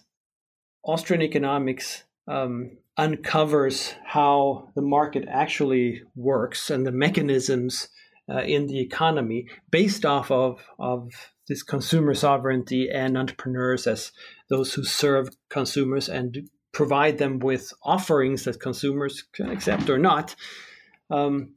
Austrian 0.86 1.22
economics 1.22 2.06
um, 2.30 2.78
uncovers 2.96 3.94
how 4.06 4.70
the 4.74 4.82
market 4.82 5.26
actually 5.30 6.02
works 6.16 6.70
and 6.70 6.88
the 6.88 6.94
mechanisms 6.94 7.90
uh, 8.30 8.44
in 8.44 8.68
the 8.68 8.80
economy 8.80 9.48
based 9.70 10.06
off 10.06 10.32
of, 10.32 10.64
of 10.80 11.12
this 11.50 11.62
consumer 11.62 12.14
sovereignty 12.14 12.90
and 12.90 13.18
entrepreneurs 13.18 13.86
as 13.86 14.14
those 14.50 14.74
who 14.74 14.86
serve 14.86 15.28
consumers 15.50 16.08
and 16.08 16.50
provide 16.72 17.18
them 17.18 17.40
with 17.40 17.74
offerings 17.84 18.46
that 18.46 18.62
consumers 18.62 19.24
can 19.34 19.50
accept 19.50 19.90
or 19.90 19.98
not. 19.98 20.38
Um, 21.10 21.56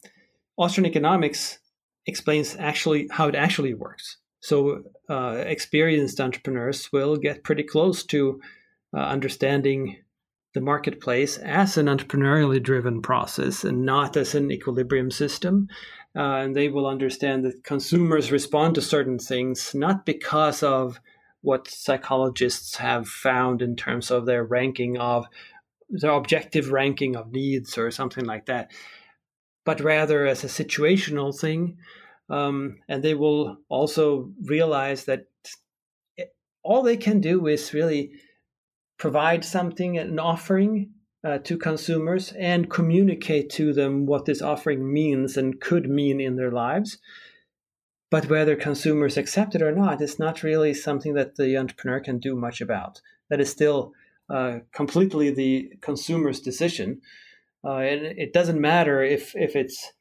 Austrian 0.57 0.87
economics 0.87 1.61
explains 2.05 2.57
actually 2.59 3.07
how 3.13 3.29
it 3.29 3.37
actually 3.37 3.75
works. 3.75 4.17
So, 4.41 4.84
uh, 5.09 5.43
experienced 5.47 6.20
entrepreneurs 6.20 6.93
will 6.93 7.16
get 7.16 7.43
pretty 7.43 7.64
close 7.64 8.05
to 8.05 8.41
uh, 8.95 9.01
understanding 9.01 9.97
the 10.55 10.61
marketplace 10.61 11.39
as 11.39 11.76
an 11.76 11.86
entrepreneurially 11.86 12.62
driven 12.62 13.03
process 13.03 13.64
and 13.64 13.84
not 13.84 14.16
as 14.16 14.34
an 14.34 14.51
equilibrium 14.51 15.11
system. 15.11 15.68
Uh, 16.16 16.36
and 16.43 16.57
they 16.57 16.68
will 16.68 16.86
understand 16.86 17.45
that 17.45 17.64
consumers 17.64 18.32
respond 18.32 18.74
to 18.74 18.80
certain 18.80 19.18
things 19.18 19.74
not 19.74 20.07
because 20.07 20.62
of 20.62 21.01
what 21.43 21.68
psychologists 21.68 22.76
have 22.76 23.07
found 23.07 23.62
in 23.62 23.76
terms 23.76 24.11
of 24.11 24.26
their 24.26 24.43
ranking 24.43 24.99
of 24.99 25.26
their 25.89 26.11
objective 26.11 26.70
ranking 26.70 27.16
of 27.16 27.32
needs 27.32 27.78
or 27.78 27.91
something 27.91 28.24
like 28.24 28.47
that, 28.47 28.70
but 29.64 29.80
rather 29.80 30.26
as 30.26 30.45
a 30.45 30.49
situational 30.49 31.39
thing. 31.39 31.78
Um, 32.31 32.79
and 32.89 33.03
they 33.03 33.14
will 33.14 33.59
also 33.68 34.33
realize 34.43 35.05
that 35.05 35.26
it, 36.16 36.35
all 36.62 36.83
they 36.83 36.97
can 36.97 37.20
do 37.20 37.47
is 37.47 37.72
really 37.72 38.12
provide 38.99 39.45
something, 39.45 39.97
an 39.99 40.18
offering 40.18 40.91
uh, 41.24 41.39
to 41.39 41.57
consumers, 41.57 42.33
and 42.33 42.70
communicate 42.70 43.51
to 43.51 43.72
them 43.72 44.07
what 44.07 44.24
this 44.24 44.43
offering 44.43 44.93
means 44.93 45.37
and 45.37 45.61
could 45.61 45.89
mean 45.89 46.20
in 46.20 46.37
their 46.37 46.51
lives. 46.51 46.99
But 48.11 48.29
whether 48.29 48.57
consumers 48.57 49.16
accept 49.16 49.55
it 49.55 49.62
or 49.62 49.74
not 49.74 50.01
is 50.01 50.18
not 50.18 50.43
really 50.43 50.74
something 50.74 51.14
that 51.14 51.37
the 51.37 51.57
entrepreneur 51.57 52.01
can 52.01 52.18
do 52.18 52.35
much 52.35 52.61
about. 52.61 53.01
That 53.31 53.41
is 53.41 53.51
still 53.51 53.93
uh, 54.31 54.59
completely 54.72 55.31
the 55.31 55.72
consumer's 55.81 56.41
decision. 56.41 57.01
Uh, 57.64 57.79
and 57.79 58.07
it 58.07 58.33
doesn't 58.33 58.61
matter 58.61 59.03
if, 59.03 59.35
if 59.35 59.57
it's, 59.57 59.93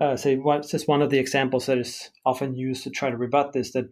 uh, 0.00 0.16
say, 0.16 0.36
what's 0.36 0.70
just 0.70 0.88
one 0.88 1.02
of 1.02 1.10
the 1.10 1.18
examples 1.18 1.66
that 1.66 1.78
is 1.78 2.10
often 2.24 2.56
used 2.56 2.84
to 2.84 2.90
try 2.90 3.10
to 3.10 3.16
rebut 3.16 3.52
this 3.52 3.72
that 3.72 3.86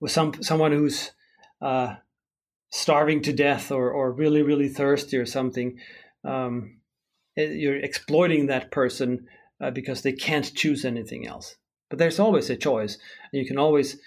with 0.00 0.12
some 0.12 0.42
someone 0.42 0.72
who's 0.72 1.12
uh, 1.60 1.94
starving 2.70 3.22
to 3.22 3.32
death 3.32 3.70
or, 3.70 3.90
or 3.90 4.12
really, 4.12 4.42
really 4.42 4.68
thirsty 4.68 5.16
or 5.16 5.26
something, 5.26 5.78
um, 6.24 6.78
eh, 7.36 7.44
you're 7.44 7.76
exploiting 7.76 8.46
that 8.46 8.70
person 8.70 9.26
uh, 9.60 9.70
because 9.70 10.02
they 10.02 10.12
can't 10.12 10.54
choose 10.54 10.84
anything 10.84 11.26
else. 11.26 11.56
But 11.88 11.98
there's 11.98 12.18
always 12.18 12.50
a 12.50 12.56
choice. 12.56 12.98
And 13.32 13.40
you 13.40 13.46
can 13.46 13.58
always 13.58 13.98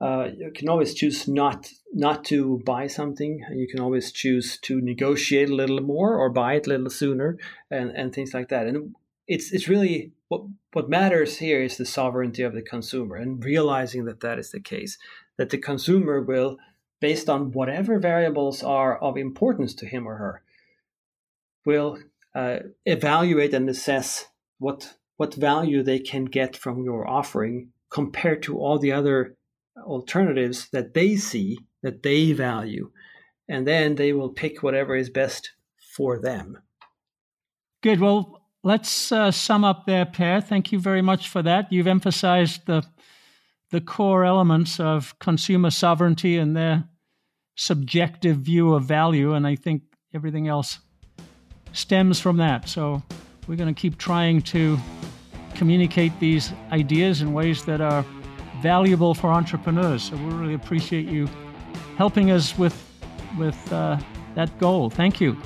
uh, 0.00 0.30
you 0.36 0.50
can 0.52 0.68
always 0.68 0.94
choose 0.94 1.28
not 1.28 1.70
not 1.92 2.24
to 2.24 2.60
buy 2.66 2.88
something. 2.88 3.44
You 3.54 3.68
can 3.68 3.78
always 3.78 4.10
choose 4.10 4.58
to 4.62 4.80
negotiate 4.80 5.48
a 5.48 5.54
little 5.54 5.80
more 5.80 6.16
or 6.16 6.28
buy 6.28 6.54
it 6.54 6.66
a 6.66 6.70
little 6.70 6.90
sooner, 6.90 7.38
and, 7.70 7.90
and 7.90 8.12
things 8.12 8.34
like 8.34 8.48
that. 8.48 8.66
And 8.66 8.96
it's 9.32 9.50
it's 9.50 9.68
really 9.68 10.12
what 10.28 10.42
what 10.72 10.90
matters 10.90 11.38
here 11.38 11.62
is 11.62 11.76
the 11.76 11.86
sovereignty 11.86 12.42
of 12.42 12.54
the 12.54 12.62
consumer 12.62 13.16
and 13.16 13.44
realizing 13.44 14.04
that 14.04 14.20
that 14.20 14.38
is 14.38 14.50
the 14.50 14.60
case. 14.60 14.98
That 15.38 15.50
the 15.50 15.58
consumer 15.58 16.20
will 16.20 16.58
based 17.00 17.28
on 17.28 17.50
whatever 17.52 17.98
variables 17.98 18.62
are 18.62 18.96
of 18.98 19.16
importance 19.16 19.74
to 19.74 19.86
him 19.86 20.06
or 20.06 20.16
her, 20.16 20.42
will 21.66 21.98
uh, 22.34 22.58
evaluate 22.84 23.54
and 23.54 23.68
assess 23.68 24.26
what 24.58 24.94
what 25.16 25.34
value 25.34 25.82
they 25.82 25.98
can 25.98 26.26
get 26.26 26.56
from 26.56 26.84
your 26.84 27.08
offering 27.08 27.70
compared 27.90 28.42
to 28.42 28.58
all 28.58 28.78
the 28.78 28.92
other 28.92 29.36
alternatives 29.84 30.68
that 30.72 30.92
they 30.92 31.16
see 31.16 31.58
that 31.82 32.02
they 32.02 32.32
value 32.32 32.90
and 33.48 33.66
then 33.66 33.94
they 33.94 34.12
will 34.12 34.28
pick 34.30 34.62
whatever 34.62 34.94
is 34.94 35.10
best 35.10 35.52
for 35.96 36.18
them 36.18 36.58
good 37.82 38.00
well 38.00 38.41
let's 38.62 39.12
uh, 39.12 39.30
sum 39.30 39.64
up 39.64 39.86
there 39.86 40.04
Per 40.04 40.40
thank 40.40 40.72
you 40.72 40.78
very 40.78 41.02
much 41.02 41.28
for 41.28 41.42
that 41.42 41.72
you've 41.72 41.86
emphasized 41.86 42.66
the 42.66 42.84
the 43.72 43.80
core 43.80 44.24
elements 44.24 44.78
of 44.78 45.18
consumer 45.18 45.70
sovereignty 45.70 46.36
and 46.36 46.54
their 46.54 46.84
subjective 47.56 48.36
view 48.36 48.74
of 48.74 48.84
value, 48.84 49.34
and 49.34 49.46
I 49.46 49.56
think 49.56 49.82
everything 50.14 50.46
else 50.46 50.78
stems 51.72 52.20
from 52.20 52.36
that. 52.36 52.68
So 52.68 53.02
we're 53.48 53.56
going 53.56 53.74
to 53.74 53.80
keep 53.80 53.98
trying 53.98 54.42
to 54.42 54.78
communicate 55.54 56.12
these 56.20 56.52
ideas 56.70 57.22
in 57.22 57.32
ways 57.32 57.64
that 57.64 57.80
are 57.80 58.04
valuable 58.60 59.14
for 59.14 59.28
entrepreneurs. 59.28 60.04
So 60.04 60.16
we 60.16 60.24
really 60.34 60.54
appreciate 60.54 61.06
you 61.08 61.28
helping 61.96 62.30
us 62.30 62.56
with 62.56 62.76
with 63.38 63.72
uh, 63.72 63.98
that 64.34 64.56
goal. 64.58 64.90
Thank 64.90 65.20
you. 65.20 65.36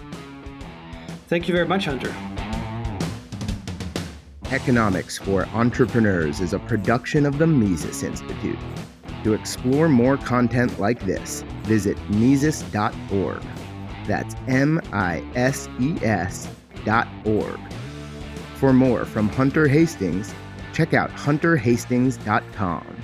Thank 1.28 1.48
you 1.48 1.54
very 1.54 1.66
much, 1.66 1.84
Hunter. 1.84 2.14
Economics 4.52 5.18
for 5.18 5.44
Entrepreneurs 5.46 6.40
is 6.40 6.52
a 6.52 6.58
production 6.60 7.26
of 7.26 7.38
the 7.38 7.46
Mises 7.46 8.04
Institute. 8.04 8.58
To 9.24 9.34
explore 9.34 9.88
more 9.88 10.16
content 10.16 10.78
like 10.78 11.04
this, 11.04 11.42
visit 11.62 11.98
Mises.org. 12.10 13.42
That's 14.06 14.36
M 14.46 14.80
I 14.92 15.24
S 15.34 15.68
E 15.80 15.96
S 16.02 16.48
dot 16.84 17.08
org. 17.24 17.58
For 18.54 18.72
more 18.72 19.04
from 19.04 19.28
Hunter 19.30 19.66
Hastings, 19.66 20.32
check 20.72 20.94
out 20.94 21.10
hunterhastings.com. 21.10 22.95